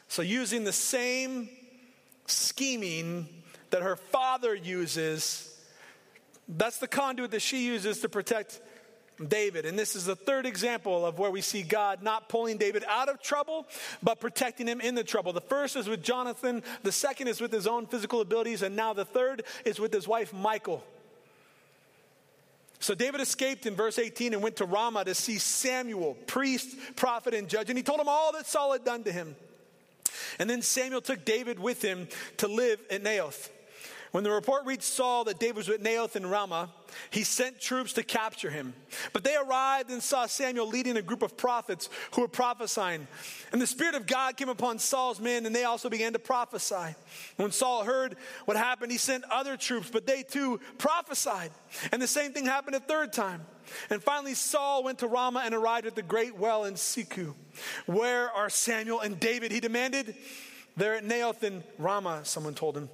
So, 0.07 0.21
using 0.21 0.63
the 0.63 0.73
same 0.73 1.49
scheming 2.27 3.27
that 3.71 3.81
her 3.81 3.95
father 3.95 4.53
uses, 4.53 5.57
that's 6.47 6.77
the 6.77 6.87
conduit 6.87 7.31
that 7.31 7.41
she 7.41 7.65
uses 7.65 7.99
to 8.01 8.09
protect 8.09 8.61
David. 9.27 9.65
And 9.65 9.77
this 9.77 9.95
is 9.95 10.05
the 10.05 10.15
third 10.15 10.45
example 10.45 11.05
of 11.05 11.19
where 11.19 11.31
we 11.31 11.41
see 11.41 11.63
God 11.63 12.03
not 12.03 12.29
pulling 12.29 12.57
David 12.57 12.83
out 12.87 13.09
of 13.09 13.21
trouble, 13.21 13.67
but 14.01 14.19
protecting 14.19 14.67
him 14.67 14.81
in 14.81 14.95
the 14.95 15.03
trouble. 15.03 15.33
The 15.33 15.41
first 15.41 15.75
is 15.75 15.87
with 15.87 16.03
Jonathan, 16.03 16.63
the 16.83 16.91
second 16.91 17.27
is 17.27 17.41
with 17.41 17.51
his 17.51 17.67
own 17.67 17.87
physical 17.87 18.21
abilities, 18.21 18.61
and 18.61 18.75
now 18.75 18.93
the 18.93 19.05
third 19.05 19.43
is 19.65 19.79
with 19.79 19.93
his 19.93 20.07
wife, 20.07 20.33
Michal. 20.33 20.83
So 22.79 22.95
David 22.95 23.21
escaped 23.21 23.67
in 23.67 23.75
verse 23.75 23.99
18 23.99 24.33
and 24.33 24.41
went 24.41 24.55
to 24.55 24.65
Ramah 24.65 25.05
to 25.05 25.13
see 25.13 25.37
Samuel, 25.37 26.15
priest, 26.25 26.75
prophet, 26.95 27.35
and 27.35 27.47
judge, 27.47 27.69
and 27.69 27.77
he 27.77 27.83
told 27.83 27.99
him 27.99 28.07
all 28.09 28.31
that 28.33 28.47
Saul 28.47 28.71
had 28.73 28.83
done 28.83 29.03
to 29.03 29.11
him. 29.11 29.35
And 30.39 30.49
then 30.49 30.61
Samuel 30.63 31.01
took 31.01 31.23
David 31.23 31.59
with 31.59 31.81
him 31.81 32.07
to 32.37 32.47
live 32.47 32.81
at 32.89 33.03
Naioth. 33.03 33.49
When 34.11 34.25
the 34.25 34.31
report 34.31 34.65
reached 34.65 34.83
Saul 34.83 35.23
that 35.25 35.39
David 35.39 35.55
was 35.55 35.69
with 35.69 35.81
Naioth 35.81 36.17
in 36.17 36.25
Ramah, 36.25 36.69
he 37.11 37.23
sent 37.23 37.61
troops 37.61 37.93
to 37.93 38.03
capture 38.03 38.49
him. 38.49 38.73
But 39.13 39.23
they 39.23 39.37
arrived 39.37 39.89
and 39.89 40.03
saw 40.03 40.25
Samuel 40.25 40.67
leading 40.67 40.97
a 40.97 41.01
group 41.01 41.21
of 41.21 41.37
prophets 41.37 41.87
who 42.13 42.21
were 42.21 42.27
prophesying. 42.27 43.07
And 43.53 43.61
the 43.61 43.67
Spirit 43.67 43.95
of 43.95 44.07
God 44.07 44.35
came 44.35 44.49
upon 44.49 44.79
Saul's 44.79 45.21
men, 45.21 45.45
and 45.45 45.55
they 45.55 45.63
also 45.63 45.89
began 45.89 46.11
to 46.11 46.19
prophesy. 46.19 46.93
When 47.37 47.51
Saul 47.51 47.85
heard 47.85 48.17
what 48.43 48.57
happened, 48.57 48.91
he 48.91 48.97
sent 48.97 49.23
other 49.31 49.55
troops, 49.55 49.89
but 49.89 50.05
they 50.05 50.23
too 50.23 50.59
prophesied. 50.77 51.51
And 51.93 52.01
the 52.01 52.07
same 52.07 52.33
thing 52.33 52.45
happened 52.45 52.75
a 52.75 52.81
third 52.81 53.13
time. 53.13 53.45
And 53.89 54.03
finally, 54.03 54.33
Saul 54.33 54.83
went 54.83 54.99
to 54.99 55.07
Ramah 55.07 55.43
and 55.45 55.55
arrived 55.55 55.87
at 55.87 55.95
the 55.95 56.01
great 56.01 56.35
well 56.35 56.65
in 56.65 56.73
Secu. 56.73 57.33
Where 57.85 58.29
are 58.31 58.49
Samuel 58.49 58.99
and 58.99 59.17
David? 59.17 59.53
He 59.53 59.61
demanded. 59.61 60.15
They're 60.75 60.95
at 60.95 61.05
Naioth 61.05 61.43
in 61.43 61.63
Ramah, 61.77 62.21
someone 62.23 62.55
told 62.55 62.75
him. 62.75 62.89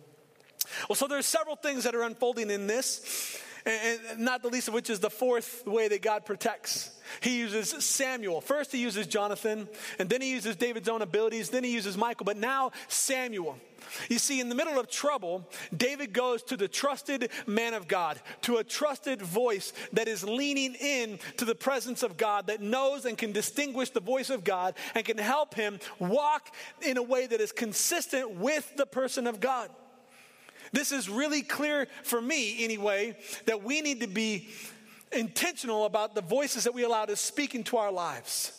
Well, 0.90 0.96
so 0.96 1.08
there's 1.08 1.26
several 1.26 1.56
things 1.56 1.84
that 1.84 1.96
are 1.96 2.04
unfolding 2.04 2.50
in 2.50 2.68
this. 2.68 3.42
and 3.68 4.20
not 4.20 4.42
the 4.42 4.48
least 4.48 4.68
of 4.70 4.74
which 4.74 4.90
is 4.90 5.00
the 5.00 5.10
fourth 5.10 5.66
way 5.68 5.88
that 5.90 6.02
God 6.02 6.26
protects. 6.26 6.92
He 7.22 7.40
uses 7.40 7.70
Samuel. 7.84 8.42
First, 8.42 8.72
he 8.72 8.80
uses 8.80 9.08
Jonathan, 9.08 9.68
and 10.00 10.10
then 10.10 10.22
he 10.22 10.32
uses 10.32 10.56
David's 10.56 10.90
own 10.90 11.02
abilities, 11.02 11.50
then 11.50 11.64
he 11.64 11.74
uses 11.74 11.98
Michal, 11.98 12.26
but 12.26 12.38
now 12.38 12.72
Samuel. 12.88 13.58
You 14.10 14.20
see, 14.20 14.40
in 14.40 14.50
the 14.50 14.56
middle 14.56 14.80
of 14.80 14.90
trouble, 14.90 15.48
David 15.76 16.12
goes 16.12 16.44
to 16.44 16.58
the 16.58 16.68
trusted 16.68 17.30
man 17.46 17.74
of 17.74 17.88
God, 17.88 18.20
to 18.42 18.58
a 18.58 18.64
trusted 18.64 19.22
voice 19.22 19.72
that 19.94 20.08
is 20.08 20.24
leaning 20.24 20.76
in 20.76 21.20
to 21.38 21.46
the 21.46 21.56
presence 21.56 22.04
of 22.04 22.18
God, 22.18 22.48
that 22.48 22.62
knows 22.62 23.06
and 23.06 23.18
can 23.18 23.32
distinguish 23.32 23.90
the 23.90 24.02
voice 24.02 24.30
of 24.30 24.44
God 24.44 24.76
and 24.96 25.06
can 25.06 25.18
help 25.18 25.56
him 25.56 25.80
walk 26.00 26.54
in 26.82 26.98
a 26.98 27.04
way 27.04 27.28
that 27.28 27.40
is 27.40 27.52
consistent 27.52 28.32
with 28.32 28.76
the 28.76 28.86
person 28.86 29.28
of 29.28 29.40
God. 29.40 29.70
This 30.72 30.92
is 30.92 31.10
really 31.10 31.42
clear 31.42 31.88
for 32.04 32.22
me, 32.22 32.64
anyway, 32.64 33.18
that 33.46 33.64
we 33.64 33.82
need 33.82 34.02
to 34.02 34.08
be 34.08 34.50
intentional 35.12 35.86
about 35.86 36.16
the 36.16 36.22
voices 36.22 36.66
that 36.66 36.74
we 36.74 36.84
allow 36.84 37.06
to 37.06 37.16
speak 37.16 37.56
into 37.56 37.78
our 37.78 37.92
lives. 37.92 38.52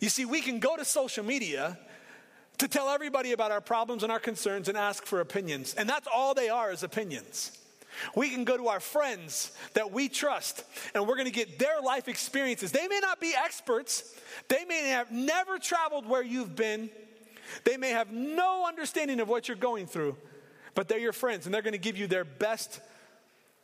You 0.00 0.08
see, 0.08 0.24
we 0.24 0.40
can 0.40 0.58
go 0.58 0.76
to 0.76 0.84
social 0.84 1.24
media 1.24 1.78
to 2.58 2.68
tell 2.68 2.88
everybody 2.88 3.32
about 3.32 3.52
our 3.52 3.60
problems 3.60 4.02
and 4.02 4.10
our 4.10 4.18
concerns 4.18 4.68
and 4.68 4.76
ask 4.76 5.04
for 5.04 5.20
opinions, 5.20 5.74
and 5.74 5.88
that's 5.88 6.08
all 6.12 6.34
they 6.34 6.48
are 6.48 6.72
is 6.72 6.82
opinions. 6.82 7.56
We 8.14 8.30
can 8.30 8.44
go 8.44 8.56
to 8.56 8.68
our 8.68 8.80
friends 8.80 9.52
that 9.72 9.90
we 9.90 10.08
trust 10.08 10.64
and 10.94 11.06
we're 11.06 11.14
going 11.14 11.26
to 11.26 11.32
get 11.32 11.58
their 11.58 11.80
life 11.80 12.08
experiences. 12.08 12.70
They 12.70 12.88
may 12.88 13.00
not 13.00 13.20
be 13.20 13.34
experts, 13.34 14.14
they 14.48 14.66
may 14.66 14.88
have 14.88 15.10
never 15.10 15.58
traveled 15.58 16.06
where 16.06 16.22
you've 16.22 16.54
been, 16.54 16.90
they 17.64 17.76
may 17.76 17.90
have 17.90 18.12
no 18.12 18.66
understanding 18.66 19.20
of 19.20 19.28
what 19.28 19.48
you're 19.48 19.56
going 19.56 19.86
through, 19.86 20.16
but 20.76 20.86
they're 20.86 20.98
your 20.98 21.12
friends 21.12 21.46
and 21.46 21.54
they're 21.54 21.62
going 21.62 21.72
to 21.72 21.78
give 21.78 21.96
you 21.96 22.06
their 22.06 22.24
best 22.24 22.80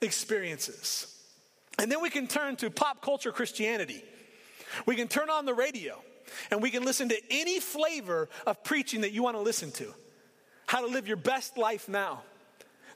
experiences. 0.01 1.07
And 1.79 1.93
then 1.93 2.03
we 2.03 2.11
can 2.11 2.27
turn 2.27 2.57
to 2.57 2.71
pop 2.71 3.03
culture 3.03 3.31
Christianity. 3.31 4.03
We 4.87 4.97
can 4.97 5.07
turn 5.07 5.31
on 5.31 5.45
the 5.45 5.55
radio 5.55 6.03
and 6.51 6.61
we 6.63 6.71
can 6.71 6.85
listen 6.85 7.11
to 7.11 7.21
any 7.31 7.61
flavor 7.61 8.29
of 8.47 8.65
preaching 8.65 9.03
that 9.03 9.13
you 9.13 9.23
want 9.23 9.37
to 9.37 9.43
listen 9.43 9.71
to. 9.73 9.95
How 10.67 10.81
to 10.81 10.87
live 10.87 11.07
your 11.07 11.19
best 11.19 11.59
life 11.59 11.89
now. 11.89 12.23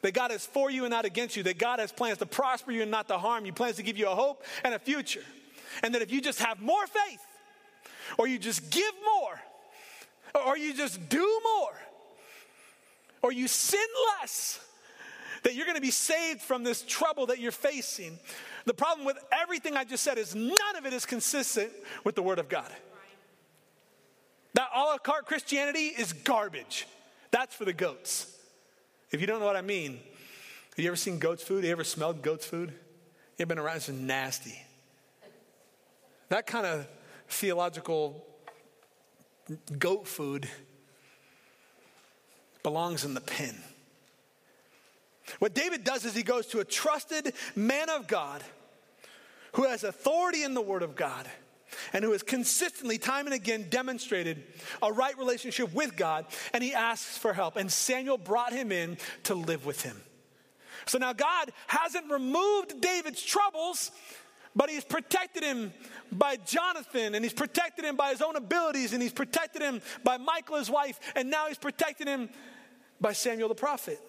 That 0.00 0.14
God 0.14 0.32
is 0.32 0.44
for 0.46 0.70
you 0.70 0.84
and 0.84 0.90
not 0.90 1.04
against 1.04 1.36
you. 1.36 1.42
That 1.42 1.58
God 1.58 1.78
has 1.78 1.92
plans 1.92 2.18
to 2.18 2.26
prosper 2.26 2.72
you 2.72 2.82
and 2.82 2.90
not 2.90 3.08
to 3.08 3.18
harm 3.18 3.44
you. 3.44 3.52
Plans 3.52 3.76
to 3.76 3.82
give 3.82 3.98
you 3.98 4.08
a 4.08 4.14
hope 4.14 4.42
and 4.64 4.72
a 4.74 4.78
future. 4.78 5.24
And 5.82 5.94
that 5.94 6.00
if 6.00 6.10
you 6.10 6.22
just 6.22 6.38
have 6.40 6.60
more 6.60 6.86
faith, 6.86 7.20
or 8.16 8.26
you 8.26 8.38
just 8.38 8.70
give 8.70 8.92
more, 9.04 9.40
or 10.46 10.56
you 10.56 10.72
just 10.72 11.08
do 11.08 11.40
more, 11.44 11.72
or 13.26 13.32
you 13.32 13.48
sin 13.48 13.80
less, 14.20 14.60
that 15.42 15.56
you're 15.56 15.66
going 15.66 15.76
to 15.76 15.82
be 15.82 15.90
saved 15.90 16.40
from 16.40 16.62
this 16.62 16.82
trouble 16.82 17.26
that 17.26 17.40
you're 17.40 17.50
facing. 17.50 18.20
The 18.66 18.74
problem 18.74 19.04
with 19.04 19.18
everything 19.32 19.76
I 19.76 19.82
just 19.82 20.04
said 20.04 20.16
is 20.16 20.36
none 20.36 20.76
of 20.78 20.86
it 20.86 20.92
is 20.92 21.04
consistent 21.04 21.72
with 22.04 22.14
the 22.14 22.22
Word 22.22 22.38
of 22.38 22.48
God. 22.48 22.70
That 24.54 24.68
a 24.72 24.78
la 24.78 24.98
carte 24.98 25.26
Christianity 25.26 25.86
is 25.88 26.12
garbage. 26.12 26.86
That's 27.32 27.52
for 27.52 27.64
the 27.64 27.72
goats. 27.72 28.32
If 29.10 29.20
you 29.20 29.26
don't 29.26 29.40
know 29.40 29.46
what 29.46 29.56
I 29.56 29.62
mean, 29.62 29.94
have 30.76 30.84
you 30.84 30.86
ever 30.86 30.94
seen 30.96 31.18
goat's 31.18 31.42
food? 31.42 31.56
Have 31.56 31.64
you 31.64 31.72
ever 31.72 31.82
smelled 31.82 32.22
goat's 32.22 32.46
food? 32.46 32.70
You 32.70 33.42
ever 33.42 33.48
been 33.48 33.58
around? 33.58 33.78
It's 33.78 33.88
nasty. 33.88 34.56
That 36.28 36.46
kind 36.46 36.64
of 36.64 36.86
theological 37.28 38.24
goat 39.80 40.06
food 40.06 40.48
belongs 42.66 43.04
in 43.04 43.14
the 43.14 43.20
pen. 43.20 43.54
What 45.38 45.54
David 45.54 45.84
does 45.84 46.04
is 46.04 46.16
he 46.16 46.24
goes 46.24 46.48
to 46.48 46.58
a 46.58 46.64
trusted 46.64 47.32
man 47.54 47.88
of 47.88 48.08
God 48.08 48.42
who 49.52 49.66
has 49.66 49.84
authority 49.84 50.42
in 50.42 50.52
the 50.54 50.60
Word 50.60 50.82
of 50.82 50.96
God 50.96 51.28
and 51.92 52.04
who 52.04 52.10
has 52.10 52.24
consistently, 52.24 52.98
time 52.98 53.26
and 53.26 53.34
again, 53.36 53.66
demonstrated 53.70 54.42
a 54.82 54.92
right 54.92 55.16
relationship 55.16 55.72
with 55.74 55.96
God, 55.96 56.26
and 56.52 56.64
he 56.64 56.74
asks 56.74 57.16
for 57.16 57.32
help. 57.32 57.54
And 57.54 57.70
Samuel 57.70 58.18
brought 58.18 58.52
him 58.52 58.72
in 58.72 58.98
to 59.22 59.36
live 59.36 59.64
with 59.64 59.82
him. 59.82 60.02
So 60.86 60.98
now 60.98 61.12
God 61.12 61.52
hasn't 61.68 62.10
removed 62.10 62.80
David's 62.80 63.22
troubles, 63.22 63.92
but 64.56 64.70
he's 64.70 64.84
protected 64.84 65.44
him 65.44 65.72
by 66.10 66.36
Jonathan, 66.36 67.14
and 67.14 67.24
he's 67.24 67.32
protected 67.32 67.84
him 67.84 67.94
by 67.94 68.10
his 68.10 68.22
own 68.22 68.34
abilities, 68.34 68.92
and 68.92 69.00
he's 69.00 69.12
protected 69.12 69.62
him 69.62 69.82
by 70.02 70.16
Michal, 70.16 70.56
his 70.56 70.70
wife, 70.70 70.98
and 71.14 71.30
now 71.30 71.46
he's 71.46 71.58
protected 71.58 72.08
him 72.08 72.28
by 73.00 73.12
Samuel 73.12 73.48
the 73.48 73.54
prophet. 73.54 74.00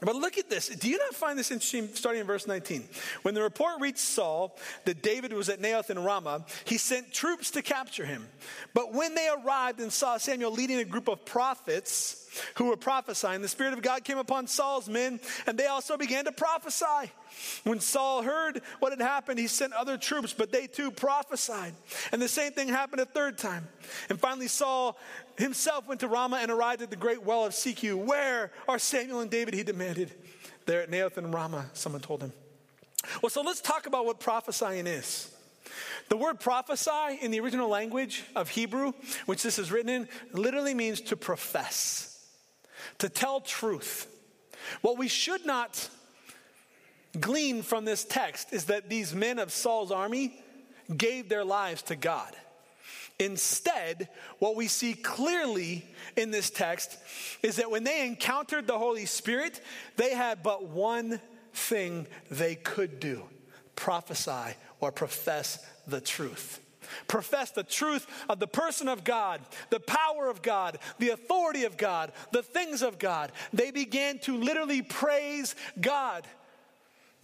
But 0.00 0.16
look 0.16 0.38
at 0.38 0.50
this. 0.50 0.68
Do 0.68 0.88
you 0.88 0.98
not 0.98 1.14
find 1.14 1.38
this 1.38 1.50
interesting 1.50 1.88
starting 1.94 2.20
in 2.20 2.26
verse 2.26 2.46
19? 2.46 2.84
When 3.22 3.34
the 3.34 3.42
report 3.42 3.80
reached 3.80 3.98
Saul 3.98 4.56
that 4.84 5.02
David 5.02 5.32
was 5.32 5.48
at 5.48 5.60
Naioth 5.60 5.88
in 5.88 5.98
Ramah, 5.98 6.44
he 6.64 6.78
sent 6.78 7.12
troops 7.12 7.52
to 7.52 7.62
capture 7.62 8.04
him. 8.04 8.26
But 8.74 8.92
when 8.92 9.14
they 9.14 9.28
arrived 9.28 9.80
and 9.80 9.92
saw 9.92 10.18
Samuel 10.18 10.50
leading 10.50 10.78
a 10.78 10.84
group 10.84 11.08
of 11.08 11.24
prophets 11.24 12.28
who 12.56 12.66
were 12.66 12.76
prophesying, 12.76 13.40
the 13.40 13.48
Spirit 13.48 13.72
of 13.72 13.82
God 13.82 14.02
came 14.02 14.18
upon 14.18 14.48
Saul's 14.48 14.88
men, 14.88 15.20
and 15.46 15.56
they 15.56 15.66
also 15.66 15.96
began 15.96 16.24
to 16.24 16.32
prophesy. 16.32 17.12
When 17.62 17.80
Saul 17.80 18.22
heard 18.22 18.62
what 18.80 18.92
had 18.92 19.00
happened, 19.00 19.38
he 19.38 19.46
sent 19.46 19.72
other 19.72 19.96
troops, 19.96 20.32
but 20.32 20.50
they 20.50 20.66
too 20.66 20.90
prophesied. 20.90 21.74
And 22.12 22.20
the 22.20 22.28
same 22.28 22.52
thing 22.52 22.68
happened 22.68 23.00
a 23.00 23.06
third 23.06 23.38
time. 23.38 23.68
And 24.08 24.20
finally, 24.20 24.48
Saul 24.48 24.98
himself 25.36 25.86
went 25.86 26.00
to 26.00 26.08
Ramah 26.08 26.38
and 26.40 26.50
arrived 26.50 26.82
at 26.82 26.90
the 26.90 26.96
great 26.96 27.22
well 27.22 27.44
of 27.44 27.52
Secu. 27.52 27.96
Where 27.96 28.52
are 28.68 28.78
Samuel 28.78 29.20
and 29.20 29.30
David? 29.30 29.54
He 29.54 29.62
demanded. 29.62 30.12
There 30.66 30.80
at 30.82 30.90
Naioth 30.90 31.16
and 31.16 31.32
Ramah, 31.32 31.66
someone 31.74 32.00
told 32.00 32.22
him. 32.22 32.32
Well, 33.22 33.30
so 33.30 33.42
let's 33.42 33.60
talk 33.60 33.86
about 33.86 34.06
what 34.06 34.18
prophesying 34.18 34.86
is. 34.86 35.30
The 36.08 36.16
word 36.16 36.40
prophesy 36.40 37.18
in 37.20 37.30
the 37.30 37.40
original 37.40 37.68
language 37.68 38.24
of 38.36 38.48
Hebrew, 38.48 38.92
which 39.26 39.42
this 39.42 39.58
is 39.58 39.70
written 39.72 39.88
in, 39.88 40.08
literally 40.32 40.74
means 40.74 41.00
to 41.02 41.16
profess, 41.16 42.26
to 42.98 43.08
tell 43.08 43.40
truth. 43.40 44.06
What 44.82 44.98
we 44.98 45.08
should 45.08 45.44
not 45.44 45.88
glean 47.18 47.62
from 47.62 47.84
this 47.84 48.04
text 48.04 48.52
is 48.52 48.66
that 48.66 48.88
these 48.88 49.14
men 49.14 49.38
of 49.38 49.52
Saul's 49.52 49.90
army 49.90 50.38
gave 50.94 51.28
their 51.28 51.44
lives 51.44 51.82
to 51.82 51.96
God. 51.96 52.34
Instead, 53.20 54.08
what 54.40 54.56
we 54.56 54.66
see 54.66 54.94
clearly 54.94 55.84
in 56.16 56.30
this 56.30 56.50
text 56.50 56.98
is 57.42 57.56
that 57.56 57.70
when 57.70 57.84
they 57.84 58.06
encountered 58.06 58.66
the 58.66 58.78
Holy 58.78 59.06
Spirit, 59.06 59.60
they 59.96 60.14
had 60.14 60.42
but 60.42 60.66
one 60.66 61.20
thing 61.52 62.06
they 62.30 62.56
could 62.56 62.98
do 62.98 63.22
prophesy 63.76 64.54
or 64.80 64.92
profess 64.92 65.64
the 65.86 66.00
truth. 66.00 66.60
Profess 67.08 67.50
the 67.50 67.62
truth 67.62 68.06
of 68.28 68.38
the 68.38 68.46
person 68.46 68.88
of 68.88 69.04
God, 69.04 69.40
the 69.70 69.80
power 69.80 70.28
of 70.28 70.42
God, 70.42 70.78
the 70.98 71.10
authority 71.10 71.64
of 71.64 71.76
God, 71.76 72.12
the 72.32 72.42
things 72.42 72.82
of 72.82 72.98
God. 72.98 73.32
They 73.52 73.70
began 73.70 74.18
to 74.20 74.36
literally 74.36 74.82
praise 74.82 75.56
God. 75.80 76.26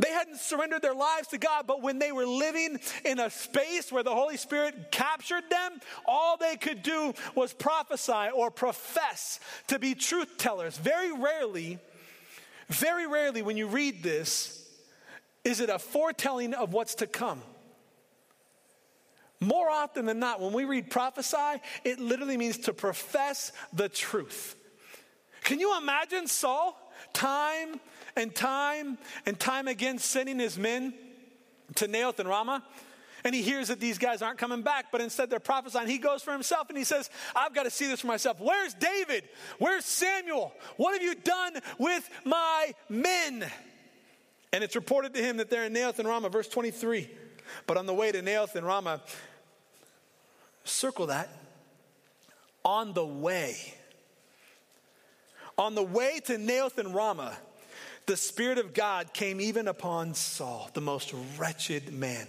They 0.00 0.10
hadn't 0.10 0.38
surrendered 0.38 0.80
their 0.80 0.94
lives 0.94 1.28
to 1.28 1.38
God, 1.38 1.66
but 1.66 1.82
when 1.82 1.98
they 1.98 2.10
were 2.10 2.24
living 2.24 2.80
in 3.04 3.18
a 3.18 3.28
space 3.28 3.92
where 3.92 4.02
the 4.02 4.14
Holy 4.14 4.38
Spirit 4.38 4.90
captured 4.90 5.44
them, 5.50 5.72
all 6.06 6.38
they 6.38 6.56
could 6.56 6.82
do 6.82 7.12
was 7.34 7.52
prophesy 7.52 8.30
or 8.34 8.50
profess 8.50 9.40
to 9.66 9.78
be 9.78 9.94
truth 9.94 10.38
tellers. 10.38 10.78
Very 10.78 11.12
rarely, 11.12 11.78
very 12.68 13.06
rarely, 13.06 13.42
when 13.42 13.58
you 13.58 13.66
read 13.66 14.02
this, 14.02 14.66
is 15.44 15.60
it 15.60 15.68
a 15.68 15.78
foretelling 15.78 16.54
of 16.54 16.72
what's 16.72 16.94
to 16.96 17.06
come. 17.06 17.42
More 19.38 19.68
often 19.68 20.06
than 20.06 20.18
not, 20.18 20.40
when 20.40 20.54
we 20.54 20.64
read 20.64 20.88
prophesy, 20.88 21.60
it 21.84 22.00
literally 22.00 22.38
means 22.38 22.56
to 22.58 22.72
profess 22.72 23.52
the 23.74 23.90
truth. 23.90 24.56
Can 25.44 25.60
you 25.60 25.76
imagine 25.76 26.26
Saul, 26.26 26.78
time 27.12 27.80
and 28.16 28.34
time 28.34 28.98
and 29.26 29.38
time 29.38 29.68
again 29.68 29.98
sending 29.98 30.38
his 30.38 30.58
men 30.58 30.94
to 31.76 31.86
Naioth 31.86 32.18
and 32.18 32.28
Ramah. 32.28 32.62
And 33.22 33.34
he 33.34 33.42
hears 33.42 33.68
that 33.68 33.80
these 33.80 33.98
guys 33.98 34.22
aren't 34.22 34.38
coming 34.38 34.62
back, 34.62 34.86
but 34.90 35.00
instead 35.00 35.28
they're 35.28 35.40
prophesying. 35.40 35.88
He 35.88 35.98
goes 35.98 36.22
for 36.22 36.32
himself 36.32 36.68
and 36.70 36.78
he 36.78 36.84
says, 36.84 37.10
I've 37.36 37.54
got 37.54 37.64
to 37.64 37.70
see 37.70 37.86
this 37.86 38.00
for 38.00 38.06
myself. 38.06 38.40
Where's 38.40 38.72
David? 38.74 39.24
Where's 39.58 39.84
Samuel? 39.84 40.54
What 40.76 40.94
have 40.94 41.02
you 41.02 41.14
done 41.14 41.58
with 41.78 42.08
my 42.24 42.72
men? 42.88 43.46
And 44.52 44.64
it's 44.64 44.74
reported 44.74 45.14
to 45.14 45.22
him 45.22 45.36
that 45.36 45.50
they're 45.50 45.64
in 45.64 45.74
Naioth 45.74 45.98
and 45.98 46.08
Ramah, 46.08 46.30
verse 46.30 46.48
23. 46.48 47.10
But 47.66 47.76
on 47.76 47.86
the 47.86 47.94
way 47.94 48.10
to 48.10 48.22
Naioth 48.22 48.54
and 48.54 48.66
Ramah, 48.66 49.02
circle 50.64 51.06
that. 51.06 51.28
On 52.64 52.92
the 52.94 53.04
way. 53.04 53.74
On 55.58 55.74
the 55.74 55.82
way 55.82 56.20
to 56.24 56.36
Naioth 56.36 56.78
and 56.78 56.94
Ramah, 56.94 57.36
the 58.06 58.16
Spirit 58.16 58.58
of 58.58 58.74
God 58.74 59.12
came 59.12 59.40
even 59.40 59.68
upon 59.68 60.14
Saul, 60.14 60.70
the 60.74 60.80
most 60.80 61.14
wretched 61.38 61.92
man. 61.92 62.26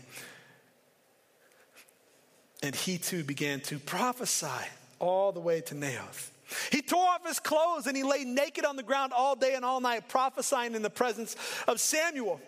And 2.63 2.75
he 2.75 2.97
too 2.97 3.23
began 3.23 3.61
to 3.61 3.79
prophesy 3.79 4.47
all 4.99 5.31
the 5.31 5.39
way 5.39 5.61
to 5.61 5.75
Naioth. 5.75 6.29
He 6.71 6.81
tore 6.81 7.07
off 7.07 7.25
his 7.25 7.39
clothes 7.39 7.87
and 7.87 7.95
he 7.95 8.03
lay 8.03 8.23
naked 8.23 8.65
on 8.65 8.75
the 8.75 8.83
ground 8.83 9.13
all 9.13 9.35
day 9.35 9.55
and 9.55 9.63
all 9.63 9.79
night, 9.79 10.09
prophesying 10.09 10.75
in 10.75 10.81
the 10.81 10.89
presence 10.89 11.35
of 11.67 11.79
Samuel. 11.79 12.39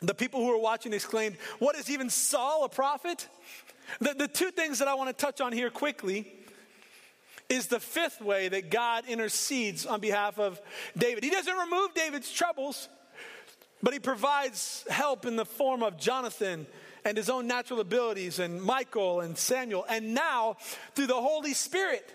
The 0.00 0.14
people 0.14 0.40
who 0.40 0.50
were 0.50 0.58
watching 0.58 0.92
exclaimed, 0.92 1.36
What 1.58 1.76
is 1.76 1.90
even 1.90 2.10
Saul 2.10 2.64
a 2.64 2.68
prophet? 2.68 3.28
The, 4.00 4.14
the 4.14 4.28
two 4.28 4.50
things 4.50 4.78
that 4.78 4.88
I 4.88 4.94
want 4.94 5.16
to 5.16 5.24
touch 5.24 5.40
on 5.40 5.52
here 5.52 5.70
quickly 5.70 6.32
is 7.48 7.66
the 7.66 7.80
fifth 7.80 8.20
way 8.20 8.48
that 8.48 8.70
God 8.70 9.04
intercedes 9.06 9.86
on 9.86 10.00
behalf 10.00 10.38
of 10.38 10.60
David. 10.96 11.24
He 11.24 11.30
doesn't 11.30 11.56
remove 11.56 11.94
David's 11.94 12.32
troubles, 12.32 12.88
but 13.82 13.92
he 13.92 14.00
provides 14.00 14.84
help 14.88 15.26
in 15.26 15.36
the 15.36 15.44
form 15.44 15.82
of 15.82 15.98
Jonathan 15.98 16.66
and 17.04 17.18
his 17.18 17.28
own 17.28 17.46
natural 17.46 17.80
abilities, 17.80 18.38
and 18.38 18.64
Michal 18.64 19.20
and 19.20 19.36
Samuel, 19.36 19.84
and 19.88 20.14
now 20.14 20.56
through 20.94 21.08
the 21.08 21.20
Holy 21.20 21.52
Spirit. 21.52 22.10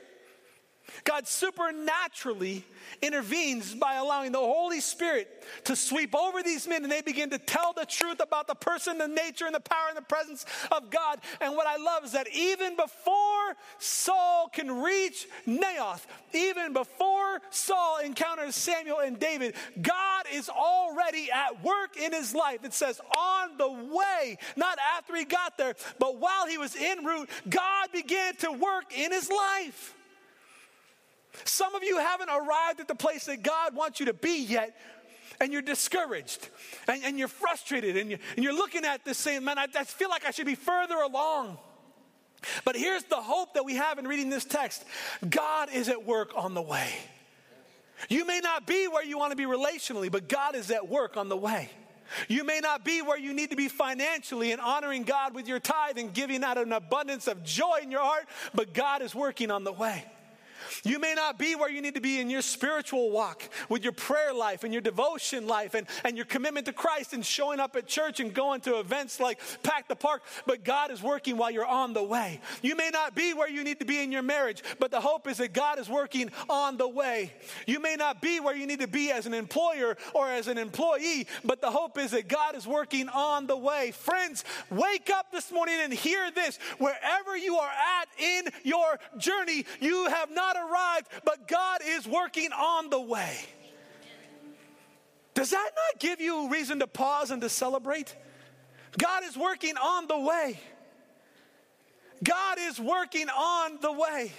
God 1.03 1.27
supernaturally 1.27 2.65
intervenes 3.01 3.73
by 3.75 3.95
allowing 3.95 4.31
the 4.31 4.39
Holy 4.39 4.81
Spirit 4.81 5.43
to 5.65 5.75
sweep 5.75 6.15
over 6.15 6.43
these 6.43 6.67
men 6.67 6.83
and 6.83 6.91
they 6.91 7.01
begin 7.01 7.29
to 7.31 7.39
tell 7.39 7.73
the 7.73 7.85
truth 7.85 8.21
about 8.21 8.47
the 8.47 8.55
person, 8.55 8.97
the 8.97 9.07
nature, 9.07 9.45
and 9.45 9.55
the 9.55 9.59
power 9.59 9.87
and 9.89 9.97
the 9.97 10.01
presence 10.01 10.45
of 10.71 10.89
God. 10.89 11.19
And 11.41 11.55
what 11.55 11.67
I 11.67 11.77
love 11.77 12.05
is 12.05 12.11
that 12.13 12.27
even 12.33 12.75
before 12.75 13.55
Saul 13.77 14.49
can 14.51 14.81
reach 14.81 15.27
Naioth, 15.47 16.05
even 16.33 16.73
before 16.73 17.41
Saul 17.49 17.99
encounters 17.99 18.55
Samuel 18.55 18.99
and 18.99 19.19
David, 19.19 19.55
God 19.81 20.25
is 20.31 20.49
already 20.49 21.29
at 21.31 21.63
work 21.63 21.97
in 21.97 22.13
his 22.13 22.35
life. 22.35 22.63
It 22.63 22.73
says, 22.73 22.99
on 23.17 23.57
the 23.57 23.69
way, 23.69 24.37
not 24.55 24.77
after 24.97 25.15
he 25.15 25.25
got 25.25 25.57
there, 25.57 25.75
but 25.97 26.17
while 26.17 26.47
he 26.47 26.57
was 26.57 26.75
en 26.75 27.05
route, 27.05 27.29
God 27.49 27.91
began 27.91 28.35
to 28.37 28.51
work 28.51 28.85
in 28.95 29.11
his 29.11 29.29
life. 29.29 29.95
Some 31.45 31.75
of 31.75 31.83
you 31.83 31.97
haven't 31.97 32.29
arrived 32.29 32.79
at 32.79 32.87
the 32.87 32.95
place 32.95 33.25
that 33.25 33.43
God 33.43 33.75
wants 33.75 33.99
you 33.99 34.07
to 34.07 34.13
be 34.13 34.43
yet, 34.43 34.75
and 35.39 35.53
you're 35.53 35.61
discouraged 35.61 36.49
and, 36.87 37.03
and 37.03 37.17
you're 37.17 37.27
frustrated 37.27 37.97
and, 37.97 38.11
you, 38.11 38.17
and 38.35 38.43
you're 38.43 38.55
looking 38.55 38.85
at 38.85 39.05
this 39.05 39.17
saying, 39.17 39.43
Man, 39.43 39.57
I, 39.57 39.67
I 39.75 39.83
feel 39.83 40.09
like 40.09 40.25
I 40.25 40.31
should 40.31 40.45
be 40.45 40.55
further 40.55 40.97
along. 40.97 41.57
But 42.63 42.75
here's 42.75 43.03
the 43.03 43.17
hope 43.17 43.53
that 43.55 43.65
we 43.65 43.75
have 43.75 43.99
in 43.99 44.07
reading 44.07 44.29
this 44.29 44.45
text 44.45 44.83
God 45.29 45.69
is 45.73 45.89
at 45.89 46.05
work 46.05 46.31
on 46.35 46.53
the 46.53 46.61
way. 46.61 46.89
You 48.07 48.25
may 48.25 48.39
not 48.39 48.65
be 48.65 48.87
where 48.87 49.03
you 49.03 49.17
want 49.17 49.31
to 49.31 49.35
be 49.35 49.43
relationally, 49.43 50.09
but 50.09 50.29
God 50.29 50.55
is 50.55 50.71
at 50.71 50.87
work 50.87 51.17
on 51.17 51.27
the 51.27 51.35
way. 51.35 51.69
You 52.27 52.43
may 52.43 52.59
not 52.59 52.85
be 52.85 53.01
where 53.01 53.19
you 53.19 53.33
need 53.33 53.51
to 53.51 53.55
be 53.55 53.67
financially 53.67 54.51
and 54.51 54.61
honoring 54.61 55.03
God 55.03 55.35
with 55.35 55.47
your 55.47 55.59
tithe 55.59 55.97
and 55.97 56.13
giving 56.13 56.43
out 56.43 56.57
an 56.57 56.71
abundance 56.71 57.27
of 57.27 57.43
joy 57.43 57.79
in 57.83 57.91
your 57.91 58.01
heart, 58.01 58.27
but 58.53 58.73
God 58.73 59.01
is 59.01 59.13
working 59.13 59.51
on 59.51 59.63
the 59.63 59.73
way. 59.73 60.05
You 60.84 60.99
may 60.99 61.13
not 61.13 61.38
be 61.38 61.55
where 61.55 61.70
you 61.70 61.82
need 61.82 61.95
to 61.95 62.01
be 62.01 62.20
in 62.20 62.30
your 62.30 62.41
spiritual 62.41 63.11
walk 63.11 63.43
with 63.70 63.84
your 63.84 63.93
prayer 63.93 64.34
life 64.34 64.63
and 64.63 64.74
your 64.74 64.82
devotion 64.82 65.47
life 65.47 65.74
and, 65.74 65.88
and 66.03 66.15
your 66.15 66.26
commitment 66.26 66.65
to 66.67 66.74
Christ 66.74 67.13
and 67.13 67.26
showing 67.26 67.59
up 67.59 67.76
at 67.76 67.88
church 67.88 68.20
and 68.20 68.34
going 68.34 68.61
to 68.61 68.80
events 68.80 69.20
like 69.20 69.39
Pack 69.63 69.88
the 69.88 69.95
Park, 69.95 70.24
but 70.45 70.63
God 70.63 70.91
is 70.91 71.01
working 71.01 71.38
while 71.38 71.51
you're 71.51 71.65
on 71.65 71.93
the 71.93 72.03
way. 72.03 72.41
You 72.61 72.76
may 72.76 72.89
not 72.91 73.15
be 73.15 73.34
where 73.34 73.49
you 73.49 73.63
need 73.63 73.80
to 73.80 73.86
be 73.86 74.01
in 74.01 74.11
your 74.11 74.22
marriage, 74.22 74.63
but 74.80 74.91
the 74.91 75.01
hope 75.01 75.28
is 75.28 75.38
that 75.38 75.53
God 75.53 75.80
is 75.80 75.89
working 75.89 76.32
on 76.49 76.78
the 76.78 76.88
way. 76.88 77.34
You 77.65 77.80
may 77.80 77.95
not 77.95 78.22
be 78.22 78.39
where 78.39 78.55
you 78.55 78.67
need 78.67 78.80
to 78.80 78.88
be 78.88 79.11
as 79.11 79.26
an 79.26 79.34
employer 79.34 79.97
or 80.13 80.28
as 80.28 80.47
an 80.47 80.57
employee, 80.57 81.28
but 81.43 81.61
the 81.61 81.72
hope 81.72 81.97
is 81.97 82.11
that 82.11 82.28
God 82.28 82.55
is 82.55 82.67
working 82.67 83.09
on 83.09 83.47
the 83.47 83.57
way. 83.57 83.91
Friends, 83.91 84.43
wake 84.70 85.09
up 85.09 85.32
this 85.32 85.51
morning 85.51 85.78
and 85.82 85.93
hear 85.93 86.32
this. 86.32 86.57
Wherever 86.78 87.38
you 87.38 87.55
are 87.55 87.70
at 87.70 88.07
in 88.20 88.45
your 88.63 88.99
journey, 89.17 89.65
you 89.80 90.07
have 90.07 90.32
not 90.32 90.57
arrived, 90.60 91.07
but 91.26 91.47
God 91.47 91.82
is 91.86 92.07
working 92.07 92.51
on 92.51 92.89
the 92.89 92.99
way. 92.99 93.38
Does 95.34 95.51
that 95.51 95.72
not 95.76 95.99
give 95.99 96.20
you 96.20 96.49
reason 96.49 96.80
to 96.80 96.88
pause 96.88 97.32
and 97.32 97.41
to 97.41 97.49
celebrate? 97.49 98.16
God 98.97 99.24
is 99.24 99.38
working 99.38 99.78
on 99.78 100.07
the 100.07 100.20
way. 100.20 100.60
God 102.24 102.57
is 102.60 102.80
working 102.80 103.30
on 103.30 103.80
the 103.82 103.91
way. 103.91 104.34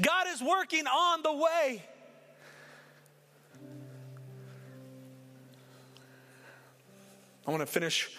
God 0.00 0.26
is 0.28 0.42
working 0.42 0.86
on 0.86 1.22
the 1.22 1.32
way. 1.34 1.82
I 7.46 7.50
want 7.50 7.60
to 7.60 7.66
finish 7.66 8.10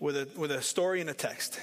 with 0.00 0.16
a, 0.16 0.28
with 0.36 0.50
a 0.50 0.62
story 0.62 1.00
and 1.00 1.10
a 1.10 1.14
text 1.14 1.60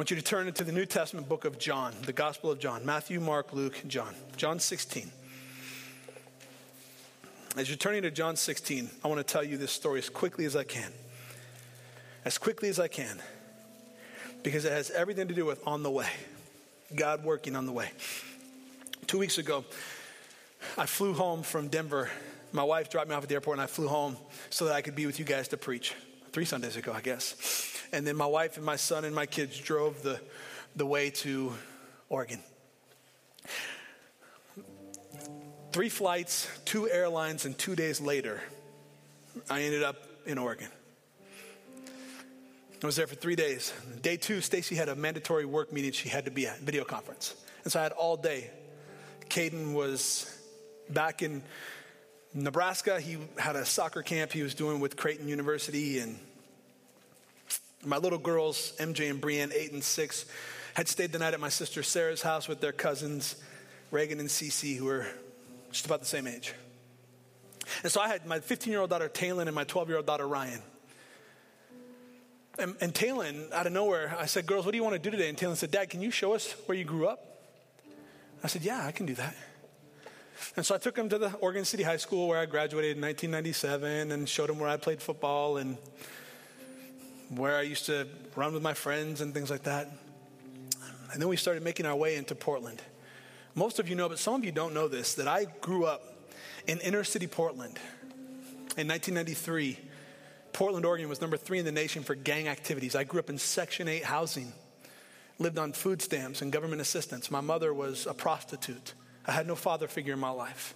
want 0.00 0.10
you 0.10 0.16
to 0.16 0.22
turn 0.22 0.48
into 0.48 0.64
the 0.64 0.72
New 0.72 0.86
Testament 0.86 1.28
book 1.28 1.44
of 1.44 1.58
John, 1.58 1.92
the 2.06 2.12
Gospel 2.14 2.50
of 2.50 2.58
John 2.58 2.86
Matthew, 2.86 3.20
Mark, 3.20 3.52
Luke, 3.52 3.82
John. 3.86 4.14
John 4.34 4.58
16. 4.58 5.10
As 7.58 7.68
you're 7.68 7.76
turning 7.76 8.00
to 8.04 8.10
John 8.10 8.34
16, 8.34 8.88
I 9.04 9.08
want 9.08 9.18
to 9.18 9.30
tell 9.30 9.44
you 9.44 9.58
this 9.58 9.72
story 9.72 9.98
as 9.98 10.08
quickly 10.08 10.46
as 10.46 10.56
I 10.56 10.64
can. 10.64 10.90
As 12.24 12.38
quickly 12.38 12.70
as 12.70 12.80
I 12.80 12.88
can. 12.88 13.20
Because 14.42 14.64
it 14.64 14.72
has 14.72 14.90
everything 14.90 15.28
to 15.28 15.34
do 15.34 15.44
with 15.44 15.60
on 15.66 15.82
the 15.82 15.90
way. 15.90 16.08
God 16.96 17.22
working 17.22 17.54
on 17.54 17.66
the 17.66 17.72
way. 17.72 17.90
Two 19.06 19.18
weeks 19.18 19.36
ago, 19.36 19.66
I 20.78 20.86
flew 20.86 21.12
home 21.12 21.42
from 21.42 21.68
Denver. 21.68 22.08
My 22.52 22.64
wife 22.64 22.88
dropped 22.88 23.10
me 23.10 23.14
off 23.14 23.22
at 23.24 23.28
the 23.28 23.34
airport, 23.34 23.58
and 23.58 23.62
I 23.62 23.66
flew 23.66 23.88
home 23.88 24.16
so 24.48 24.64
that 24.64 24.72
I 24.72 24.80
could 24.80 24.96
be 24.96 25.04
with 25.04 25.18
you 25.18 25.26
guys 25.26 25.48
to 25.48 25.58
preach. 25.58 25.94
Three 26.32 26.46
Sundays 26.46 26.76
ago, 26.76 26.90
I 26.90 27.02
guess. 27.02 27.76
And 27.92 28.06
then 28.06 28.16
my 28.16 28.26
wife 28.26 28.56
and 28.56 28.64
my 28.64 28.76
son 28.76 29.04
and 29.04 29.14
my 29.14 29.26
kids 29.26 29.58
drove 29.58 30.02
the, 30.02 30.20
the 30.76 30.86
way 30.86 31.10
to 31.10 31.52
Oregon. 32.08 32.40
Three 35.72 35.88
flights, 35.88 36.48
two 36.64 36.88
airlines, 36.88 37.44
and 37.44 37.56
two 37.56 37.76
days 37.76 38.00
later, 38.00 38.40
I 39.48 39.62
ended 39.62 39.82
up 39.82 39.96
in 40.26 40.38
Oregon. 40.38 40.68
I 42.82 42.86
was 42.86 42.96
there 42.96 43.06
for 43.06 43.14
three 43.14 43.36
days. 43.36 43.72
Day 44.00 44.16
two, 44.16 44.40
Stacy 44.40 44.74
had 44.74 44.88
a 44.88 44.94
mandatory 44.94 45.44
work 45.44 45.72
meeting 45.72 45.92
she 45.92 46.08
had 46.08 46.24
to 46.24 46.30
be 46.30 46.46
at, 46.46 46.60
video 46.60 46.82
conference. 46.82 47.34
And 47.62 47.72
so 47.72 47.78
I 47.78 47.82
had 47.82 47.92
all 47.92 48.16
day. 48.16 48.50
Caden 49.28 49.74
was 49.74 50.34
back 50.88 51.22
in 51.22 51.42
Nebraska. 52.32 52.98
He 52.98 53.18
had 53.38 53.54
a 53.54 53.64
soccer 53.64 54.02
camp 54.02 54.32
he 54.32 54.42
was 54.42 54.54
doing 54.54 54.80
with 54.80 54.96
Creighton 54.96 55.28
University, 55.28 55.98
and 55.98 56.18
my 57.84 57.96
little 57.96 58.18
girls, 58.18 58.72
MJ 58.78 59.10
and 59.10 59.20
Brienne, 59.20 59.52
eight 59.54 59.72
and 59.72 59.82
six, 59.82 60.26
had 60.74 60.88
stayed 60.88 61.12
the 61.12 61.18
night 61.18 61.34
at 61.34 61.40
my 61.40 61.48
sister 61.48 61.82
Sarah's 61.82 62.22
house 62.22 62.48
with 62.48 62.60
their 62.60 62.72
cousins, 62.72 63.36
Reagan 63.90 64.20
and 64.20 64.28
Cece, 64.28 64.76
who 64.76 64.84
were 64.84 65.06
just 65.70 65.86
about 65.86 66.00
the 66.00 66.06
same 66.06 66.26
age. 66.26 66.54
And 67.82 67.90
so 67.90 68.00
I 68.00 68.08
had 68.08 68.26
my 68.26 68.40
15 68.40 68.70
year 68.70 68.80
old 68.80 68.90
daughter, 68.90 69.08
Taylin, 69.08 69.46
and 69.46 69.54
my 69.54 69.64
12 69.64 69.88
year 69.88 69.96
old 69.98 70.06
daughter, 70.06 70.26
Ryan. 70.26 70.62
And, 72.58 72.74
and 72.80 72.92
Taylin, 72.92 73.50
out 73.52 73.66
of 73.66 73.72
nowhere, 73.72 74.14
I 74.18 74.26
said, 74.26 74.46
Girls, 74.46 74.64
what 74.64 74.72
do 74.72 74.76
you 74.76 74.84
want 74.84 74.94
to 74.94 74.98
do 74.98 75.10
today? 75.10 75.28
And 75.28 75.38
Taylin 75.38 75.56
said, 75.56 75.70
Dad, 75.70 75.88
can 75.88 76.02
you 76.02 76.10
show 76.10 76.34
us 76.34 76.52
where 76.66 76.76
you 76.76 76.84
grew 76.84 77.06
up? 77.06 77.24
I 78.42 78.48
said, 78.48 78.62
Yeah, 78.62 78.84
I 78.84 78.92
can 78.92 79.06
do 79.06 79.14
that. 79.14 79.34
And 80.56 80.64
so 80.64 80.74
I 80.74 80.78
took 80.78 80.96
him 80.96 81.08
to 81.10 81.18
the 81.18 81.32
Oregon 81.34 81.64
City 81.64 81.82
High 81.82 81.98
School 81.98 82.28
where 82.28 82.38
I 82.38 82.46
graduated 82.46 82.96
in 82.96 83.02
1997 83.02 84.12
and 84.12 84.28
showed 84.28 84.50
him 84.50 84.58
where 84.58 84.68
I 84.68 84.76
played 84.78 85.00
football 85.02 85.58
and 85.58 85.76
where 87.30 87.56
I 87.56 87.62
used 87.62 87.86
to 87.86 88.06
run 88.34 88.52
with 88.52 88.62
my 88.62 88.74
friends 88.74 89.20
and 89.20 89.32
things 89.32 89.50
like 89.50 89.62
that. 89.62 89.90
And 91.12 91.20
then 91.20 91.28
we 91.28 91.36
started 91.36 91.62
making 91.62 91.86
our 91.86 91.96
way 91.96 92.16
into 92.16 92.34
Portland. 92.34 92.82
Most 93.54 93.78
of 93.78 93.88
you 93.88 93.94
know, 93.94 94.08
but 94.08 94.18
some 94.18 94.34
of 94.34 94.44
you 94.44 94.52
don't 94.52 94.74
know 94.74 94.88
this, 94.88 95.14
that 95.14 95.26
I 95.26 95.46
grew 95.60 95.84
up 95.84 96.02
in 96.66 96.78
inner 96.78 97.04
city 97.04 97.26
Portland. 97.26 97.78
In 98.76 98.86
1993, 98.86 99.78
Portland, 100.52 100.86
Oregon 100.86 101.08
was 101.08 101.20
number 101.20 101.36
three 101.36 101.58
in 101.58 101.64
the 101.64 101.72
nation 101.72 102.02
for 102.02 102.14
gang 102.14 102.48
activities. 102.48 102.94
I 102.94 103.04
grew 103.04 103.20
up 103.20 103.30
in 103.30 103.38
Section 103.38 103.88
8 103.88 104.04
housing, 104.04 104.52
lived 105.38 105.58
on 105.58 105.72
food 105.72 106.02
stamps 106.02 106.42
and 106.42 106.52
government 106.52 106.80
assistance. 106.80 107.30
My 107.30 107.40
mother 107.40 107.74
was 107.74 108.06
a 108.06 108.14
prostitute. 108.14 108.94
I 109.26 109.32
had 109.32 109.46
no 109.46 109.56
father 109.56 109.88
figure 109.88 110.12
in 110.12 110.20
my 110.20 110.30
life. 110.30 110.74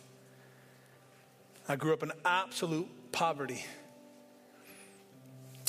I 1.68 1.76
grew 1.76 1.92
up 1.92 2.02
in 2.02 2.12
absolute 2.24 2.88
poverty. 3.12 3.64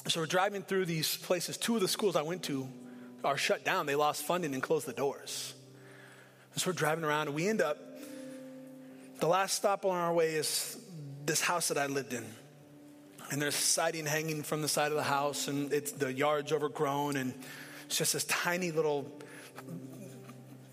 So 0.07 0.19
we're 0.19 0.27
driving 0.27 0.61
through 0.61 0.85
these 0.85 1.17
places. 1.17 1.57
Two 1.57 1.75
of 1.75 1.81
the 1.81 1.87
schools 1.87 2.15
I 2.15 2.21
went 2.21 2.43
to 2.43 2.69
are 3.23 3.37
shut 3.37 3.65
down. 3.65 3.87
They 3.87 3.95
lost 3.95 4.23
funding 4.23 4.53
and 4.53 4.61
closed 4.61 4.85
the 4.85 4.93
doors. 4.93 5.53
And 6.53 6.61
so 6.61 6.69
we're 6.69 6.75
driving 6.75 7.03
around 7.03 7.27
and 7.27 7.35
we 7.35 7.47
end 7.47 7.61
up, 7.61 7.77
the 9.19 9.27
last 9.27 9.55
stop 9.55 9.83
on 9.83 9.95
our 9.95 10.13
way 10.13 10.35
is 10.35 10.77
this 11.25 11.41
house 11.41 11.69
that 11.69 11.77
I 11.77 11.87
lived 11.87 12.13
in. 12.13 12.25
And 13.31 13.41
there's 13.41 13.55
siding 13.55 14.05
hanging 14.05 14.43
from 14.43 14.61
the 14.61 14.67
side 14.67 14.91
of 14.91 14.97
the 14.97 15.03
house, 15.03 15.47
and 15.47 15.73
it's 15.73 15.91
the 15.91 16.13
yard's 16.13 16.51
overgrown, 16.51 17.15
and 17.15 17.33
it's 17.87 17.97
just 17.97 18.13
this 18.13 18.25
tiny 18.25 18.71
little 18.71 19.11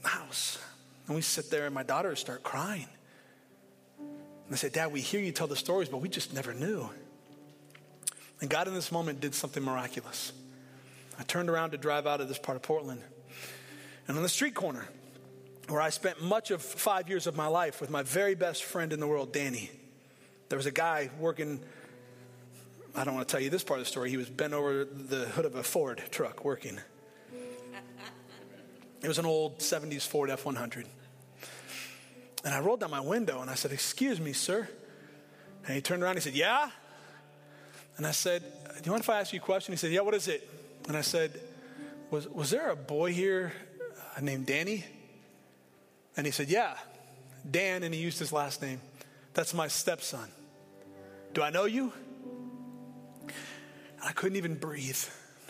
house. 0.03 0.59
And 1.07 1.17
we 1.17 1.23
sit 1.23 1.51
there, 1.51 1.65
and 1.65 1.75
my 1.75 1.83
daughters 1.83 2.21
start 2.21 2.43
crying. 2.43 2.89
And 3.99 4.51
they 4.51 4.57
say, 4.57 4.69
Dad, 4.69 4.93
we 4.93 5.01
hear 5.01 5.21
you 5.21 5.33
tell 5.33 5.47
the 5.47 5.57
stories, 5.57 5.89
but 5.89 6.03
we 6.03 6.11
just 6.11 6.35
never 6.35 6.53
knew. 6.53 6.91
And 8.43 8.51
God, 8.51 8.69
in 8.69 8.75
this 8.75 8.93
moment, 8.93 9.21
did 9.21 9.35
something 9.35 9.63
miraculous. 9.63 10.33
I 11.19 11.23
turned 11.23 11.49
around 11.49 11.71
to 11.71 11.79
drive 11.79 12.07
out 12.07 12.21
of 12.21 12.29
this 12.29 12.39
part 12.39 12.57
of 12.57 12.63
Portland. 12.63 13.01
And 14.09 14.17
on 14.17 14.23
the 14.23 14.29
street 14.29 14.55
corner, 14.55 14.87
where 15.69 15.81
I 15.81 15.91
spent 15.91 16.21
much 16.21 16.51
of 16.51 16.61
five 16.61 17.09
years 17.09 17.27
of 17.27 17.37
my 17.37 17.47
life 17.47 17.81
with 17.81 17.89
my 17.89 18.03
very 18.03 18.35
best 18.35 18.65
friend 18.65 18.93
in 18.93 19.01
the 19.01 19.07
world, 19.07 19.33
Danny, 19.33 19.71
there 20.49 20.57
was 20.57 20.67
a 20.67 20.73
guy 20.73 21.09
working 21.19 21.61
I 22.95 23.05
don't 23.05 23.15
want 23.15 23.27
to 23.27 23.33
tell 23.33 23.41
you 23.41 23.49
this 23.49 23.65
part 23.65 23.81
of 23.81 23.87
the 23.87 23.91
story. 23.91 24.11
He 24.11 24.19
was 24.19 24.29
bent 24.29 24.53
over 24.53 24.85
the 24.85 25.25
hood 25.25 25.47
of 25.47 25.55
a 25.55 25.63
Ford 25.63 26.03
truck 26.11 26.45
working. 26.45 26.79
It 29.03 29.09
was 29.09 29.19
an 29.19 29.25
old 29.25 29.61
70s 29.61 30.07
Ford 30.07 30.29
F 30.29 30.45
100. 30.45 30.87
And 32.45 32.55
I 32.55 32.61
rolled 32.61 32.81
down 32.81 32.91
my 32.91 33.01
window 33.01 33.41
and 33.41 33.49
I 33.49 33.55
said, 33.55 33.73
Excuse 33.73 34.21
me, 34.21 34.33
sir. 34.33 34.69
And 35.65 35.75
he 35.75 35.81
turned 35.81 36.03
around 36.03 36.17
and 36.17 36.23
he 36.23 36.31
said, 36.31 36.37
Yeah? 36.37 36.71
And 37.97 38.07
I 38.07 38.11
said, 38.11 38.43
Do 38.43 38.83
you 38.85 38.91
mind 38.93 39.03
if 39.03 39.11
I 39.11 39.21
ask 39.21 39.33
you 39.33 39.41
a 39.41 39.43
question? 39.43 39.73
He 39.73 39.77
said, 39.77 39.93
Yeah, 39.93 40.01
what 40.01 40.15
is 40.15 40.29
it? 40.29 40.49
And 40.89 40.97
I 40.97 41.03
said, 41.03 41.41
Was, 42.11 42.29
was 42.29 42.51
there 42.51 42.71
a 42.71 42.77
boy 42.77 43.13
here 43.13 43.53
uh, 44.17 44.21
named 44.21 44.47
Danny? 44.47 44.85
And 46.17 46.27
he 46.27 46.33
said, 46.33 46.49
Yeah, 46.49 46.75
Dan, 47.49 47.83
and 47.83 47.95
he 47.95 48.01
used 48.01 48.19
his 48.19 48.33
last 48.33 48.63
name. 48.63 48.81
That's 49.35 49.55
my 49.55 49.69
stepson. 49.69 50.29
Do 51.35 51.43
I 51.43 51.51
know 51.51 51.65
you? 51.65 51.93
And 53.23 53.33
I 54.09 54.13
couldn't 54.13 54.37
even 54.37 54.55
breathe. 54.55 54.99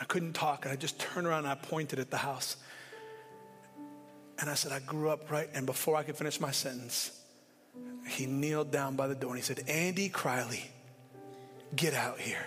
I 0.01 0.05
couldn't 0.05 0.35
talk. 0.35 0.65
And 0.65 0.73
I 0.73 0.77
just 0.77 0.99
turned 1.01 1.27
around 1.27 1.41
and 1.41 1.49
I 1.49 1.55
pointed 1.55 1.99
at 1.99 2.11
the 2.11 2.19
house. 2.19 2.57
And 4.39 4.49
I 4.51 4.55
said, 4.55 4.73
I 4.73 4.81
grew 4.81 5.09
up 5.11 5.31
right. 5.31 5.49
And 5.55 5.67
before 5.67 5.97
I 5.97 6.03
could 6.03 6.17
finish 6.17 6.41
my 6.41 6.51
sentence, 6.51 7.19
he 8.09 8.27
kneeled 8.27 8.71
down 8.71 8.97
by 8.97 9.07
the 9.07 9.15
door 9.15 9.31
and 9.31 9.39
he 9.39 9.45
said, 9.45 9.65
Andy 9.69 10.09
Criley, 10.09 10.63
get 11.75 11.95
out 11.95 12.19
here. 12.19 12.47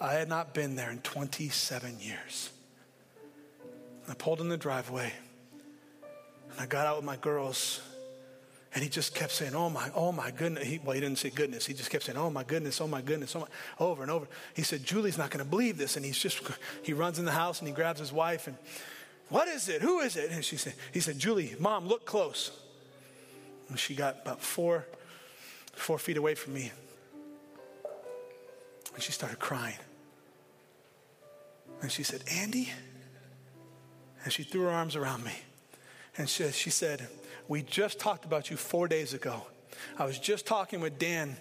I 0.00 0.14
had 0.14 0.28
not 0.28 0.54
been 0.54 0.76
there 0.76 0.90
in 0.90 0.98
27 1.00 2.00
years. 2.00 2.50
I 4.08 4.14
pulled 4.14 4.40
in 4.40 4.48
the 4.48 4.56
driveway 4.56 5.12
and 6.50 6.60
I 6.60 6.66
got 6.66 6.86
out 6.86 6.96
with 6.96 7.04
my 7.04 7.16
girls 7.16 7.80
and 8.74 8.82
he 8.84 8.88
just 8.88 9.14
kept 9.14 9.32
saying, 9.32 9.54
Oh 9.54 9.68
my, 9.68 9.90
oh 9.94 10.12
my 10.12 10.30
goodness. 10.30 10.64
He, 10.64 10.80
well, 10.82 10.94
he 10.94 11.00
didn't 11.00 11.18
say 11.18 11.30
goodness. 11.30 11.66
He 11.66 11.74
just 11.74 11.90
kept 11.90 12.04
saying, 12.04 12.18
Oh 12.18 12.30
my 12.30 12.44
goodness, 12.44 12.80
oh 12.80 12.86
my 12.86 13.02
goodness, 13.02 13.34
oh 13.34 13.40
my, 13.40 13.46
over 13.78 14.02
and 14.02 14.10
over. 14.10 14.26
He 14.54 14.62
said, 14.62 14.84
Julie's 14.84 15.18
not 15.18 15.30
going 15.30 15.44
to 15.44 15.48
believe 15.48 15.76
this. 15.76 15.96
And 15.96 16.04
he's 16.04 16.18
just, 16.18 16.40
he 16.82 16.92
runs 16.92 17.18
in 17.18 17.24
the 17.24 17.32
house 17.32 17.58
and 17.58 17.68
he 17.68 17.74
grabs 17.74 18.00
his 18.00 18.12
wife 18.12 18.46
and, 18.46 18.56
What 19.28 19.48
is 19.48 19.68
it? 19.68 19.82
Who 19.82 20.00
is 20.00 20.16
it? 20.16 20.30
And 20.30 20.44
she 20.44 20.56
said, 20.56 20.74
He 20.92 21.00
said, 21.00 21.18
Julie, 21.18 21.54
mom, 21.58 21.86
look 21.86 22.04
close. 22.04 22.52
And 23.68 23.78
she 23.78 23.94
got 23.94 24.22
about 24.22 24.40
four, 24.40 24.86
four 25.72 25.98
feet 25.98 26.16
away 26.16 26.34
from 26.34 26.54
me. 26.54 26.72
And 28.94 29.02
she 29.02 29.12
started 29.12 29.38
crying. 29.38 29.78
And 31.82 31.90
she 31.90 32.02
said, 32.02 32.22
Andy? 32.30 32.70
And 34.24 34.32
she 34.32 34.42
threw 34.42 34.62
her 34.62 34.70
arms 34.70 34.96
around 34.96 35.24
me. 35.24 35.32
And 36.16 36.28
she, 36.28 36.50
she 36.50 36.70
said, 36.70 37.08
we 37.48 37.62
just 37.62 37.98
talked 37.98 38.24
about 38.24 38.50
you 38.50 38.56
four 38.56 38.88
days 38.88 39.14
ago. 39.14 39.42
I 39.98 40.04
was 40.04 40.18
just 40.18 40.46
talking 40.46 40.80
with 40.80 40.98
Dan 40.98 41.36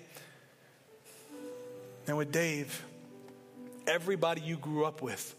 and 2.07 2.17
with 2.17 2.31
Dave. 2.31 2.83
Everybody 3.87 4.41
you 4.41 4.57
grew 4.57 4.85
up 4.85 5.01
with 5.01 5.35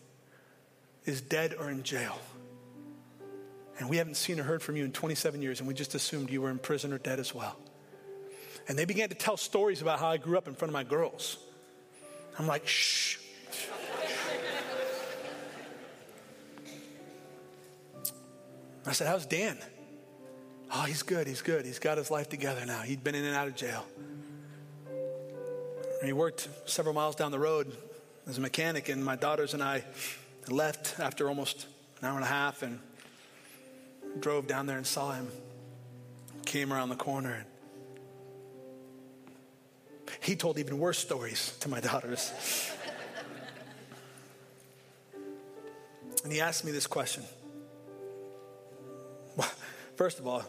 is 1.05 1.21
dead 1.21 1.55
or 1.59 1.71
in 1.71 1.83
jail. 1.83 2.19
And 3.79 3.89
we 3.89 3.97
haven't 3.97 4.17
seen 4.17 4.39
or 4.39 4.43
heard 4.43 4.63
from 4.63 4.77
you 4.77 4.85
in 4.85 4.93
27 4.93 5.41
years, 5.41 5.61
and 5.61 5.67
we 5.67 5.73
just 5.73 5.95
assumed 5.95 6.31
you 6.31 6.43
were 6.43 6.51
in 6.51 6.59
prison 6.59 6.93
or 6.93 6.99
dead 6.99 7.19
as 7.19 7.35
well. 7.35 7.57
And 8.69 8.79
they 8.79 8.85
began 8.85 9.09
to 9.09 9.15
tell 9.15 9.39
stories 9.39 9.81
about 9.81 9.99
how 9.99 10.09
I 10.09 10.19
grew 10.19 10.37
up 10.37 10.47
in 10.47 10.55
front 10.55 10.69
of 10.69 10.75
my 10.75 10.85
girls. 10.85 11.39
I'm 12.39 12.47
like, 12.47 12.67
shh. 12.67 13.19
I 18.87 18.93
said, 18.93 19.07
How's 19.07 19.27
Dan? 19.27 19.59
Oh, 20.73 20.83
he's 20.83 21.03
good. 21.03 21.27
He's 21.27 21.43
good. 21.43 21.65
He's 21.65 21.79
got 21.79 21.99
his 21.99 22.11
life 22.11 22.29
together 22.29 22.65
now. 22.65 22.81
He'd 22.81 23.05
been 23.05 23.15
in 23.15 23.25
and 23.25 23.37
out 23.37 23.49
of 23.49 23.57
jail. 23.57 23.85
And 24.89 26.07
he 26.07 26.13
worked 26.13 26.49
several 26.65 26.95
miles 26.95 27.15
down 27.15 27.31
the 27.31 27.39
road 27.39 27.77
as 28.27 28.39
a 28.39 28.41
mechanic, 28.41 28.89
and 28.89 29.05
my 29.05 29.17
daughters 29.17 29.55
and 29.55 29.63
I 29.63 29.85
left 30.49 30.99
after 30.99 31.29
almost 31.29 31.67
an 32.01 32.09
hour 32.09 32.15
and 32.15 32.25
a 32.25 32.29
half 32.29 32.63
and 32.63 32.79
drove 34.19 34.47
down 34.47 34.67
there 34.67 34.77
and 34.77 34.87
saw 34.87 35.13
him. 35.13 35.29
Came 36.47 36.73
around 36.73 36.89
the 36.89 36.97
corner 36.97 37.33
and 37.35 37.45
he 40.21 40.35
told 40.37 40.59
even 40.59 40.79
worse 40.79 40.99
stories 40.99 41.57
to 41.61 41.69
my 41.69 41.81
daughters. 41.81 42.33
and 46.25 46.33
he 46.33 46.41
asked 46.41 46.65
me 46.65 46.73
this 46.73 46.87
question. 46.87 47.23
First 50.01 50.19
of 50.19 50.27
all, 50.27 50.43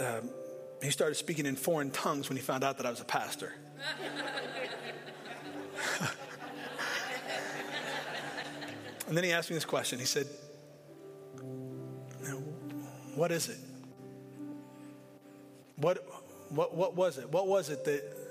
um, 0.00 0.30
he 0.82 0.90
started 0.90 1.14
speaking 1.16 1.44
in 1.44 1.56
foreign 1.56 1.90
tongues 1.90 2.30
when 2.30 2.36
he 2.36 2.42
found 2.42 2.64
out 2.64 2.78
that 2.78 2.86
I 2.86 2.90
was 2.90 3.02
a 3.02 3.04
pastor. 3.04 3.52
and 9.06 9.14
then 9.14 9.24
he 9.24 9.32
asked 9.32 9.50
me 9.50 9.54
this 9.56 9.66
question. 9.66 9.98
He 9.98 10.06
said, 10.06 10.26
What 13.14 13.30
is 13.30 13.50
it? 13.50 13.58
What, 15.76 15.98
what, 16.48 16.74
what 16.74 16.96
was 16.96 17.18
it? 17.18 17.28
What 17.28 17.46
was 17.46 17.68
it 17.68 17.84
that 17.84 18.21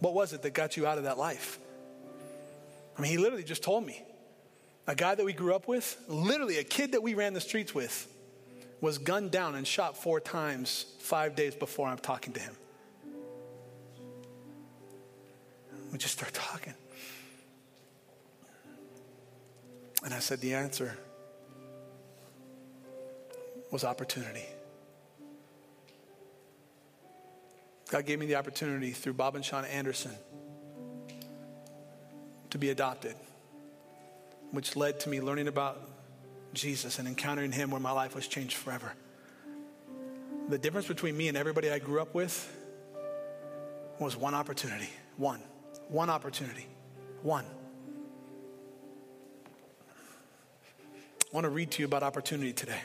what 0.00 0.14
was 0.14 0.32
it 0.32 0.42
that 0.42 0.54
got 0.54 0.76
you 0.76 0.86
out 0.86 0.98
of 0.98 1.04
that 1.04 1.18
life? 1.18 1.58
I 2.96 3.02
mean, 3.02 3.10
he 3.10 3.18
literally 3.18 3.44
just 3.44 3.62
told 3.62 3.84
me. 3.84 4.02
A 4.86 4.94
guy 4.94 5.14
that 5.14 5.24
we 5.24 5.32
grew 5.32 5.54
up 5.54 5.66
with, 5.66 5.96
literally 6.06 6.58
a 6.58 6.64
kid 6.64 6.92
that 6.92 7.02
we 7.02 7.14
ran 7.14 7.34
the 7.34 7.40
streets 7.40 7.74
with, 7.74 8.06
was 8.80 8.98
gunned 8.98 9.30
down 9.30 9.54
and 9.54 9.66
shot 9.66 9.96
four 9.96 10.20
times 10.20 10.86
five 11.00 11.34
days 11.34 11.54
before 11.54 11.88
I'm 11.88 11.98
talking 11.98 12.32
to 12.34 12.40
him. 12.40 12.54
We 15.90 15.98
just 15.98 16.14
start 16.14 16.32
talking. 16.34 16.74
And 20.04 20.14
I 20.14 20.20
said, 20.20 20.40
the 20.40 20.54
answer 20.54 20.96
was 23.72 23.82
opportunity. 23.82 24.44
God 27.90 28.04
gave 28.04 28.18
me 28.18 28.26
the 28.26 28.34
opportunity 28.34 28.90
through 28.90 29.14
Bob 29.14 29.36
and 29.36 29.44
Sean 29.44 29.64
Anderson 29.64 30.12
to 32.50 32.58
be 32.58 32.70
adopted, 32.70 33.14
which 34.50 34.74
led 34.74 34.98
to 35.00 35.08
me 35.08 35.20
learning 35.20 35.46
about 35.46 35.80
Jesus 36.52 36.98
and 36.98 37.06
encountering 37.06 37.52
Him 37.52 37.70
where 37.70 37.80
my 37.80 37.92
life 37.92 38.14
was 38.14 38.26
changed 38.26 38.56
forever. 38.56 38.92
The 40.48 40.58
difference 40.58 40.88
between 40.88 41.16
me 41.16 41.28
and 41.28 41.36
everybody 41.36 41.70
I 41.70 41.78
grew 41.78 42.00
up 42.00 42.14
with 42.14 42.52
was 43.98 44.16
one 44.16 44.34
opportunity. 44.34 44.90
One. 45.16 45.40
One 45.88 46.10
opportunity. 46.10 46.66
One. 47.22 47.44
I 51.20 51.28
want 51.32 51.44
to 51.44 51.50
read 51.50 51.70
to 51.72 51.82
you 51.82 51.86
about 51.86 52.02
opportunity 52.02 52.52
today. 52.52 52.80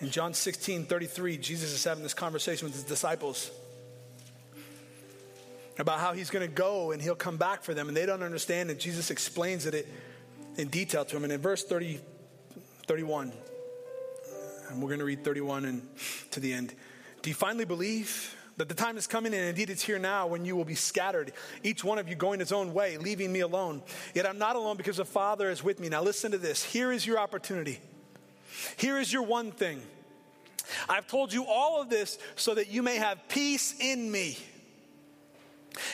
In 0.00 0.10
John 0.10 0.34
16 0.34 0.86
33, 0.86 1.38
Jesus 1.38 1.72
is 1.72 1.84
having 1.84 2.02
this 2.02 2.14
conversation 2.14 2.66
with 2.66 2.74
his 2.74 2.84
disciples 2.84 3.50
about 5.78 6.00
how 6.00 6.12
he's 6.12 6.30
going 6.30 6.46
to 6.46 6.52
go 6.52 6.90
and 6.90 7.00
he'll 7.00 7.14
come 7.14 7.36
back 7.36 7.62
for 7.62 7.74
them, 7.74 7.88
and 7.88 7.96
they 7.96 8.06
don't 8.06 8.22
understand, 8.22 8.70
and 8.70 8.78
Jesus 8.78 9.10
explains 9.10 9.66
it 9.66 9.88
in 10.56 10.68
detail 10.68 11.04
to 11.04 11.14
them. 11.14 11.24
And 11.24 11.32
in 11.32 11.40
verse 11.40 11.64
30, 11.64 12.00
31. 12.86 13.32
And 14.70 14.82
we're 14.82 14.88
going 14.88 14.98
to 14.98 15.04
read 15.04 15.24
31 15.24 15.64
and 15.64 15.88
to 16.32 16.40
the 16.40 16.52
end. 16.52 16.74
Do 17.22 17.30
you 17.30 17.34
finally 17.34 17.64
believe 17.64 18.34
that 18.58 18.68
the 18.68 18.74
time 18.74 18.96
is 18.98 19.06
coming, 19.06 19.32
and 19.32 19.44
indeed 19.44 19.70
it's 19.70 19.82
here 19.82 19.98
now, 19.98 20.26
when 20.26 20.44
you 20.44 20.56
will 20.56 20.64
be 20.64 20.74
scattered, 20.74 21.32
each 21.62 21.84
one 21.84 21.98
of 21.98 22.08
you 22.08 22.16
going 22.16 22.40
his 22.40 22.50
own 22.50 22.74
way, 22.74 22.98
leaving 22.98 23.32
me 23.32 23.40
alone? 23.40 23.82
Yet 24.14 24.28
I'm 24.28 24.38
not 24.38 24.56
alone 24.56 24.76
because 24.76 24.96
the 24.96 25.04
Father 25.04 25.48
is 25.48 25.62
with 25.62 25.78
me. 25.78 25.88
Now 25.88 26.02
listen 26.02 26.32
to 26.32 26.38
this. 26.38 26.64
Here 26.64 26.90
is 26.90 27.06
your 27.06 27.18
opportunity. 27.18 27.80
Here 28.76 28.98
is 28.98 29.12
your 29.12 29.22
one 29.22 29.52
thing. 29.52 29.80
I've 30.88 31.06
told 31.06 31.32
you 31.32 31.46
all 31.46 31.80
of 31.80 31.88
this 31.88 32.18
so 32.36 32.54
that 32.54 32.68
you 32.68 32.82
may 32.82 32.96
have 32.96 33.28
peace 33.28 33.74
in 33.80 34.10
me. 34.10 34.36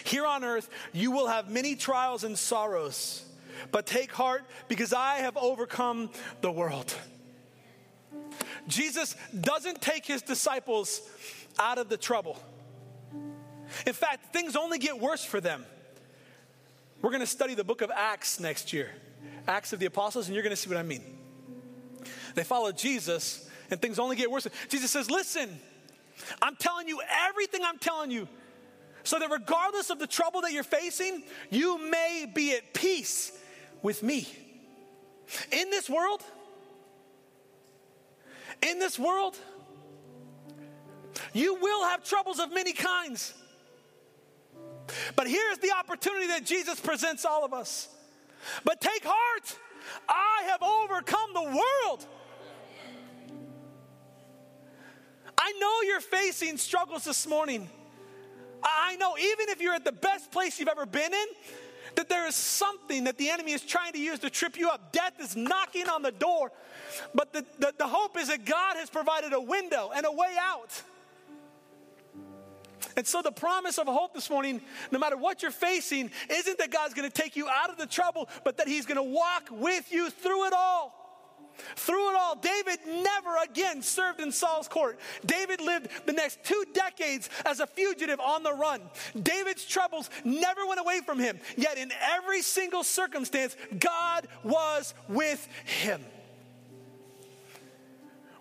Here 0.05 0.27
on 0.27 0.45
earth, 0.45 0.69
you 0.93 1.11
will 1.11 1.27
have 1.27 1.51
many 1.51 1.77
trials 1.77 2.25
and 2.25 2.39
sorrows. 2.39 3.25
But 3.71 3.87
take 3.87 4.13
heart 4.13 4.45
because 4.69 4.93
I 4.93 5.19
have 5.19 5.37
overcome 5.37 6.11
the 6.41 6.51
world. 6.51 6.95
Jesus 8.67 9.17
doesn't 9.39 9.81
take 9.81 10.07
his 10.07 10.23
disciples 10.23 11.03
out 11.59 11.79
of 11.79 11.89
the 11.89 11.97
trouble. 11.97 12.39
In 13.87 13.93
fact, 13.93 14.33
things 14.33 14.57
only 14.57 14.79
get 14.79 14.99
worse 14.99 15.25
for 15.25 15.41
them. 15.41 15.65
We're 17.03 17.11
going 17.11 17.21
to 17.21 17.27
study 17.27 17.55
the 17.55 17.65
book 17.65 17.83
of 17.83 17.91
Acts 17.91 18.41
next 18.41 18.73
year 18.73 18.91
Acts 19.47 19.73
of 19.73 19.79
the 19.79 19.87
Apostles, 19.87 20.27
and 20.27 20.35
you're 20.35 20.43
going 20.43 20.57
to 20.57 20.57
see 20.57 20.69
what 20.69 20.79
I 20.79 20.83
mean. 20.83 21.03
They 22.35 22.45
follow 22.45 22.73
Jesus, 22.73 23.49
and 23.71 23.81
things 23.81 23.99
only 23.99 24.17
get 24.17 24.31
worse. 24.31 24.47
Jesus 24.69 24.91
says, 24.91 25.11
Listen, 25.11 25.59
I'm 26.41 26.57
telling 26.57 26.89
you 26.89 27.01
everything 27.29 27.61
I'm 27.65 27.79
telling 27.79 28.11
you, 28.11 28.29
so 29.05 29.19
that 29.19 29.31
regardless 29.31 29.91
of 29.91 29.99
the 29.99 30.07
trouble 30.07 30.41
that 30.41 30.53
you're 30.53 30.63
facing, 30.65 31.23
you 31.51 31.79
may 31.91 32.27
be 32.33 32.55
at 32.55 32.75
peace 32.75 33.33
with 33.83 34.03
me. 34.03 34.27
In 35.53 35.71
this 35.71 35.89
world, 35.89 36.23
in 38.63 38.79
this 38.79 38.99
world, 38.99 39.37
you 41.33 41.55
will 41.55 41.85
have 41.85 42.03
troubles 42.03 42.41
of 42.41 42.53
many 42.53 42.73
kinds. 42.73 43.35
But 45.17 45.29
here's 45.29 45.59
the 45.59 45.73
opportunity 45.73 46.27
that 46.29 46.45
Jesus 46.45 46.81
presents 46.81 47.25
all 47.25 47.45
of 47.45 47.53
us. 47.53 47.89
But 48.65 48.81
take 48.81 49.03
heart, 49.05 49.59
I 50.09 50.45
have 50.49 50.63
overcome 50.63 51.31
the 51.35 51.43
world. 51.43 52.07
I 55.37 55.53
know 55.59 55.83
you're 55.83 56.01
facing 56.01 56.57
struggles 56.57 57.05
this 57.05 57.27
morning. 57.27 57.69
I 58.65 58.97
know 58.97 59.17
even 59.19 59.49
if 59.51 59.61
you're 59.61 59.75
at 59.75 59.85
the 59.85 59.93
best 59.93 60.31
place 60.31 60.59
you've 60.59 60.69
ever 60.69 60.87
been 60.87 61.13
in, 61.13 61.27
that 61.97 62.09
there 62.09 62.27
is 62.27 62.35
something 62.35 63.05
that 63.05 63.19
the 63.19 63.31
enemy 63.31 63.53
is 63.53 63.63
trying 63.63 63.93
to 63.93 63.99
use 63.99 64.19
to 64.21 64.31
trip 64.31 64.57
you 64.57 64.69
up. 64.69 64.93
Death 64.93 65.15
is 65.21 65.37
knocking 65.37 65.89
on 65.89 66.03
the 66.03 66.11
door. 66.11 66.51
But 67.15 67.33
the, 67.33 67.45
the, 67.59 67.75
the 67.79 67.87
hope 67.87 68.19
is 68.19 68.29
that 68.29 68.45
God 68.45 68.77
has 68.77 68.91
provided 68.91 69.33
a 69.33 69.41
window 69.41 69.91
and 69.95 70.07
a 70.07 70.13
way 70.13 70.35
out. 70.41 70.83
And 72.97 73.07
so, 73.07 73.23
the 73.23 73.33
promise 73.33 73.79
of 73.79 73.87
hope 73.89 74.15
this 74.15 74.31
morning, 74.31 74.61
no 74.93 74.99
matter 74.99 75.17
what 75.17 75.43
you're 75.43 75.51
facing, 75.51 76.11
isn't 76.31 76.59
that 76.59 76.71
God's 76.71 76.95
going 76.95 77.11
to 77.11 77.23
take 77.23 77.35
you 77.35 77.49
out 77.49 77.71
of 77.71 77.77
the 77.77 77.87
trouble, 77.87 78.29
but 78.45 78.59
that 78.59 78.69
He's 78.69 78.87
going 78.87 78.97
to 78.97 79.03
walk 79.03 79.49
with 79.51 79.93
you 79.93 80.11
through 80.11 80.47
it 80.47 80.53
all. 80.53 81.04
Through 81.77 82.11
it 82.11 82.17
all, 82.17 82.37
David 82.37 82.79
never 82.87 83.37
again 83.45 83.83
served 83.83 84.21
in 84.21 84.33
Saul's 84.33 84.69
court. 84.69 84.99
David 85.25 85.61
lived 85.61 85.89
the 86.07 86.13
next 86.13 86.45
two 86.45 86.65
decades 86.73 87.29
as 87.45 87.61
a 87.61 87.67
fugitive 87.67 88.21
on 88.21 88.43
the 88.43 88.53
run. 88.53 88.81
David's 89.21 89.65
troubles 89.65 90.11
never 90.25 90.67
went 90.67 90.81
away 90.81 91.01
from 91.05 91.19
him, 91.19 91.39
yet, 91.57 91.79
in 91.79 91.93
every 92.01 92.43
single 92.43 92.83
circumstance, 92.83 93.57
God 93.79 94.27
was 94.43 94.95
with 95.09 95.47
him. 95.65 96.05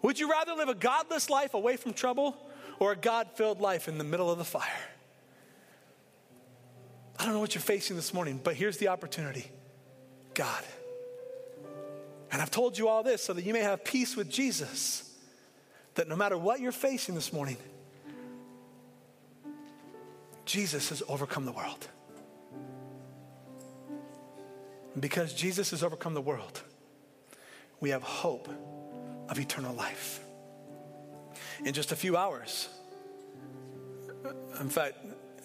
Would 0.01 0.19
you 0.19 0.29
rather 0.29 0.53
live 0.53 0.69
a 0.69 0.75
godless 0.75 1.29
life 1.29 1.53
away 1.53 1.77
from 1.77 1.93
trouble 1.93 2.35
or 2.79 2.91
a 2.91 2.95
God 2.95 3.29
filled 3.35 3.61
life 3.61 3.87
in 3.87 3.97
the 3.97 4.03
middle 4.03 4.29
of 4.29 4.37
the 4.37 4.43
fire? 4.43 4.69
I 7.17 7.25
don't 7.25 7.33
know 7.33 7.39
what 7.39 7.55
you're 7.55 7.61
facing 7.61 7.95
this 7.95 8.13
morning, 8.13 8.39
but 8.43 8.55
here's 8.55 8.77
the 8.77 8.89
opportunity 8.89 9.49
God. 10.33 10.63
And 12.33 12.41
I've 12.41 12.49
told 12.49 12.79
you 12.79 12.87
all 12.87 13.03
this 13.03 13.23
so 13.23 13.31
that 13.33 13.45
you 13.45 13.53
may 13.53 13.59
have 13.59 13.83
peace 13.83 14.15
with 14.15 14.27
Jesus. 14.27 15.07
That 15.93 16.09
no 16.09 16.15
matter 16.15 16.35
what 16.35 16.59
you're 16.59 16.71
facing 16.71 17.13
this 17.13 17.31
morning, 17.31 17.57
Jesus 20.43 20.89
has 20.89 21.03
overcome 21.07 21.45
the 21.45 21.51
world. 21.51 21.87
And 24.93 25.01
because 25.01 25.35
Jesus 25.35 25.69
has 25.71 25.83
overcome 25.83 26.15
the 26.15 26.21
world, 26.21 26.63
we 27.79 27.91
have 27.91 28.01
hope 28.01 28.49
of 29.29 29.39
eternal 29.39 29.75
life. 29.75 30.19
In 31.63 31.73
just 31.73 31.91
a 31.91 31.95
few 31.95 32.17
hours, 32.17 32.67
in 34.59 34.69
fact, 34.69 34.97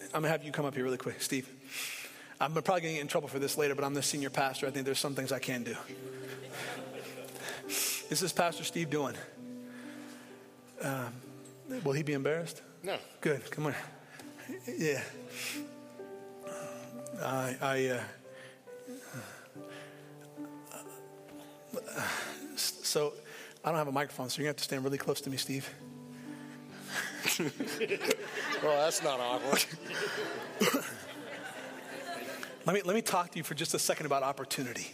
I'm 0.05 0.21
gonna 0.21 0.29
have 0.29 0.43
you 0.43 0.51
come 0.51 0.65
up 0.65 0.73
here 0.73 0.85
really 0.85 0.97
quick, 0.97 1.21
Steve. 1.21 1.47
I'm 2.41 2.53
probably 2.53 2.81
gonna 2.81 2.93
get 2.93 3.01
in 3.01 3.07
trouble 3.07 3.27
for 3.27 3.37
this 3.37 3.59
later, 3.59 3.75
but 3.75 3.83
I'm 3.83 3.93
the 3.93 4.01
senior 4.01 4.31
pastor. 4.31 4.65
I 4.65 4.71
think 4.71 4.85
there's 4.85 4.97
some 4.97 5.13
things 5.13 5.31
I 5.31 5.39
can 5.39 5.63
do. 5.63 5.75
This 8.09 8.23
is 8.23 8.33
Pastor 8.33 8.63
Steve 8.63 8.89
doing. 8.89 9.13
Um, 10.81 11.13
will 11.83 11.93
he 11.93 12.01
be 12.01 12.13
embarrassed? 12.13 12.63
No. 12.81 12.97
Good. 13.21 13.51
Come 13.51 13.67
on. 13.67 13.75
Yeah. 14.67 15.03
I, 17.21 17.55
I 17.61 17.85
uh, 17.85 18.01
so 22.55 23.13
I 23.63 23.69
don't 23.69 23.77
have 23.77 23.87
a 23.87 23.91
microphone, 23.91 24.29
so 24.29 24.39
you're 24.39 24.45
gonna 24.45 24.49
have 24.51 24.57
to 24.57 24.63
stand 24.63 24.83
really 24.83 24.97
close 24.97 25.21
to 25.21 25.29
me, 25.29 25.37
Steve. 25.37 25.71
well, 28.63 28.85
that's 28.85 29.03
not 29.03 29.19
awkward. 29.19 29.65
let 32.65 32.73
me 32.73 32.81
let 32.81 32.95
me 32.95 33.03
talk 33.03 33.29
to 33.31 33.37
you 33.37 33.43
for 33.43 33.53
just 33.53 33.75
a 33.75 33.79
second 33.79 34.07
about 34.07 34.23
opportunity. 34.23 34.87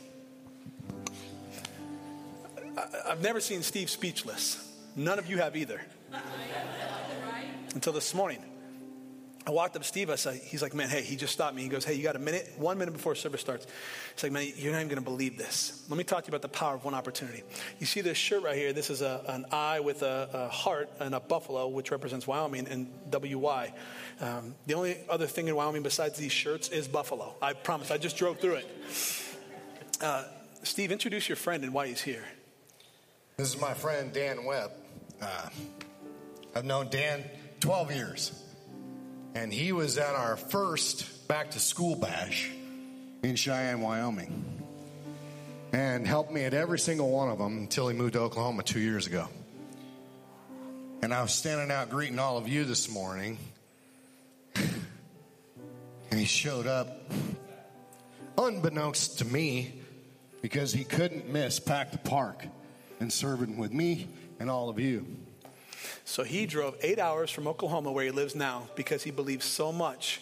I, 2.77 3.11
I've 3.11 3.21
never 3.21 3.39
seen 3.39 3.61
Steve 3.63 3.89
speechless. 3.89 4.61
None 4.95 5.19
of 5.19 5.29
you 5.29 5.37
have 5.37 5.55
either. 5.55 5.81
Until 7.73 7.93
this 7.93 8.13
morning. 8.13 8.43
I 9.47 9.51
walked 9.51 9.75
up 9.75 9.83
to 9.83 9.87
Steve. 9.87 10.09
I 10.09 10.15
said, 10.15 10.41
he's 10.43 10.63
like, 10.63 10.73
man, 10.73 10.89
hey, 10.89 11.03
he 11.03 11.15
just 11.15 11.31
stopped 11.31 11.55
me. 11.55 11.61
He 11.61 11.69
goes, 11.69 11.85
hey, 11.85 11.93
you 11.93 12.01
got 12.01 12.15
a 12.15 12.19
minute? 12.19 12.51
One 12.57 12.79
minute 12.79 12.93
before 12.93 13.13
service 13.13 13.41
starts. 13.41 13.67
He's 14.15 14.23
like, 14.23 14.31
man, 14.31 14.51
you're 14.55 14.71
not 14.71 14.79
even 14.79 14.87
going 14.87 15.03
to 15.03 15.03
believe 15.03 15.37
this. 15.37 15.85
Let 15.87 15.97
me 15.97 16.03
talk 16.03 16.23
to 16.23 16.27
you 16.27 16.31
about 16.31 16.41
the 16.41 16.57
power 16.57 16.73
of 16.73 16.83
one 16.83 16.95
opportunity. 16.95 17.43
You 17.77 17.85
see 17.85 18.01
this 18.01 18.17
shirt 18.17 18.41
right 18.41 18.55
here? 18.55 18.73
This 18.73 18.89
is 18.89 19.03
a, 19.03 19.23
an 19.27 19.45
eye 19.51 19.81
with 19.81 20.01
a, 20.01 20.29
a, 20.33 20.47
heart 20.47 20.89
and 20.99 21.13
a 21.13 21.19
buffalo, 21.19 21.67
which 21.67 21.91
represents 21.91 22.25
Wyoming 22.25 22.67
and 22.67 22.87
WY. 23.11 23.71
Um, 24.19 24.55
the 24.65 24.73
only 24.73 24.97
other 25.09 25.27
thing 25.27 25.47
in 25.47 25.55
Wyoming 25.55 25.83
besides 25.83 26.17
these 26.17 26.31
shirts 26.31 26.69
is 26.69 26.87
buffalo. 26.87 27.35
I 27.39 27.53
promise. 27.53 27.91
I 27.91 27.99
just 27.99 28.17
drove 28.17 28.39
through 28.39 28.55
it. 28.55 28.67
Uh, 30.01 30.23
Steve, 30.63 30.91
introduce 30.91 31.29
your 31.29 31.35
friend 31.35 31.63
and 31.63 31.71
why 31.71 31.87
he's 31.87 32.01
here. 32.01 32.23
This 33.37 33.53
is 33.53 33.59
my 33.59 33.73
friend 33.73 34.13
Dan 34.13 34.45
Webb. 34.45 34.71
Uh, 35.21 35.49
I've 36.55 36.63
known 36.63 36.87
Dan 36.89 37.21
12 37.59 37.91
years. 37.93 38.43
And 39.33 39.51
he 39.51 39.73
was 39.73 39.97
at 39.97 40.15
our 40.15 40.37
first 40.37 41.27
back 41.27 41.51
to 41.51 41.59
school 41.59 41.97
bash 41.97 42.49
in 43.23 43.35
Cheyenne, 43.35 43.81
Wyoming. 43.81 44.63
And 45.73 46.07
helped 46.07 46.31
me 46.31 46.45
at 46.45 46.53
every 46.53 46.79
single 46.79 47.11
one 47.11 47.27
of 47.27 47.37
them 47.37 47.57
until 47.57 47.89
he 47.89 47.97
moved 47.97 48.13
to 48.13 48.19
Oklahoma 48.19 48.63
two 48.63 48.79
years 48.79 49.05
ago. 49.05 49.27
And 51.01 51.13
I 51.13 51.21
was 51.21 51.33
standing 51.33 51.71
out 51.71 51.89
greeting 51.89 52.19
all 52.19 52.37
of 52.37 52.47
you 52.47 52.63
this 52.63 52.89
morning. 52.89 53.37
And 56.11 56.19
he 56.19 56.27
showed 56.27 56.65
up 56.65 57.11
unbeknownst 58.37 59.19
to 59.19 59.25
me 59.25 59.81
because 60.41 60.71
he 60.71 60.85
couldn't 60.85 61.27
miss 61.27 61.59
Pack 61.59 61.91
the 61.91 61.97
Park 61.97 62.45
and 62.99 63.11
serving 63.11 63.57
with 63.57 63.73
me 63.73 64.07
and 64.39 64.49
all 64.49 64.69
of 64.69 64.79
you. 64.79 65.05
So 66.03 66.23
he 66.23 66.45
drove 66.45 66.75
eight 66.81 66.99
hours 66.99 67.31
from 67.31 67.47
Oklahoma, 67.47 67.91
where 67.91 68.05
he 68.05 68.11
lives 68.11 68.35
now, 68.35 68.67
because 68.75 69.03
he 69.03 69.11
believes 69.11 69.45
so 69.45 69.71
much 69.71 70.21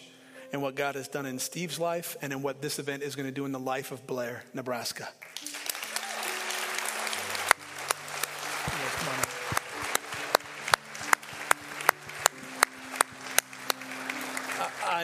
in 0.52 0.60
what 0.60 0.74
God 0.74 0.94
has 0.94 1.08
done 1.08 1.26
in 1.26 1.38
Steve's 1.38 1.78
life 1.78 2.16
and 2.22 2.32
in 2.32 2.42
what 2.42 2.62
this 2.62 2.78
event 2.78 3.02
is 3.02 3.16
going 3.16 3.26
to 3.26 3.32
do 3.32 3.44
in 3.44 3.52
the 3.52 3.58
life 3.58 3.90
of 3.92 4.06
Blair, 4.06 4.44
Nebraska. 4.54 5.08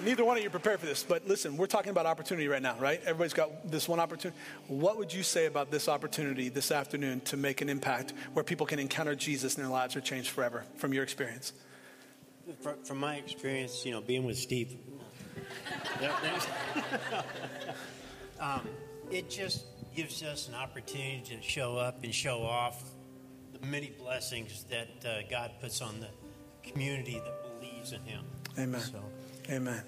Neither 0.01 0.25
one 0.25 0.37
of 0.37 0.43
you 0.43 0.51
prepared 0.51 0.81
for 0.81 0.87
this, 0.87 1.03
but 1.03 1.27
listen, 1.27 1.57
we're 1.57 1.67
talking 1.67 1.91
about 1.91 2.07
opportunity 2.07 2.49
right 2.49 2.63
now, 2.63 2.77
right? 2.79 3.01
Everybody's 3.03 3.33
got 3.33 3.71
this 3.71 3.89
one 3.89 4.01
opportunity. 4.01 4.39
What 4.69 4.99
would 4.99 5.13
you 5.13 5.23
say 5.23 5.47
about 5.47 5.71
this 5.71 5.89
opportunity 5.89 6.49
this 6.49 6.71
afternoon 6.71 7.21
to 7.23 7.37
make 7.37 7.61
an 7.61 7.69
impact 7.69 8.13
where 8.33 8.45
people 8.45 8.67
can 8.67 8.79
encounter 8.79 9.15
Jesus 9.15 9.57
and 9.57 9.65
their 9.65 9.71
lives 9.71 9.97
are 9.97 10.01
changed 10.01 10.31
forever 10.31 10.65
from 10.77 10.93
your 10.93 11.03
experience? 11.03 11.53
From, 12.61 12.83
from 12.85 12.99
my 12.99 13.17
experience, 13.17 13.85
you 13.85 13.93
know, 13.93 14.01
being 14.01 14.25
with 14.25 14.37
Steve, 14.37 14.77
um, 18.41 18.69
it 19.11 19.31
just 19.31 19.65
gives 19.95 20.23
us 20.23 20.49
an 20.49 20.55
opportunity 20.55 21.23
to 21.27 21.43
show 21.43 21.77
up 21.77 22.03
and 22.05 22.15
show 22.15 22.43
off 22.43 22.83
the 23.53 23.67
many 23.67 23.93
blessings 23.99 24.65
that 24.71 24.89
uh, 25.05 25.23
God 25.31 25.53
puts 25.61 25.81
on 25.81 26.01
the 26.01 26.09
community 26.69 27.21
that 27.25 27.61
believes 27.61 27.93
in 27.93 28.03
Him. 28.03 28.25
Amen. 28.59 28.81
So, 28.81 29.03
Amen. 29.49 29.83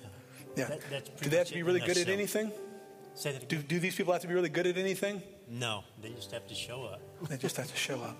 Yeah. 0.57 0.69
That, 0.91 1.21
do 1.21 1.31
they 1.31 1.39
have 1.39 1.49
to 1.49 1.55
be 1.55 1.63
really 1.63 1.81
good 1.81 1.97
at 1.97 2.09
anything? 2.09 2.53
Say 3.15 3.33
that 3.33 3.49
do, 3.49 3.59
do 3.59 3.79
these 3.79 3.95
people 3.95 4.13
have 4.13 4.23
to 4.23 4.29
be 4.29 4.35
really 4.35 4.49
good 4.49 4.67
at 4.67 4.77
anything? 4.77 5.23
No, 5.49 5.85
they 6.01 6.11
just 6.11 6.31
have 6.31 6.47
to 6.49 6.55
show 6.55 6.85
up. 6.85 7.01
they 7.29 7.37
just 7.37 7.57
have 7.57 7.71
to 7.71 7.77
show 7.77 8.01
up. 8.01 8.17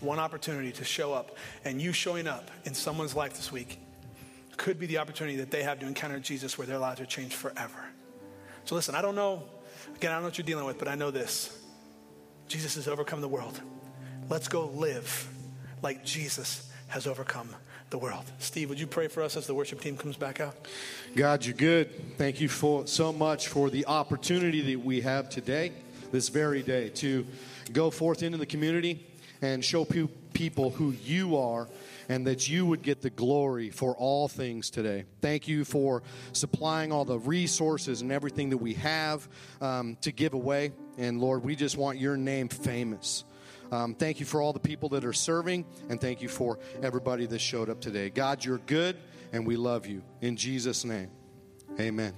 One 0.00 0.18
opportunity 0.18 0.72
to 0.72 0.84
show 0.84 1.12
up. 1.12 1.36
And 1.64 1.80
you 1.80 1.92
showing 1.92 2.26
up 2.26 2.50
in 2.64 2.74
someone's 2.74 3.14
life 3.14 3.34
this 3.34 3.52
week 3.52 3.78
could 4.56 4.78
be 4.78 4.86
the 4.86 4.98
opportunity 4.98 5.36
that 5.36 5.50
they 5.50 5.62
have 5.62 5.80
to 5.80 5.86
encounter 5.86 6.18
Jesus 6.18 6.58
where 6.58 6.66
their 6.66 6.78
lives 6.78 7.00
are 7.00 7.06
changed 7.06 7.34
forever. 7.34 7.84
So 8.64 8.74
listen, 8.74 8.94
I 8.94 9.02
don't 9.02 9.14
know, 9.14 9.44
again, 9.96 10.10
I 10.10 10.14
don't 10.14 10.22
know 10.22 10.28
what 10.28 10.38
you're 10.38 10.46
dealing 10.46 10.64
with, 10.64 10.78
but 10.78 10.88
I 10.88 10.94
know 10.94 11.10
this 11.10 11.58
Jesus 12.48 12.74
has 12.74 12.86
overcome 12.86 13.20
the 13.20 13.28
world. 13.28 13.60
Let's 14.28 14.48
go 14.48 14.66
live 14.66 15.28
like 15.82 16.04
Jesus 16.04 16.70
has 16.88 17.06
overcome 17.06 17.54
the 17.92 17.98
world. 17.98 18.24
Steve, 18.38 18.70
would 18.70 18.80
you 18.80 18.86
pray 18.88 19.06
for 19.06 19.22
us 19.22 19.36
as 19.36 19.46
the 19.46 19.54
worship 19.54 19.80
team 19.80 19.96
comes 19.96 20.16
back 20.16 20.40
out? 20.40 20.56
God, 21.14 21.44
you're 21.44 21.54
good. 21.54 22.16
Thank 22.16 22.40
you 22.40 22.48
for 22.48 22.86
so 22.86 23.12
much 23.12 23.48
for 23.48 23.70
the 23.70 23.86
opportunity 23.86 24.74
that 24.74 24.84
we 24.84 25.02
have 25.02 25.28
today, 25.28 25.72
this 26.10 26.28
very 26.30 26.62
day, 26.62 26.88
to 26.88 27.24
go 27.72 27.90
forth 27.90 28.22
into 28.22 28.38
the 28.38 28.46
community 28.46 29.06
and 29.42 29.62
show 29.62 29.84
pe- 29.84 30.08
people 30.32 30.70
who 30.70 30.92
you 31.04 31.36
are 31.36 31.68
and 32.08 32.26
that 32.26 32.48
you 32.48 32.64
would 32.64 32.82
get 32.82 33.02
the 33.02 33.10
glory 33.10 33.68
for 33.68 33.94
all 33.96 34.26
things 34.26 34.70
today. 34.70 35.04
Thank 35.20 35.46
you 35.46 35.64
for 35.64 36.02
supplying 36.32 36.92
all 36.92 37.04
the 37.04 37.18
resources 37.18 38.00
and 38.00 38.10
everything 38.10 38.50
that 38.50 38.58
we 38.58 38.74
have 38.74 39.28
um, 39.60 39.96
to 40.00 40.12
give 40.12 40.32
away. 40.32 40.72
And 40.96 41.20
Lord, 41.20 41.44
we 41.44 41.56
just 41.56 41.76
want 41.76 41.98
your 41.98 42.16
name 42.16 42.48
famous. 42.48 43.24
Um, 43.72 43.94
thank 43.94 44.20
you 44.20 44.26
for 44.26 44.42
all 44.42 44.52
the 44.52 44.60
people 44.60 44.90
that 44.90 45.04
are 45.04 45.14
serving, 45.14 45.64
and 45.88 45.98
thank 45.98 46.20
you 46.20 46.28
for 46.28 46.58
everybody 46.82 47.24
that 47.26 47.40
showed 47.40 47.70
up 47.70 47.80
today. 47.80 48.10
God, 48.10 48.44
you're 48.44 48.58
good, 48.58 48.98
and 49.32 49.46
we 49.46 49.56
love 49.56 49.86
you. 49.86 50.02
In 50.20 50.36
Jesus' 50.36 50.84
name, 50.84 51.10
Amen. 51.80 52.12